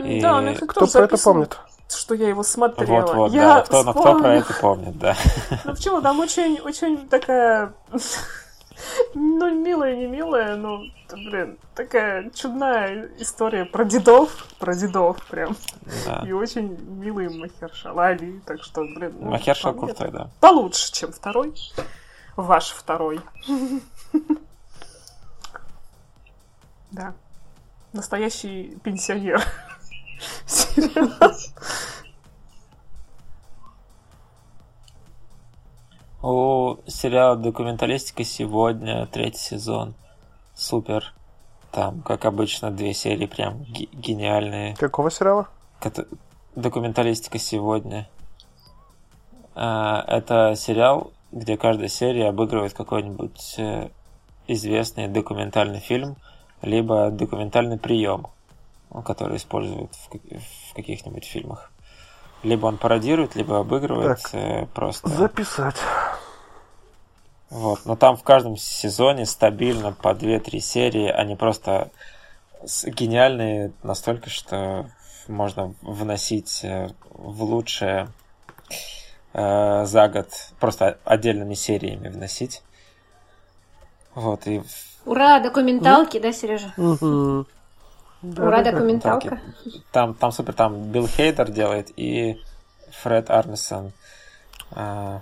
[0.05, 0.21] И...
[0.21, 1.57] Да, ну кто про это помнит?
[1.89, 3.01] Что я его смотрела.
[3.01, 3.61] Вот, вот, я да.
[3.61, 5.17] Кто, но кто про это помнит, да.
[5.65, 6.01] Ну почему?
[6.01, 7.73] Там очень, очень такая
[9.13, 15.55] ну, милая, не милая, но, блин, такая чудная история про дедов, про дедов прям.
[16.05, 16.23] Да.
[16.25, 19.15] И очень милый Махершал Али, так что, блин...
[19.19, 20.29] Ну, Махершал крутой, да.
[20.39, 21.53] Получше, чем второй.
[22.35, 23.19] Ваш второй.
[26.91, 27.13] Да.
[27.93, 29.43] Настоящий пенсионер.
[30.47, 31.31] Сериал.
[36.21, 39.93] У сериала «Документалистика» сегодня третий сезон.
[40.53, 41.13] Супер.
[41.71, 44.75] Там, как обычно, две серии прям гениальные.
[44.75, 45.47] Какого сериала?
[46.55, 48.09] «Документалистика сегодня».
[49.55, 53.89] А, это сериал, где каждая серия обыгрывает какой-нибудь э,
[54.47, 56.17] известный документальный фильм,
[56.61, 58.27] либо документальный прием,
[59.05, 61.71] который используют в каких-нибудь фильмах.
[62.43, 65.09] Либо он пародирует, либо обыгрывает так, э, просто.
[65.09, 65.75] Записать.
[67.49, 71.91] Вот, но там в каждом сезоне стабильно по 2-3 серии, они просто
[72.85, 74.89] гениальные настолько, что
[75.27, 78.09] можно вносить э, в лучшее
[79.33, 80.29] э, за год,
[80.59, 82.61] просто отдельными сериями вносить.
[84.15, 84.61] Вот, и...
[85.05, 86.23] Ура, документалки, ну?
[86.23, 86.73] да, Сережа?
[86.77, 87.45] Угу.
[88.21, 89.39] Да, Ура, да, документалка.
[89.91, 92.41] Там, там супер, там Билл Хейдер делает и
[93.01, 93.91] Фред Армисон.
[94.71, 95.21] А,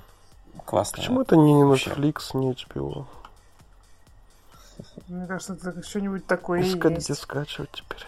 [0.65, 0.98] классно.
[0.98, 3.06] Почему это не Netflix, не HBO?
[5.07, 7.06] Мне кажется, это что-нибудь такое Искать, есть.
[7.06, 8.03] где скачивать теперь.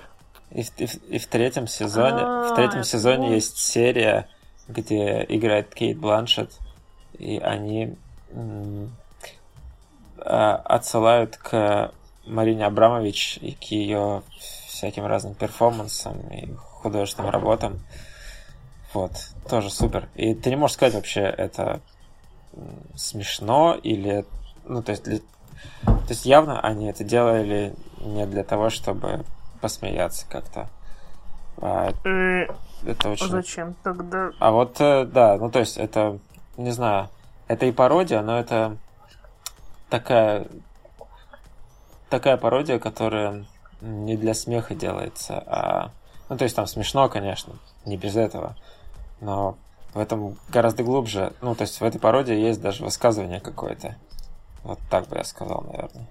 [0.51, 3.35] И, и, и в третьем сезоне, А-а-а, в третьем сезоне вот.
[3.35, 4.27] есть серия,
[4.67, 6.51] где играет Кейт Бланшет,
[7.13, 7.95] и они
[8.31, 8.91] м-
[10.17, 11.91] а, отсылают к
[12.25, 14.23] Марине Абрамович и к ее
[14.79, 17.79] всяким разным перформансам и художественным работам.
[18.93, 19.11] Вот,
[19.49, 20.07] тоже супер.
[20.15, 21.81] И ты не можешь сказать вообще, это
[22.95, 24.25] смешно или...
[24.63, 25.19] Ну, то есть, для...
[25.19, 29.25] то есть явно они это делали не для того, чтобы
[29.59, 30.69] посмеяться как-то.
[31.57, 32.47] А э,
[32.85, 33.27] это очень...
[33.27, 34.31] Зачем тогда?
[34.39, 36.19] А вот, э, да, ну то есть это,
[36.55, 37.09] не знаю,
[37.49, 38.77] это и пародия, но это
[39.89, 40.47] такая
[42.09, 43.45] такая пародия, которая
[43.81, 45.91] не для смеха делается, а...
[46.29, 48.55] Ну, то есть там смешно, конечно, не без этого,
[49.19, 49.57] но
[49.93, 51.33] в этом гораздо глубже.
[51.41, 53.97] Ну, то есть в этой пародии есть даже высказывание какое-то.
[54.63, 56.07] Вот так бы я сказал, наверное.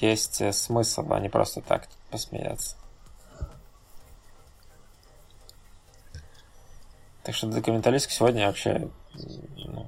[0.00, 2.76] Есть э, смысл, а не просто так посмеяться.
[7.22, 9.86] Так что документалистик сегодня вообще ну,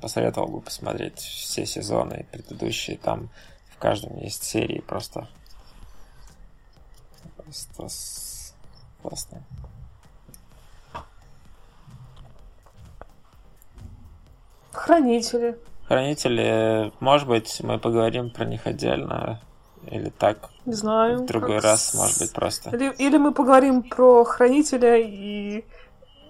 [0.00, 2.96] посоветовал бы посмотреть все сезоны предыдущие.
[2.96, 3.30] Там
[3.78, 5.28] в каждом есть серии просто...
[7.36, 7.86] Просто
[9.02, 9.42] классно.
[14.72, 15.56] Хранители.
[15.86, 19.40] Хранители, может быть, мы поговорим про них отдельно
[19.90, 20.50] Или так?
[20.66, 21.22] Не знаю.
[21.22, 22.70] В другой как раз, с- может быть, просто.
[22.76, 25.64] Или, или мы поговорим про Хранителя и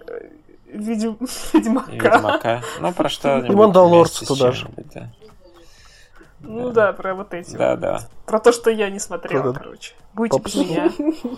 [0.07, 0.31] э,
[0.73, 1.19] Ведьм-
[1.55, 1.91] Ведьмака.
[1.93, 2.62] И Ведьмака.
[2.81, 4.69] Ну, про что И Мандалорца туда же.
[4.95, 5.11] Да.
[6.40, 7.56] Ну да, про вот эти.
[7.56, 8.01] да, да.
[8.27, 9.94] Про то, что я не смотрела, Про- короче.
[10.15, 10.90] Будьте без меня.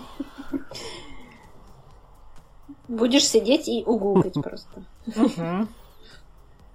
[2.87, 4.83] Будешь сидеть и угукать просто.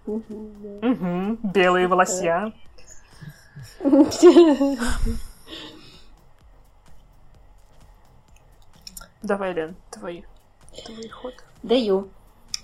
[0.07, 1.37] Мгм.
[1.43, 2.53] Белые волосья.
[3.81, 3.91] да.
[9.23, 10.25] Давай, Лен, твой,
[10.85, 11.35] твой ход.
[11.63, 12.09] Даю.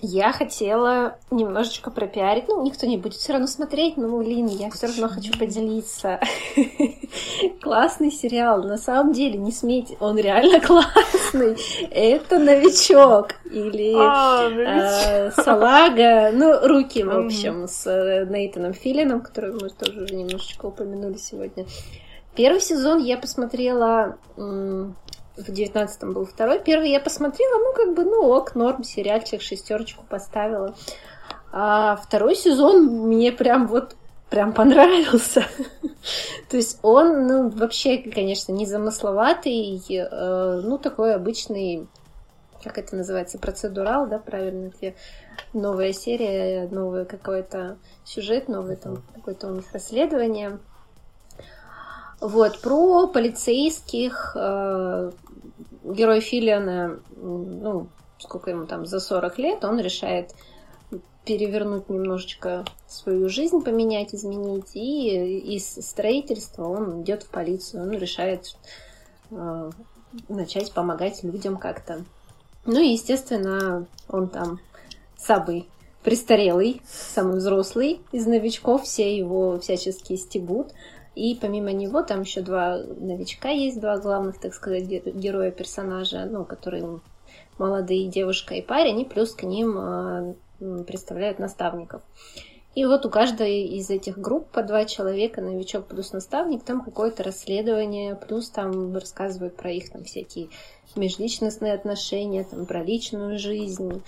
[0.05, 2.49] Я хотела немножечко пропиарить.
[2.49, 6.19] Ну, никто не будет все равно смотреть, но, блин, я все равно хочу поделиться.
[7.61, 8.63] Классный сериал.
[8.63, 11.55] На самом деле, не смейте, он реально классный.
[11.89, 13.35] Это новичок.
[13.49, 16.31] Или А, э, Салага.
[16.33, 21.65] Ну, руки, в общем, с э, Нейтаном Филлином, который мы тоже уже немножечко упомянули сегодня.
[22.35, 24.17] Первый сезон я посмотрела
[25.37, 26.59] в девятнадцатом был второй.
[26.59, 30.75] Первый я посмотрела, ну, как бы, ну, ок, норм, сериальчик, шестерочку поставила.
[31.51, 33.95] А второй сезон мне прям вот
[34.29, 35.45] прям понравился.
[36.49, 41.87] То есть он, ну, вообще, конечно, не замысловатый, э, ну, такой обычный,
[42.63, 44.95] как это называется, процедурал, да, правильно, где
[45.53, 50.59] новая серия, новый какой-то сюжет, новое там какое-то у них расследование.
[52.23, 55.11] Вот, про полицейских, э,
[55.83, 57.87] герой Филлиана, м, ну,
[58.17, 60.33] сколько ему там, за 40 лет, он решает
[61.25, 68.55] перевернуть немножечко свою жизнь, поменять, изменить, и из строительства он идет в полицию, он решает
[69.31, 69.71] э,
[70.29, 72.05] начать помогать людям как-то.
[72.65, 74.61] Ну и, естественно, он там
[75.17, 75.67] самый
[76.03, 80.69] престарелый, самый взрослый из новичков, все его всячески стебут.
[81.15, 86.25] И помимо него там еще два новичка есть, два главных, так сказать, ге- героя персонажа,
[86.25, 86.99] ну, которые
[87.57, 90.35] молодые девушка и парень, и плюс к ним м,
[90.85, 92.01] представляют наставников.
[92.75, 97.21] И вот у каждой из этих групп по два человека, новичок плюс наставник, там какое-то
[97.21, 100.49] расследование, плюс там рассказывают про их там всякие
[100.95, 104.01] межличностные отношения, там про личную жизнь.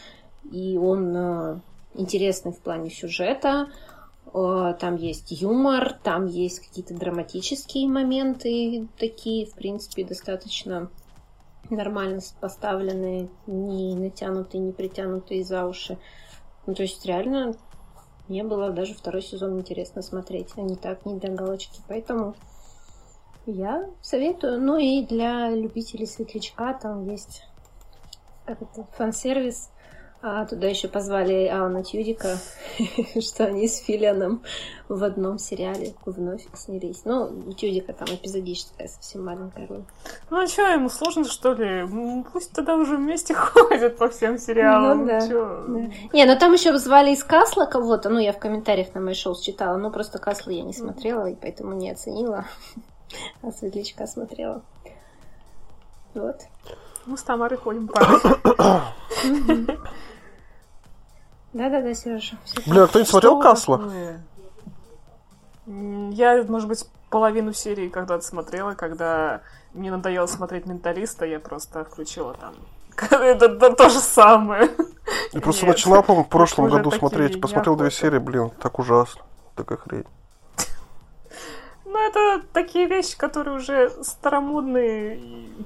[0.52, 1.60] И он э,
[1.94, 3.70] интересный в плане сюжета,
[4.32, 10.90] там есть юмор, там есть какие-то драматические моменты такие, в принципе, достаточно
[11.70, 15.98] нормально поставленные, не натянутые, не притянутые за уши.
[16.66, 17.56] Ну, то есть реально
[18.28, 21.80] мне было даже второй сезон интересно смотреть, а не так, не для галочки.
[21.88, 22.36] Поэтому
[23.46, 24.60] я советую.
[24.62, 27.44] Ну и для любителей светлячка там есть
[28.46, 29.70] как это, фан-сервис.
[30.28, 32.40] А туда еще позвали Алана Тюдика,
[33.22, 34.42] что они с Филианом
[34.90, 37.04] в одном сериале вновь снялись.
[37.06, 39.84] Ну, Тюдика там эпизодическая совсем маленькая роль.
[40.32, 41.88] Ну а что, ему сложно, что ли?
[42.34, 45.02] Пусть тогда уже вместе ходят по всем сериалам.
[45.02, 45.20] Ну да.
[46.12, 49.40] Не, ну там еще звали из Касла кого-то, ну я в комментариях на мои шоу
[49.40, 52.46] читала, но просто Касла я не смотрела, и поэтому не оценила,
[53.44, 54.64] а Светлячка смотрела.
[56.16, 56.42] Вот.
[57.06, 58.00] Мы с Тамарой ходим по
[61.56, 62.36] Да-да-да, Сережа.
[62.68, 63.82] Бля, а кто-нибудь смотрел Касла?
[65.66, 69.40] Я, может быть, половину серии когда-то смотрела, когда
[69.74, 72.56] мне надоело смотреть «Менталиста», я просто включила там
[73.10, 74.70] это, это то же самое.
[75.32, 75.76] Я просто Нет.
[75.76, 77.40] начинал, по-моему, в прошлом году смотреть.
[77.40, 79.22] Посмотрел две серии, блин, так ужасно.
[79.56, 80.06] Такая хрень.
[81.86, 85.18] Ну, это такие вещи, которые уже старомодные.
[85.18, 85.66] и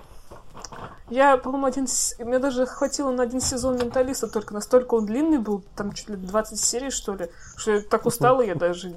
[1.09, 1.87] Я, по-моему, один...
[2.19, 6.15] Мне даже хватило на один сезон «Менталиста», только настолько он длинный был, там чуть ли
[6.15, 8.93] 20 серий, что ли, что я так устала, я даже...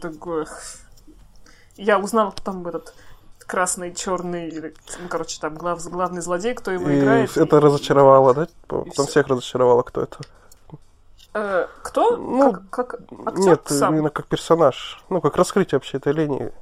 [0.00, 0.46] такое...
[1.76, 2.94] Я узнала, кто там этот
[3.46, 7.36] красный, черный, ну, короче, там глав, главный злодей, кто его И играет.
[7.36, 8.48] это разочаровало, да?
[8.66, 9.06] Потом всё.
[9.06, 10.18] всех разочаровало, кто это.
[11.34, 12.16] Э, кто?
[12.16, 13.94] Ну, как, как актер Нет, сам?
[13.94, 15.02] именно как персонаж.
[15.08, 16.52] Ну, как раскрытие вообще этой линии.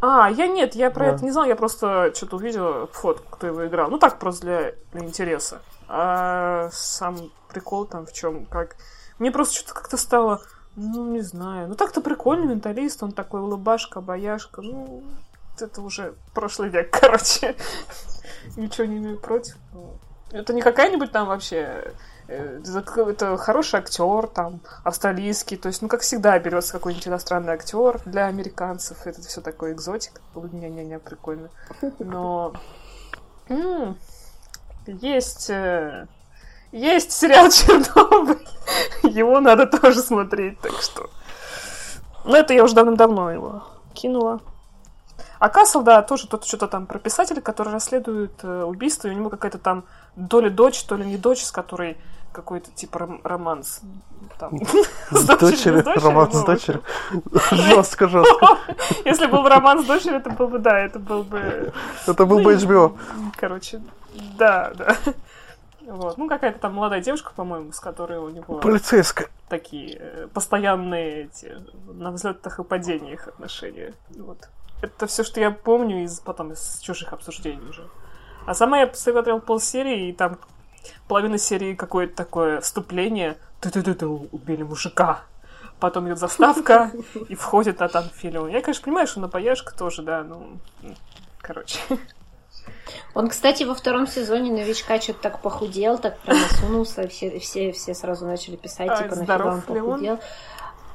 [0.00, 1.12] А, я нет, я про Да.
[1.12, 3.90] это не знал, я просто что-то увидела фотку, кто его играл.
[3.90, 5.60] Ну так, просто для, для интереса.
[5.88, 8.76] А сам прикол там в чем, как...
[9.18, 10.40] Мне просто что-то как-то стало,
[10.76, 11.68] ну, не знаю.
[11.68, 14.62] Ну так-то прикольный менталист, он такой улыбашка, бояшка.
[14.62, 15.02] Ну,
[15.58, 17.56] это уже прошлый век, короче.
[18.56, 19.56] Ничего не имею против.
[20.30, 21.92] Это не какая-нибудь там вообще...
[22.30, 22.60] э,
[23.10, 25.56] Это хороший актер, там, австралийский.
[25.56, 29.06] То есть, ну, как всегда, берется какой-нибудь иностранный актер для американцев.
[29.06, 30.20] Это все такой экзотик.
[30.34, 31.50] Не-не-не, прикольно.
[31.98, 32.54] Но
[34.86, 35.50] есть...
[35.50, 36.06] э,
[36.72, 38.46] Есть сериал Чернобыль.
[39.02, 41.10] Его надо тоже смотреть, так что...
[42.24, 44.40] Ну, это я уже давным-давно его кинула.
[45.38, 49.14] А Касл, да, тоже тот что-то там про писателя, который расследует э, убийство, и у
[49.14, 49.84] него какая-то там
[50.28, 51.96] то ли дочь, то ли не дочь, с которой
[52.32, 53.80] какой-то типа ром- романс.
[54.38, 54.58] Там,
[55.10, 56.82] С дочерью, роман с ну, дочерью.
[57.50, 58.58] Жестко, жестко.
[59.04, 61.72] Если был бы роман с дочерью, это был бы, да, это был бы...
[62.06, 62.98] Это был бы HBO.
[63.36, 63.82] Короче,
[64.38, 64.96] да, да.
[65.90, 66.18] Вот.
[66.18, 69.28] Ну, какая-то там молодая девушка, по-моему, с которой у него Полицейская.
[69.48, 73.94] такие э, постоянные эти, на взлетах и падениях отношения.
[74.16, 74.48] Вот.
[74.82, 77.88] Это все, что я помню из потом из чужих обсуждений уже.
[78.46, 80.38] А сама я посмотрел полсерии, и там
[81.08, 83.36] половина серии какое-то такое вступление.
[83.60, 85.22] Ты-ты-ты, убили мужика.
[85.78, 86.92] Потом идет заставка,
[87.28, 88.48] и входит, а там фильм.
[88.48, 90.58] Я, конечно, понимаю, что на пояшка тоже, да, ну...
[91.40, 91.78] Короче.
[93.14, 97.94] Он, кстати, во втором сезоне новичка что-то так похудел, так прям осунулся, все, все, все
[97.94, 100.20] сразу начали писать, А типа, нафига он ли он?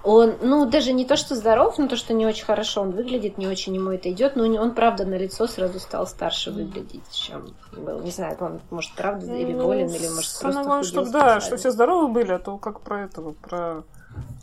[0.05, 3.39] Он, ну, даже не то, что здоров, но то, что не очень хорошо он выглядит,
[3.39, 7.55] не очень ему это идет, но он, правда, на лицо сразу стал старше выглядеть, чем
[7.75, 8.01] был.
[8.01, 11.05] Не знаю, он, может, правда, или Ну, болен, или, может, Самое просто главное, худел чтобы,
[11.05, 11.41] да, специально.
[11.41, 13.83] что все здоровы были, а то как про этого, про...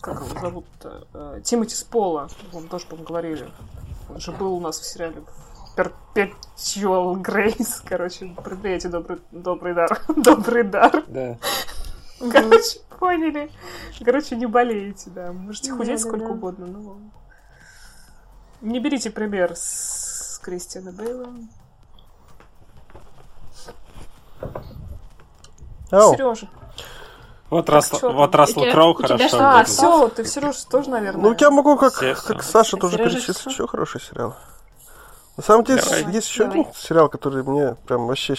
[0.01, 1.07] Как его зовут-то?
[1.15, 2.29] Э, Тимоти Спола.
[2.53, 3.49] Он тоже, по-моему, говорили.
[4.11, 5.23] Он же был у нас в сериале
[5.77, 7.83] Perpetual Grace.
[7.85, 10.01] Короче, предприятие добрый, добрый дар.
[10.17, 11.05] добрый дар.
[11.07, 11.39] Да.
[12.31, 13.51] Короче, поняли.
[14.05, 15.33] Короче, не болеете, да.
[15.33, 16.67] Можете худеть сколько угодно.
[16.67, 16.99] но
[18.61, 21.29] Не берите пример с Кристиана Бейла.
[25.91, 26.49] Сережа.
[27.51, 28.35] Вот, чё вот?
[28.35, 31.23] Рассел Кроу хорошо А, все, ты Сережа тоже, наверное.
[31.23, 34.35] Ну, я могу, как, как Саша тоже перечислить еще хороший сериал.
[35.37, 36.05] На самом деле, Давай.
[36.13, 36.61] есть еще Давай.
[36.61, 38.35] один сериал, который мне прям вообще,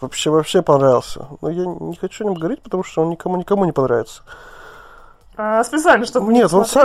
[0.00, 1.26] вообще, вообще понравился.
[1.40, 4.22] Но я не хочу о нем говорить, потому что он никому никому не понравится.
[5.42, 6.78] А, специально, чтобы Нет, не он ты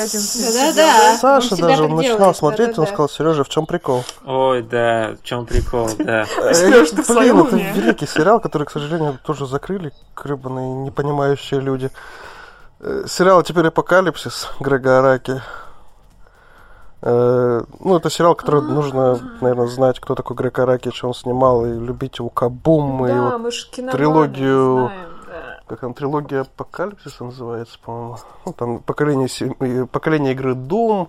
[0.00, 1.18] один сидел, Да-да-да.
[1.18, 4.02] Саша он даже он начинал делает, смотреть, он сказал, Сережа, в чем прикол?
[4.24, 6.24] Ой, да, в чем прикол, да.
[6.24, 11.90] Серёж, ты Блин, это великий сериал, который, к сожалению, тоже закрыли, гребаные непонимающие люди.
[12.80, 15.40] Э, Сериал «Теперь апокалипсис» Грега Араки.
[17.02, 21.66] Э, Ну, это сериал, который нужно, наверное, знать, кто такой Грег Араки, что он снимал,
[21.66, 23.32] и любить его Кабум, и вот,
[23.92, 24.90] трилогию-
[25.66, 28.16] как там, трилогия Апокалипсиса называется, по-моему.
[28.46, 31.08] Ну, там поколение, поколение игры Doom,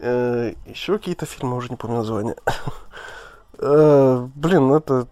[0.00, 2.36] Э, еще какие-то фильмы, уже не помню название.
[3.58, 5.08] Э, Блин, ну это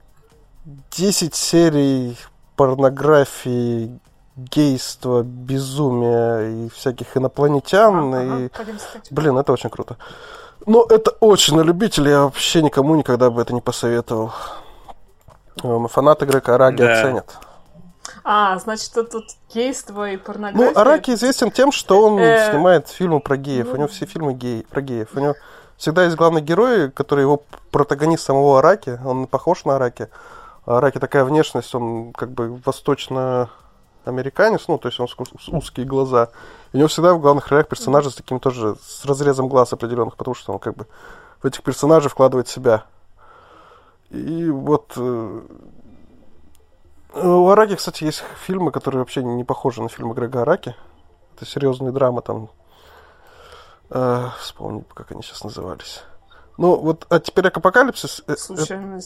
[0.92, 2.16] 10 серий
[2.54, 3.98] порнографии,
[4.36, 8.14] гейства, безумия и всяких инопланетян.
[8.14, 8.50] Ага, И,
[9.10, 9.96] блин, это очень круто.
[10.66, 14.32] Но это очень на любителя, я вообще никому никогда бы это не посоветовал.
[15.62, 16.92] Э, Фанаты Грека Араги Да.
[17.00, 17.38] оценят.
[18.24, 20.72] А, значит, это тут гейство и порнография.
[20.74, 23.66] Ну, Араки известен тем, что он Э, снимает фильмы про геев.
[23.68, 25.08] ну- У него все фильмы геи, про геев.
[25.14, 25.34] У него
[25.76, 28.98] всегда есть главный герой, который его протагонист самого Араки.
[29.04, 30.08] Он похож на Араки.
[30.66, 32.60] А Араки такая внешность, он как бы
[34.06, 36.28] восточно-американец, ну, то есть он с с узкие глаза.
[36.72, 40.16] И у него всегда в главных ролях персонажи с таким тоже, с разрезом глаз определенных,
[40.16, 40.86] потому что он как бы
[41.42, 42.84] в этих персонажей вкладывает себя.
[44.10, 45.40] И вот э,
[47.14, 50.74] у Араки, кстати, есть фильмы, которые вообще не похожи на фильмы Грега Араки.
[51.36, 52.48] Это серьезные драмы там.
[53.90, 56.02] Э, вспомни, как они сейчас назывались.
[56.58, 58.22] Ну, вот, а теперь апокалипсис.
[58.26, 58.48] э, с-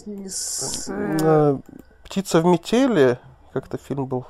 [0.06, 0.88] не с...
[0.88, 1.58] э, э, э,
[2.04, 3.18] Птица в метели.
[3.52, 4.26] Как-то фильм был.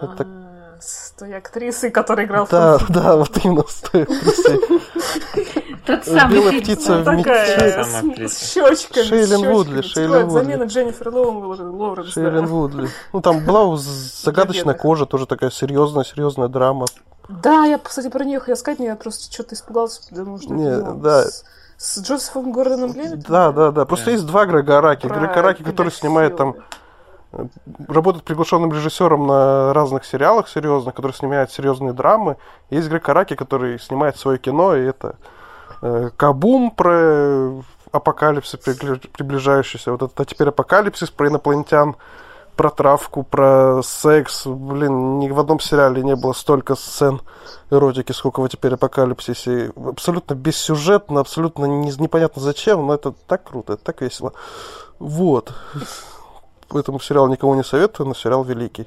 [0.00, 4.60] Это- а, С той актрисой, которая играла Да, в да, вот именно с той актрисой.
[5.86, 8.26] Тот самый Белая птица в метели.
[8.28, 9.04] с, щечками.
[9.04, 9.50] с Шейлин.
[9.52, 10.44] Вудли, Типа, Шейлин Вудли.
[10.44, 12.06] Замена Дженнифер Лоу- Лоуренс.
[12.08, 12.12] да.
[12.12, 12.88] Шейлин Вудли.
[13.12, 16.86] Ну, там была загадочная кожа, тоже такая серьезная, серьезная драма.
[17.28, 20.52] Да, я, кстати, про нее хотела сказать, но я просто что-то испугался, потому что...
[20.52, 21.24] Не, да.
[21.76, 23.20] С, Джозефом Гордоном Левитом?
[23.28, 23.84] Да, да, да.
[23.84, 24.10] Просто Да.
[24.12, 25.06] есть два Грега Араки.
[25.06, 26.56] Грег Араки, который снимает там
[27.88, 32.36] работает приглашенным режиссером на разных сериалах серьезных, который снимает серьезные драмы.
[32.70, 35.16] Есть Грег Араки, который снимает свое кино, и это
[35.82, 39.92] э, Кабум про апокалипсис приближающийся.
[39.92, 41.96] Вот это теперь апокалипсис про инопланетян,
[42.56, 44.46] про травку, про секс.
[44.46, 47.20] Блин, ни в одном сериале не было столько сцен
[47.70, 49.72] эротики, сколько в теперь апокалипсисе.
[49.76, 54.32] Абсолютно бессюжетно, абсолютно не- непонятно зачем, но это так круто, это так весело.
[54.98, 55.52] Вот.
[56.68, 58.86] Поэтому сериал никому не советую, но сериал великий.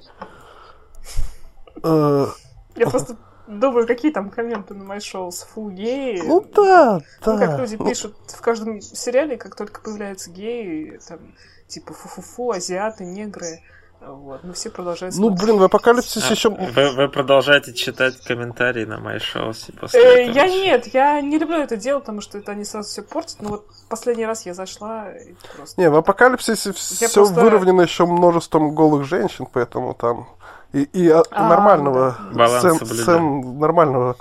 [1.83, 2.27] Э,
[2.75, 3.17] Я просто
[3.47, 6.21] думаю, какие там комменты на мои шоу с фу геи.
[6.23, 7.57] Ну да, Ну, как да.
[7.57, 11.19] люди Ну, пишут в каждом сериале, как только появляются геи, там,
[11.67, 13.61] типа фу-фу-фу, азиаты, негры.
[14.03, 16.49] Вот, мы все продолжаем Ну, блин, в Апокалипсисе А, еще...
[16.49, 20.35] Вы, вы продолжаете читать комментарии на мои шоу после Э, этого?
[20.35, 23.37] я нет, я не люблю это делать, потому что это они сразу все портят.
[23.41, 25.79] Но вот последний раз я зашла и просто...
[25.79, 30.27] Не, в Апокалипсисе все просто- выровнено еще множеством голых женщин, поэтому там...
[30.73, 32.17] И, и от А, нормального...
[32.33, 32.47] да.
[32.59, 34.15] Сцен- сцен нормального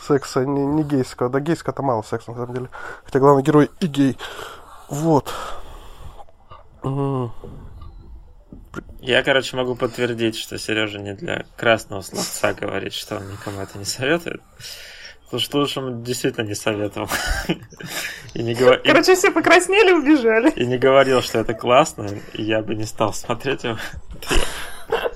[0.00, 1.28] секса, не, не гейского.
[1.28, 2.68] Да, гейского-то мало секса, на самом деле.
[3.04, 4.16] Хотя главный герой и гей.
[4.90, 5.32] Вот.
[6.84, 7.32] М.
[9.06, 13.76] Я, короче, могу подтвердить, что Сережа не для красного словца говорит, что он никому это
[13.76, 14.40] не советует.
[15.24, 17.10] Потому что лучше он действительно не советовал.
[18.32, 20.50] И не, говор- Короче, все покраснели и убежали.
[20.52, 23.76] и не говорил, что это классно, и я бы не стал смотреть его.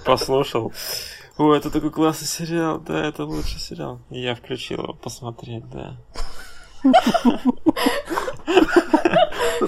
[0.05, 0.73] Послушал.
[1.39, 4.03] О, это такой классный сериал, да, это лучший сериал.
[4.11, 5.97] И я включил его посмотреть, да.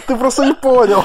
[0.07, 1.03] Ты просто не понял.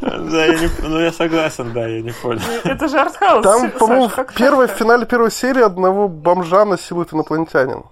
[0.00, 0.68] Да, я не...
[0.82, 2.40] Ну, я согласен, да, я не понял.
[2.64, 3.42] Это же артхаус.
[3.42, 4.36] Там, Саша, по-моему, как в
[4.68, 7.82] финале первой серии одного бомжа насилует инопланетянин.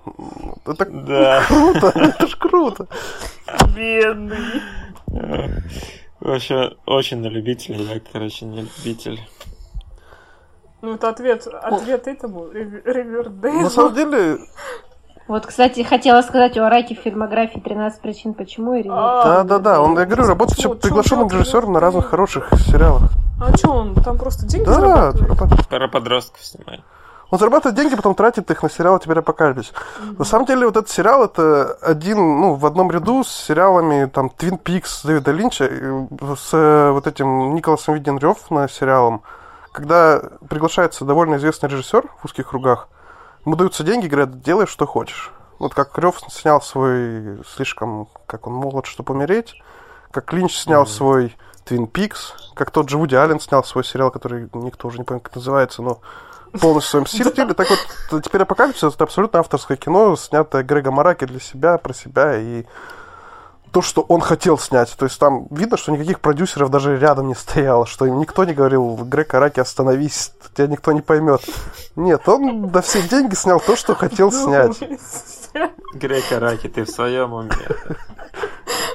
[0.67, 1.43] Это Да.
[1.49, 2.87] круто, это ж круто.
[3.75, 4.63] Бедный.
[6.21, 9.21] Вообще, очень на любителя, я, короче, не любитель.
[10.81, 13.61] Ну, это ответ, ответ этому Ривер- Ривердейлу.
[13.63, 14.39] На самом деле,
[15.29, 19.99] Вот, кстати, хотела сказать у Араки в фильмографии 13 причин почему и А, да-да-да, он,
[19.99, 21.43] я говорю, работает Чё, чё приглашенным делать?
[21.45, 23.03] режиссером на разных хороших сериалах.
[23.41, 23.95] А что он?
[23.95, 25.17] Там просто деньги Да, зарабатывает?
[25.17, 25.69] зарабатывает.
[25.69, 26.85] Про подростков снимай.
[27.31, 29.73] Он зарабатывает деньги, потом тратит их на сериал «Теперь апокалипсис».
[30.19, 34.29] На самом деле, вот этот сериал, это один, ну, в одном ряду с сериалами, там,
[34.29, 35.65] Твин Пикс Дэвида Линча,
[36.37, 39.23] с э, вот этим Николасом Виден Рёв на сериалом,
[39.73, 40.21] когда
[40.51, 42.89] приглашается довольно известный режиссер в узких кругах,
[43.45, 45.33] ему даются деньги, говорят, делай, что хочешь.
[45.59, 49.55] Вот как Рев снял свой слишком, как он молод, чтобы умереть,
[50.11, 54.49] как Линч снял свой Твин Пикс, как тот же Вуди Аллен снял свой сериал, который
[54.53, 56.01] никто уже не помнит, как называется, но
[56.61, 57.55] полностью в своем стиле.
[57.55, 62.39] Так вот, теперь Апокалипсис это абсолютно авторское кино, снятое Грега Мараки для себя, про себя
[62.39, 62.65] и
[63.73, 64.95] то, что он хотел снять.
[64.97, 68.53] То есть там видно, что никаких продюсеров даже рядом не стояло, что им никто не
[68.53, 71.43] говорил, Грег Араки, остановись, тебя никто не поймет.
[71.97, 74.79] Нет, он на все деньги снял то, что хотел снять.
[75.95, 77.51] Грей Караки, ты в своем уме.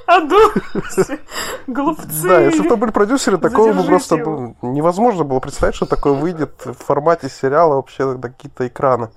[0.06, 1.20] Одумайся.
[1.68, 2.24] Глупцы.
[2.24, 6.66] Да, если бы были продюсеры, такого бы просто ну, невозможно было представить, что такое выйдет
[6.66, 9.10] в формате сериала вообще на какие-то экраны.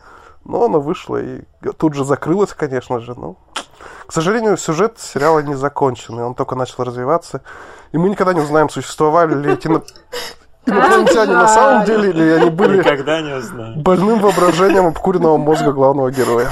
[0.45, 1.43] Но оно вышло и
[1.79, 3.15] тут же закрылось, конечно же.
[3.15, 3.37] Но,
[4.11, 7.43] к сожалению, сюжет сериала не закончен, и он только начал развиваться.
[7.93, 9.69] И мы никогда не узнаем, существовали ли эти
[10.67, 13.79] инопланетяне на самом деле, или они были Никогда не узнаю.
[13.79, 16.51] больным воображением обкуренного мозга главного героя.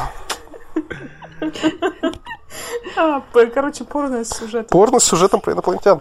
[2.97, 3.23] А,
[3.53, 4.69] короче, порно сюжет.
[4.69, 6.01] Порно с сюжетом про инопланетян.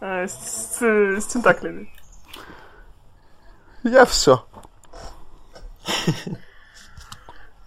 [0.00, 1.94] А, С с тентаклями.
[3.84, 4.44] Я все.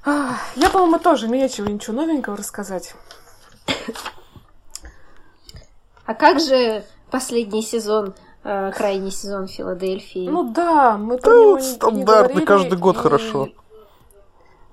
[0.06, 2.94] Я, по-моему, тоже нечего ничего новенького рассказать.
[6.06, 8.14] А как же последний сезон,
[8.44, 10.28] э, крайний сезон Филадельфии?
[10.30, 13.50] Ну да, мы про него не- не стандартный, говорили, каждый год и- хорошо.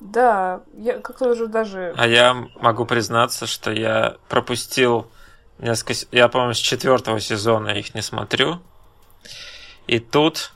[0.01, 1.95] Да, я как-то уже даже...
[1.97, 5.07] А я могу признаться, что я пропустил
[5.59, 5.95] несколько...
[6.11, 8.59] Я, по-моему, с четвертого сезона их не смотрю.
[9.87, 10.53] И тут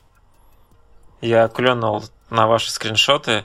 [1.20, 3.44] я клюнул на ваши скриншоты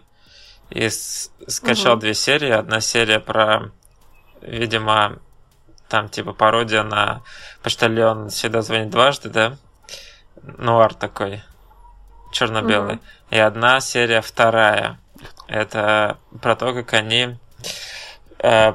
[0.72, 2.00] и скачал Мгм.
[2.00, 2.50] две серии.
[2.50, 3.72] Одна серия про,
[4.42, 5.20] видимо,
[5.90, 7.22] там типа пародия на
[7.62, 9.58] почтальон всегда звонит дважды, да?
[10.42, 11.44] Нуар такой.
[12.32, 12.96] Черно-белый.
[12.96, 13.02] Мгм.
[13.30, 15.00] И одна серия вторая.
[15.48, 17.38] Это про то, как они
[18.40, 18.74] э,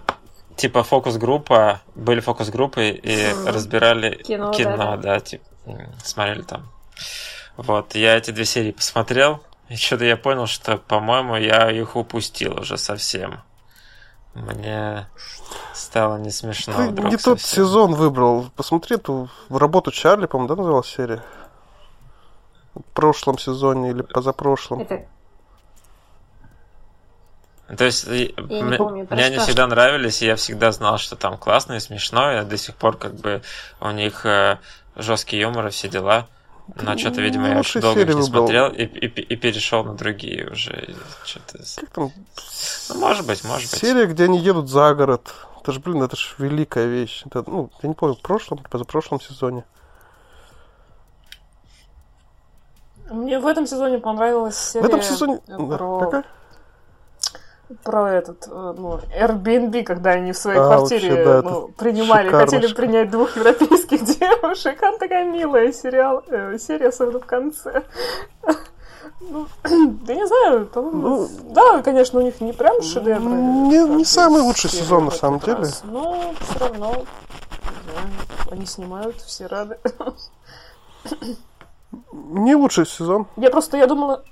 [0.56, 5.44] типа фокус-группа, были фокус-группы и разбирали Кино, кино, да, да, типа,
[6.04, 6.70] смотрели там.
[7.56, 9.42] Вот, я эти две серии посмотрел,
[9.74, 13.40] что-то я понял, что, по-моему, я их упустил уже совсем.
[14.34, 15.08] Мне
[15.74, 16.74] стало не смешно.
[16.76, 17.64] Ты вдруг не тот совсем.
[17.64, 18.50] сезон выбрал.
[18.54, 21.24] Посмотри эту работу Чарли, по-моему, да, называлась серия?
[22.74, 24.82] В прошлом сезоне или позапрошлом.
[24.82, 25.06] Это
[27.76, 31.16] То есть, и- не мне, помню, мне они всегда нравились, и я всегда знал, что
[31.16, 33.42] там классно и смешно, и до сих пор как бы
[33.80, 34.58] у них э,
[34.94, 36.28] жесткий юмор и все дела.
[36.74, 40.94] Но что-то, видимо, я очень долго не смотрел и, и, и перешел на другие уже.
[41.24, 41.58] Что-то...
[41.76, 42.12] Как там?
[42.88, 43.80] Ну, может быть, может быть.
[43.80, 45.32] Серия, где они едут за город.
[45.62, 47.22] Это же, блин, это же великая вещь.
[47.26, 49.64] Это, ну, я не помню, в прошлом, позапрошлом сезоне.
[53.10, 54.84] Мне в этом сезоне понравилась серия...
[54.84, 55.38] В этом сезоне...
[55.46, 56.24] про- какая?
[57.82, 62.28] Про этот, э, ну, Airbnb, когда они в своей а, квартире вообще, да, ну, принимали,
[62.30, 64.82] хотели принять двух европейских девушек.
[64.82, 67.82] Она такая милая сериал, э, серия, особенно в конце.
[69.18, 73.30] Ну, да не знаю, ну, да, конечно, у них не прям шедевры.
[73.30, 75.60] Не, не самый лучший сезон, на самом деле.
[75.60, 77.04] Раз, но все равно,
[77.86, 79.78] да, они снимают, все рады.
[82.12, 83.26] Не лучший сезон.
[83.36, 84.22] Я просто, я думала,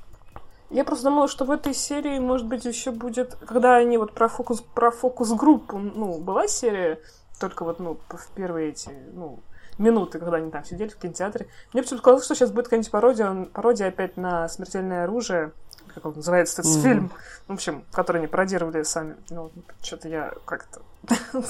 [0.74, 4.28] я просто думала, что в этой серии, может быть, еще будет, когда они вот про
[4.28, 6.98] фокус, про фокус-группу, ну, была серия,
[7.38, 9.38] только вот, ну, в первые эти, ну,
[9.78, 11.46] минуты, когда они там сидели в кинотеатре.
[11.72, 15.52] Мне почему-то казалось, что сейчас будет какая-нибудь пародия, пародия опять на «Смертельное оружие»,
[15.94, 16.82] как он называется этот mm-hmm.
[16.82, 17.12] фильм,
[17.46, 19.14] в общем, который они пародировали сами.
[19.30, 20.82] Ну, что-то я как-то...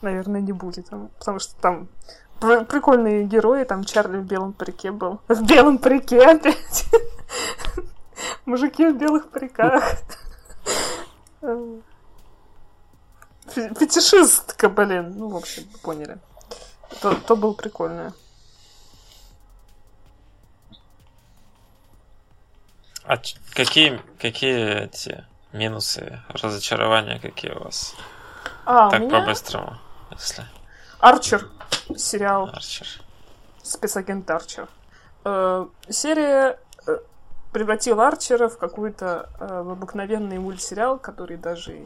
[0.00, 0.88] Наверное, не будет,
[1.18, 1.88] потому что там
[2.40, 5.20] прикольные герои, там Чарли в белом парике был.
[5.28, 6.86] В белом парике опять.
[8.44, 9.84] Мужики в белых париках.
[13.46, 15.14] Фетишистка, блин.
[15.16, 16.18] Ну, в общем, поняли.
[17.00, 18.12] То, то было прикольно.
[23.04, 23.16] А
[23.54, 27.94] какие, какие эти минусы, разочарования какие у вас?
[28.66, 29.10] А, так меня...
[29.10, 29.78] по-быстрому,
[30.10, 30.44] если.
[31.00, 31.48] Арчер
[31.96, 32.50] сериал.
[32.52, 32.86] Арчер.
[33.62, 34.68] Спецагент Арчер.
[35.24, 36.58] Э, серия
[37.52, 41.84] превратила Арчера в какой-то э, в обыкновенный мультсериал, который даже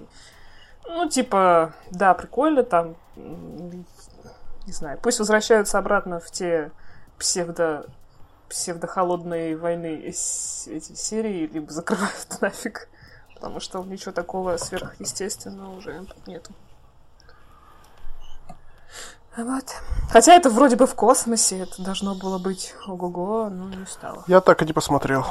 [0.85, 6.71] ну, типа, да, прикольно, там не знаю, пусть возвращаются обратно в те
[7.19, 7.87] псевдо
[8.49, 12.89] псевдохолодной войны эти серии, либо закрывают нафиг,
[13.35, 16.53] потому что ничего такого сверхъестественного уже нету.
[19.37, 19.65] Вот.
[20.11, 24.25] Хотя это вроде бы в космосе, это должно было быть ого-го, но не стало.
[24.27, 25.27] Я так и не посмотрел.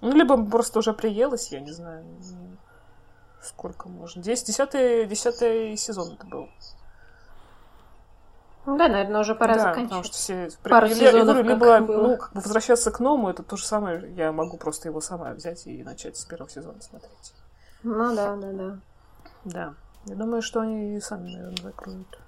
[0.00, 2.04] Ну, либо просто уже приелась, я не знаю.
[3.42, 4.22] Сколько можно?
[4.22, 6.48] Десять, десятый, десятый сезон это был.
[8.66, 9.88] Ну да, наверное, уже пора да, заканчивать.
[9.88, 10.48] потому что все...
[10.62, 12.02] Пару я, сезонов, я говорю, либо, было.
[12.08, 15.32] ну, как бы возвращаться к Ному, это то же самое, я могу просто его сама
[15.32, 17.34] взять и начать с первого сезона смотреть.
[17.82, 18.78] Ну да, да, да.
[19.44, 19.74] Да.
[20.06, 22.18] Я думаю, что они сами, наверное, закроют.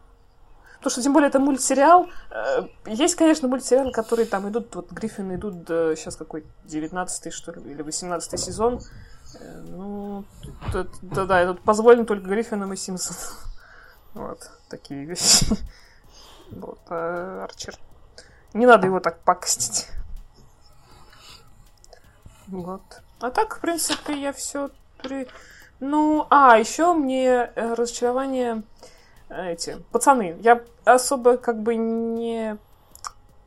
[0.78, 2.08] Потому что, тем более, это мультсериал.
[2.30, 7.72] Э, есть, конечно, мультсериалы, которые там идут, вот Гриффины идут сейчас какой 19 что ли,
[7.72, 8.80] или 18 сезон.
[9.34, 10.24] Э, ну,
[11.02, 13.20] да-да, это позволено только Гриффинам и Симпсонам.
[14.14, 15.46] Вот, такие вещи.
[16.50, 17.76] Вот, а Арчер.
[18.54, 19.88] Не надо его так пакостить.
[22.46, 23.02] Вот.
[23.20, 24.70] А так, в принципе, я все
[25.02, 25.26] при...
[25.80, 28.62] Ну, а, еще мне э, разочарование
[29.28, 30.36] э, эти, пацаны.
[30.40, 32.56] Я особо как бы не...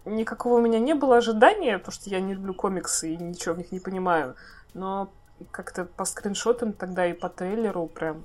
[0.06, 3.58] Никакого у меня не было ожидания, потому что я не люблю комиксы и ничего в
[3.58, 4.36] них не понимаю.
[4.74, 5.10] Но
[5.52, 8.24] как-то по скриншотам тогда и по трейлеру прям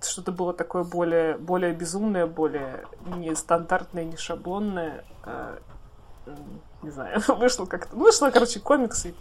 [0.00, 5.04] что-то было такое более, более безумное, более нестандартное, не шаблонное.
[5.24, 5.58] А,
[6.82, 7.96] не знаю, вышло как-то.
[7.96, 9.14] Вышло, короче, комиксы.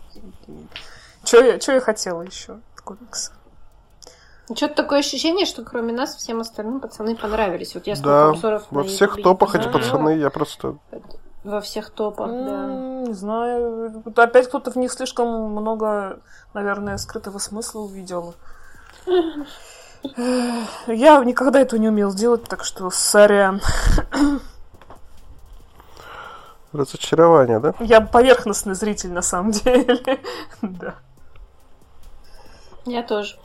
[1.23, 3.31] Что я, я хотела еще от комикса?
[4.53, 7.73] Что-то такое ощущение, что кроме нас всем остальным пацаны понравились.
[7.73, 10.77] Вот я сколько да, обзоров во всех топах эти пацаны, я просто...
[11.43, 12.65] Во всех топах, да.
[13.07, 14.03] Не знаю.
[14.15, 16.19] Опять кто-то в них слишком много,
[16.53, 18.35] наверное, скрытого смысла увидел.
[20.87, 23.61] Я никогда этого не умел делать, так что сорян.
[26.71, 27.73] Разочарование, да?
[27.79, 30.19] Я поверхностный зритель, на самом деле.
[30.61, 30.95] да.
[32.85, 33.37] Я тоже.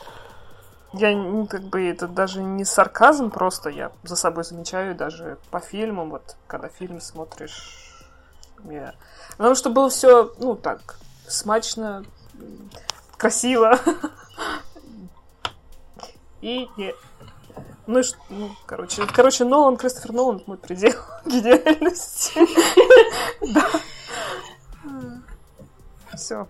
[0.93, 5.61] Я ну, как бы это даже не сарказм, просто я за собой замечаю даже по
[5.61, 8.07] фильмам, вот когда фильм смотришь.
[8.65, 8.95] Я...
[9.37, 10.97] Потому что было все, ну так,
[11.29, 12.05] смачно,
[13.17, 13.79] красиво.
[16.41, 16.95] И не...
[17.87, 20.95] Ну, ну, короче, короче, Нолан, Кристофер Нолан, мой предел
[21.25, 22.41] гениальности.
[23.55, 23.67] Да.
[26.15, 26.47] Все.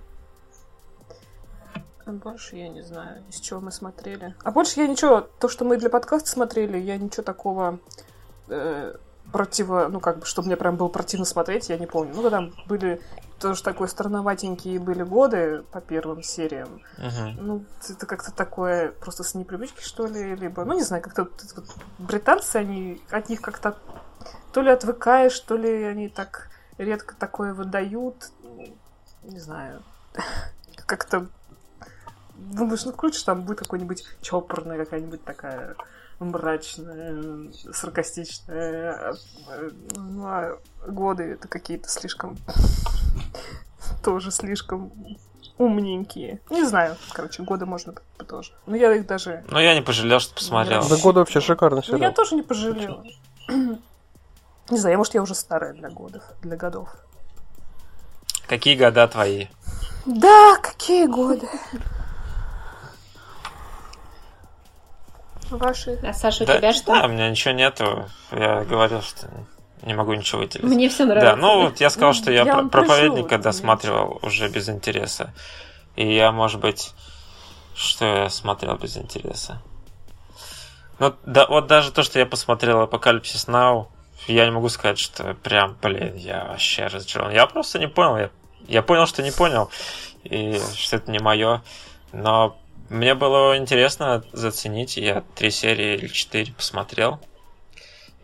[2.05, 4.35] А больше я не знаю, из чего мы смотрели.
[4.43, 7.78] А больше я ничего, то, что мы для подкаста смотрели, я ничего такого
[8.48, 8.94] э,
[9.32, 12.14] противо, ну как бы, чтобы мне прям было противно смотреть, я не помню.
[12.14, 13.01] Ну, когда были
[13.39, 16.82] тоже такой странноватенькие были годы по первым сериям.
[16.98, 17.35] Uh-huh.
[17.39, 21.64] Ну, это как-то такое просто с непривычки, что ли, либо, ну, не знаю, как-то вот,
[21.98, 23.78] британцы, они от них как-то
[24.52, 28.31] то ли отвыкаешь, то ли они так редко такое выдают.
[29.22, 29.82] Не знаю.
[30.86, 31.28] Как-то
[32.55, 35.77] думаешь, ну включишь, там будет какой-нибудь чопорная какая-нибудь такая
[36.18, 39.14] мрачная, саркастичная.
[39.97, 42.36] Ну, а годы это какие-то слишком...
[44.02, 44.93] тоже слишком
[45.59, 46.40] умненькие.
[46.51, 47.94] Не знаю, короче, годы можно
[48.27, 48.52] тоже.
[48.66, 49.44] Но я их даже...
[49.51, 50.82] Ну, я не пожалел, что посмотрел.
[50.82, 51.98] За годы вообще шикарный сериал.
[51.98, 53.05] Ну, я тоже не пожалела.
[54.70, 56.90] Не знаю, может, я уже старая для годов, для годов.
[58.47, 59.48] Какие года твои?
[60.06, 61.48] Да, какие годы?
[65.51, 65.98] Ваши.
[66.02, 66.94] А Саша, у да, тебя что?
[66.94, 68.09] Да, у меня ничего нету.
[68.31, 69.28] Я говорил, что
[69.82, 70.64] не могу ничего выделить.
[70.64, 71.31] Мне все нравится.
[71.31, 75.32] Да, ну вот я сказал, что я, Я про- проповедника пришлю, досматривал уже без интереса.
[75.97, 76.93] И я, может быть,
[77.74, 79.60] что я смотрел без интереса.
[80.98, 83.86] Ну, да, вот даже то, что я посмотрел Апокалипсис Now,
[84.27, 87.32] я не могу сказать, что прям, блин, я вообще разочарован.
[87.32, 88.16] Я просто не понял.
[88.18, 88.31] Я,
[88.68, 89.70] я понял, что не понял.
[90.24, 91.62] И что это не мое.
[92.12, 92.59] Но
[92.91, 94.97] мне было интересно заценить.
[94.97, 97.21] Я три серии или четыре посмотрел.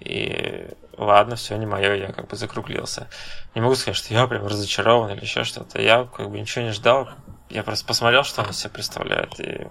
[0.00, 0.68] И
[0.98, 3.08] ладно, все не мое, я как бы закруглился.
[3.54, 5.80] Не могу сказать, что я прям разочарован или еще что-то.
[5.80, 7.08] Я как бы ничего не ждал.
[7.48, 9.68] Я просто посмотрел, что он из представляет, и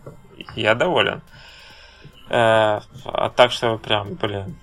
[0.56, 1.22] я доволен.
[2.30, 4.58] Э, а так, что прям, блин,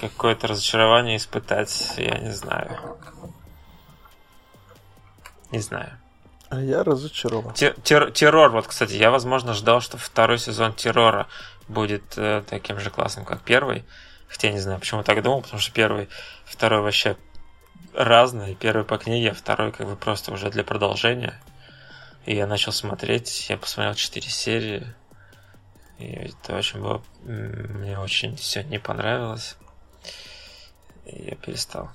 [0.00, 2.76] какое-то разочарование испытать, я не знаю.
[5.52, 5.96] Не знаю.
[6.48, 7.54] А я разочарован.
[7.54, 11.26] Те- тер- террор, вот, кстати, я, возможно, ждал, что второй сезон террора
[11.68, 13.84] будет э, таким же классным, как первый.
[14.28, 16.08] Хотя я не знаю, почему так думал, потому что первый,
[16.44, 17.16] второй вообще
[17.94, 18.54] разные.
[18.54, 21.40] Первый по книге, а второй как бы просто уже для продолжения.
[22.26, 24.94] И я начал смотреть, я посмотрел 4 серии.
[25.98, 27.02] И это очень было...
[27.22, 29.56] Мне очень все не понравилось.
[31.06, 31.90] И я перестал.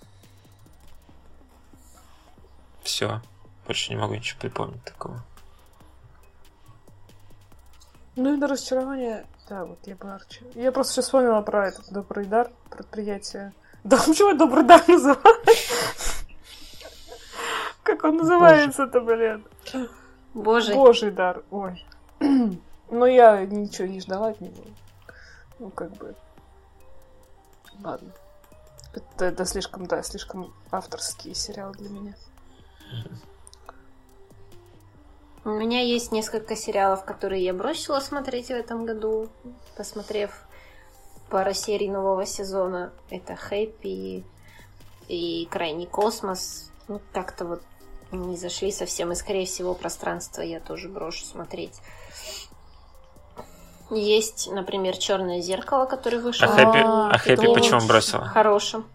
[2.83, 3.21] Все.
[3.65, 5.23] Больше не могу ничего припомнить такого.
[8.15, 10.43] Ну и до разочарования, да, вот я бы Арчи.
[10.55, 13.53] Я просто сейчас вспомнила про этот Добрый дар, предприятие.
[13.83, 15.17] Да почему я Добрый дар называю?
[17.83, 19.43] Как он называется-то, блин?
[20.33, 21.83] Боже, Божий дар, ой.
[22.89, 24.63] Но я ничего не ждала от него.
[25.59, 26.15] Ну, как бы...
[27.83, 28.11] Ладно.
[28.93, 32.15] Это, это слишком, да, слишком авторский сериал для меня.
[35.43, 39.29] У меня есть несколько сериалов, которые я бросила смотреть в этом году,
[39.75, 40.31] посмотрев
[41.29, 42.93] пару серий нового сезона.
[43.09, 44.23] Это Хэппи
[45.07, 46.71] и Крайний космос.
[46.87, 47.61] Ну, как-то вот
[48.11, 51.79] не зашли совсем, и, скорее всего, пространство я тоже брошу смотреть.
[53.89, 56.47] Есть, например, Черное зеркало, который вышел.
[56.47, 58.25] А Хэппи, А, а Хэппи почему бросила?
[58.25, 58.85] Хорошим.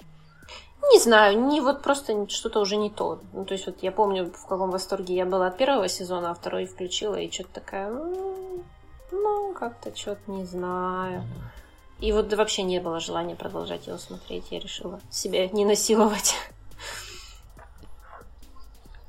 [0.92, 3.20] Не знаю, не вот просто что-то уже не то.
[3.32, 6.34] Ну, то есть вот я помню, в каком восторге я была от первого сезона, а
[6.34, 8.62] второй включила, и что-то такая, «М,
[9.10, 11.24] ну, как-то что-то не знаю.
[11.98, 14.50] И вот вообще не было желания продолжать его смотреть.
[14.50, 16.34] Я решила себя не насиловать.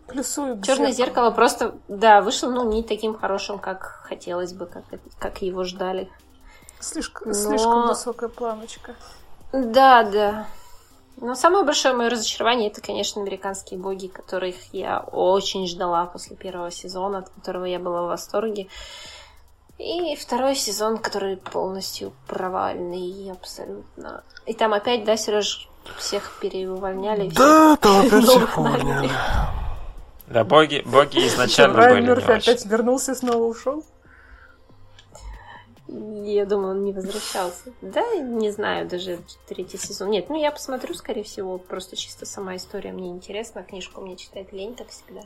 [0.08, 4.86] Плюсую Черное зеркало просто, да, вышло, ну, не таким хорошим, как хотелось бы, как,
[5.20, 6.10] как его ждали.
[6.80, 8.95] Слишком, Но- слишком высокая планочка.
[9.52, 10.48] Да, да.
[11.19, 16.69] Но самое большое мое разочарование это, конечно, американские боги, которых я очень ждала после первого
[16.69, 18.68] сезона, от которого я была в восторге.
[19.80, 24.23] И второй сезон, который полностью провальный, абсолютно.
[24.45, 25.68] И там опять, да, Сереж,
[25.98, 27.30] всех переувольняли.
[27.30, 29.10] всех Да, там опять всех увольняли.
[30.27, 32.52] Да, боги, боги изначально Райан были не Мерфи очень.
[32.52, 33.84] опять вернулся и снова ушел.
[35.90, 37.72] Я думала, он не возвращался.
[37.82, 40.10] Да, не знаю, даже третий сезон.
[40.10, 43.64] Нет, ну я посмотрю, скорее всего, просто чисто сама история мне интересна.
[43.64, 45.22] Книжку мне читать лень, как всегда.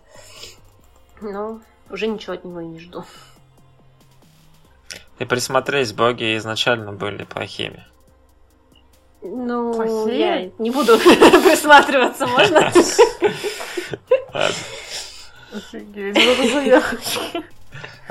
[1.20, 3.04] Но уже ничего от него и не жду.
[5.18, 7.86] И присмотреть, боги изначально были плохими.
[9.24, 10.20] Ну, Плохие?
[10.20, 12.60] я не буду присматриваться, можно?
[15.54, 16.16] Офигеть,
[16.52, 17.44] заявочки.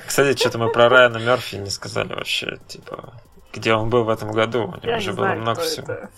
[0.07, 3.15] Кстати, что-то мы про Райана Мерфи не сказали вообще, типа,
[3.53, 4.65] где он был в этом году.
[4.65, 5.93] У него Я уже не было знаю, много всего.
[5.93, 6.11] это.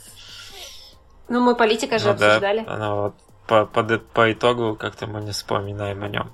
[1.28, 2.60] Ну, мы политика же Ну да, обсуждали.
[2.60, 3.14] но вот
[3.46, 6.32] по, по, по итогу как-то мы не вспоминаем о нем.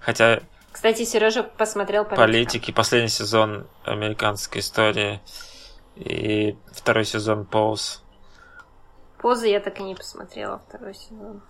[0.00, 0.40] Хотя
[0.72, 2.20] Кстати, Сережа посмотрел политика.
[2.22, 5.20] политики, последний сезон американской истории
[5.96, 8.02] и второй сезон Поуз.
[9.18, 11.42] Позы я так и не посмотрела второй сезон.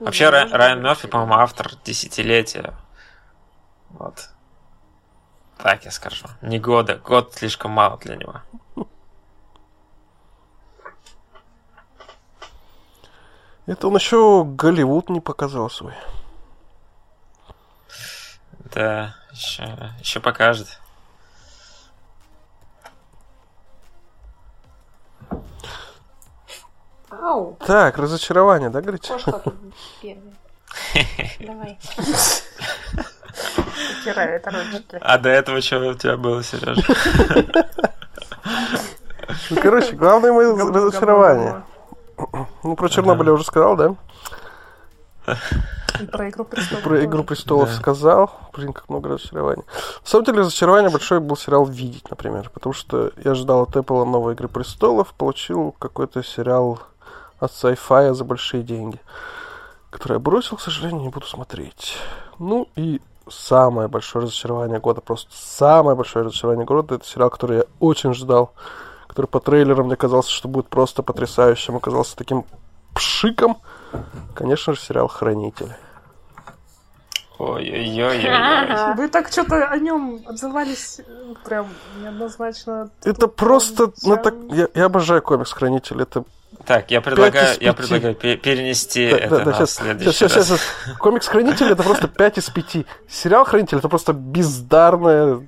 [0.00, 2.74] Вообще, Ра- Райан Мерфи, по-моему, автор десятилетия.
[3.90, 4.30] Вот.
[5.58, 6.26] Так я скажу.
[6.40, 6.96] Не года.
[6.96, 8.40] Год слишком мало для него.
[13.66, 15.94] Это он еще Голливуд не показал свой.
[18.72, 20.80] Да, еще, еще покажет.
[27.28, 29.12] Ау, Так, разочарование, да, говорите?
[29.12, 29.54] кошка тут
[30.00, 30.34] первая.
[31.40, 31.78] Давай.
[34.06, 34.98] Ручки.
[35.00, 36.82] А до этого что у тебя было, Сережа?
[39.50, 41.62] Ну, короче, главное мое разочарование.
[42.62, 43.94] Ну, про Чернобыль я уже сказал, да?
[46.00, 46.82] И про Игру престолов.
[46.84, 47.74] Про Игру престолов Да.
[47.76, 48.30] сказал.
[48.54, 49.64] Блин, как много разочарований.
[50.02, 52.50] На самом деле, разочарование большое был сериал «Видеть», например.
[52.50, 56.80] Потому что я ждал от Apple новой Игры престолов, получил какой-то сериал
[57.38, 58.98] от sci-fi за большие деньги,
[59.90, 61.96] который я бросил, к сожалению, не буду смотреть.
[62.38, 67.64] Ну и самое большое разочарование года, просто самое большое разочарование года, это сериал, который я
[67.80, 68.52] очень ждал,
[69.06, 72.44] который по трейлерам мне казался, что будет просто потрясающим, оказался таким
[72.94, 73.58] пшиком.
[74.34, 75.76] Конечно же, сериал «Хранители».
[77.38, 78.94] Ой-ой-ой.
[78.96, 81.68] Вы так что-то о нем отзывались э, прям
[82.02, 82.90] неоднозначно.
[83.04, 83.92] Это просто...
[84.02, 86.02] ну, так, я, я обожаю комикс «Хранитель».
[86.02, 86.24] Это...
[86.64, 90.36] Так, я предлагаю, я предлагаю пе- перенести Да, это да, да, на сейчас, следующий сейчас,
[90.36, 90.46] раз.
[90.46, 90.96] сейчас, сейчас.
[90.98, 92.86] Комикс «Хранитель»— это просто 5 из 5.
[93.08, 95.46] Сериал «Хранитель»— это просто бездарное,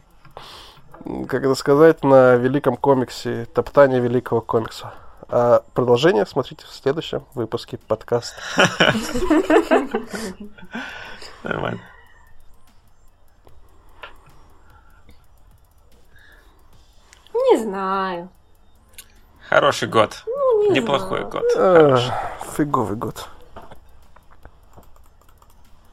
[1.28, 4.93] как это сказать, на великом комиксе, топтание великого комикса.
[5.28, 8.40] А продолжение смотрите в следующем выпуске подкаста.
[11.43, 11.81] Нормально.
[17.35, 18.28] Не знаю.
[19.51, 20.22] Хороший год.
[20.27, 21.31] Ну, не Неплохой знаю.
[21.31, 21.43] год.
[21.56, 21.98] Э,
[22.56, 23.27] Фиговый год.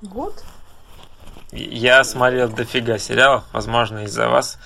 [0.03, 0.43] Год?
[1.51, 4.59] Я смотрел дофига сериалов, возможно, из-за вас.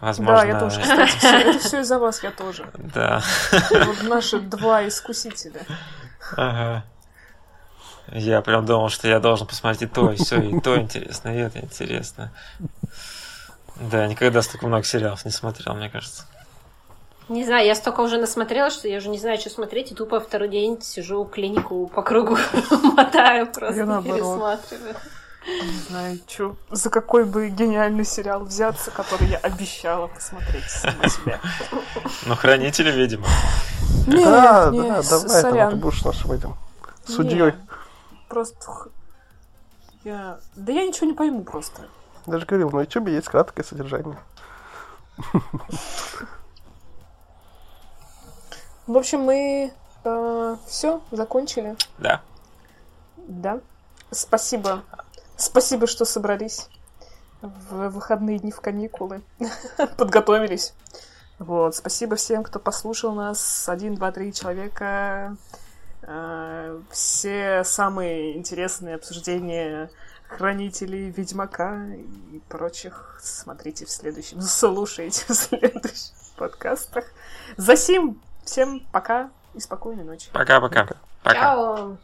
[0.00, 1.10] Возможно, Да, я тоже, кстати.
[1.18, 2.66] всё- Это все из-за вас, я тоже.
[2.74, 3.22] Да.
[3.70, 5.60] Вот наши два искусителя.
[6.36, 6.84] Ага.
[8.12, 11.38] Я прям думал, что я должен посмотреть и то, и все, и то интересно, и
[11.40, 12.30] это интересно.
[13.76, 16.24] Да, я никогда столько много сериалов не смотрел, мне кажется.
[17.28, 20.20] Не знаю, я столько уже насмотрела, что я уже не знаю, что смотреть, и тупо
[20.20, 22.38] второй день сижу клинику по кругу
[22.70, 24.94] мотаю просто, Я пересматриваю.
[25.46, 31.40] Не знаю, чё, за какой бы гениальный сериал взяться, который я обещала посмотреть сама себя.
[32.26, 33.26] Ну, хранители, видимо.
[34.06, 35.70] Нет, да, нет, да, давай, сорян.
[35.70, 36.56] ты будешь нашим этим
[37.06, 37.54] судьей.
[38.28, 38.90] Просто...
[40.04, 40.38] Я...
[40.54, 41.82] Да я ничего не пойму просто.
[42.26, 44.18] Даже говорил, на YouTube есть краткое содержание.
[48.86, 49.72] В общем, мы
[50.66, 51.76] все закончили.
[51.98, 52.22] Да.
[53.16, 53.60] Да.
[54.10, 54.84] Спасибо.
[55.36, 56.68] Спасибо, что собрались
[57.42, 59.22] в выходные дни в каникулы.
[59.98, 60.74] Подготовились.
[61.38, 61.74] Вот.
[61.74, 63.68] Спасибо всем, кто послушал нас.
[63.68, 65.36] Один, два, три человека.
[66.02, 69.90] Э, Все самые интересные обсуждения
[70.28, 71.86] хранителей Ведьмака
[72.32, 77.04] и прочих смотрите в следующем, слушайте в следующих подкастах.
[77.56, 78.20] Засим!
[78.46, 80.30] Всем пока и спокойной ночи.
[80.32, 80.84] Пока-пока.
[80.84, 80.94] Пока.
[80.94, 80.96] -пока.
[81.22, 81.40] пока.
[81.40, 81.96] Чао.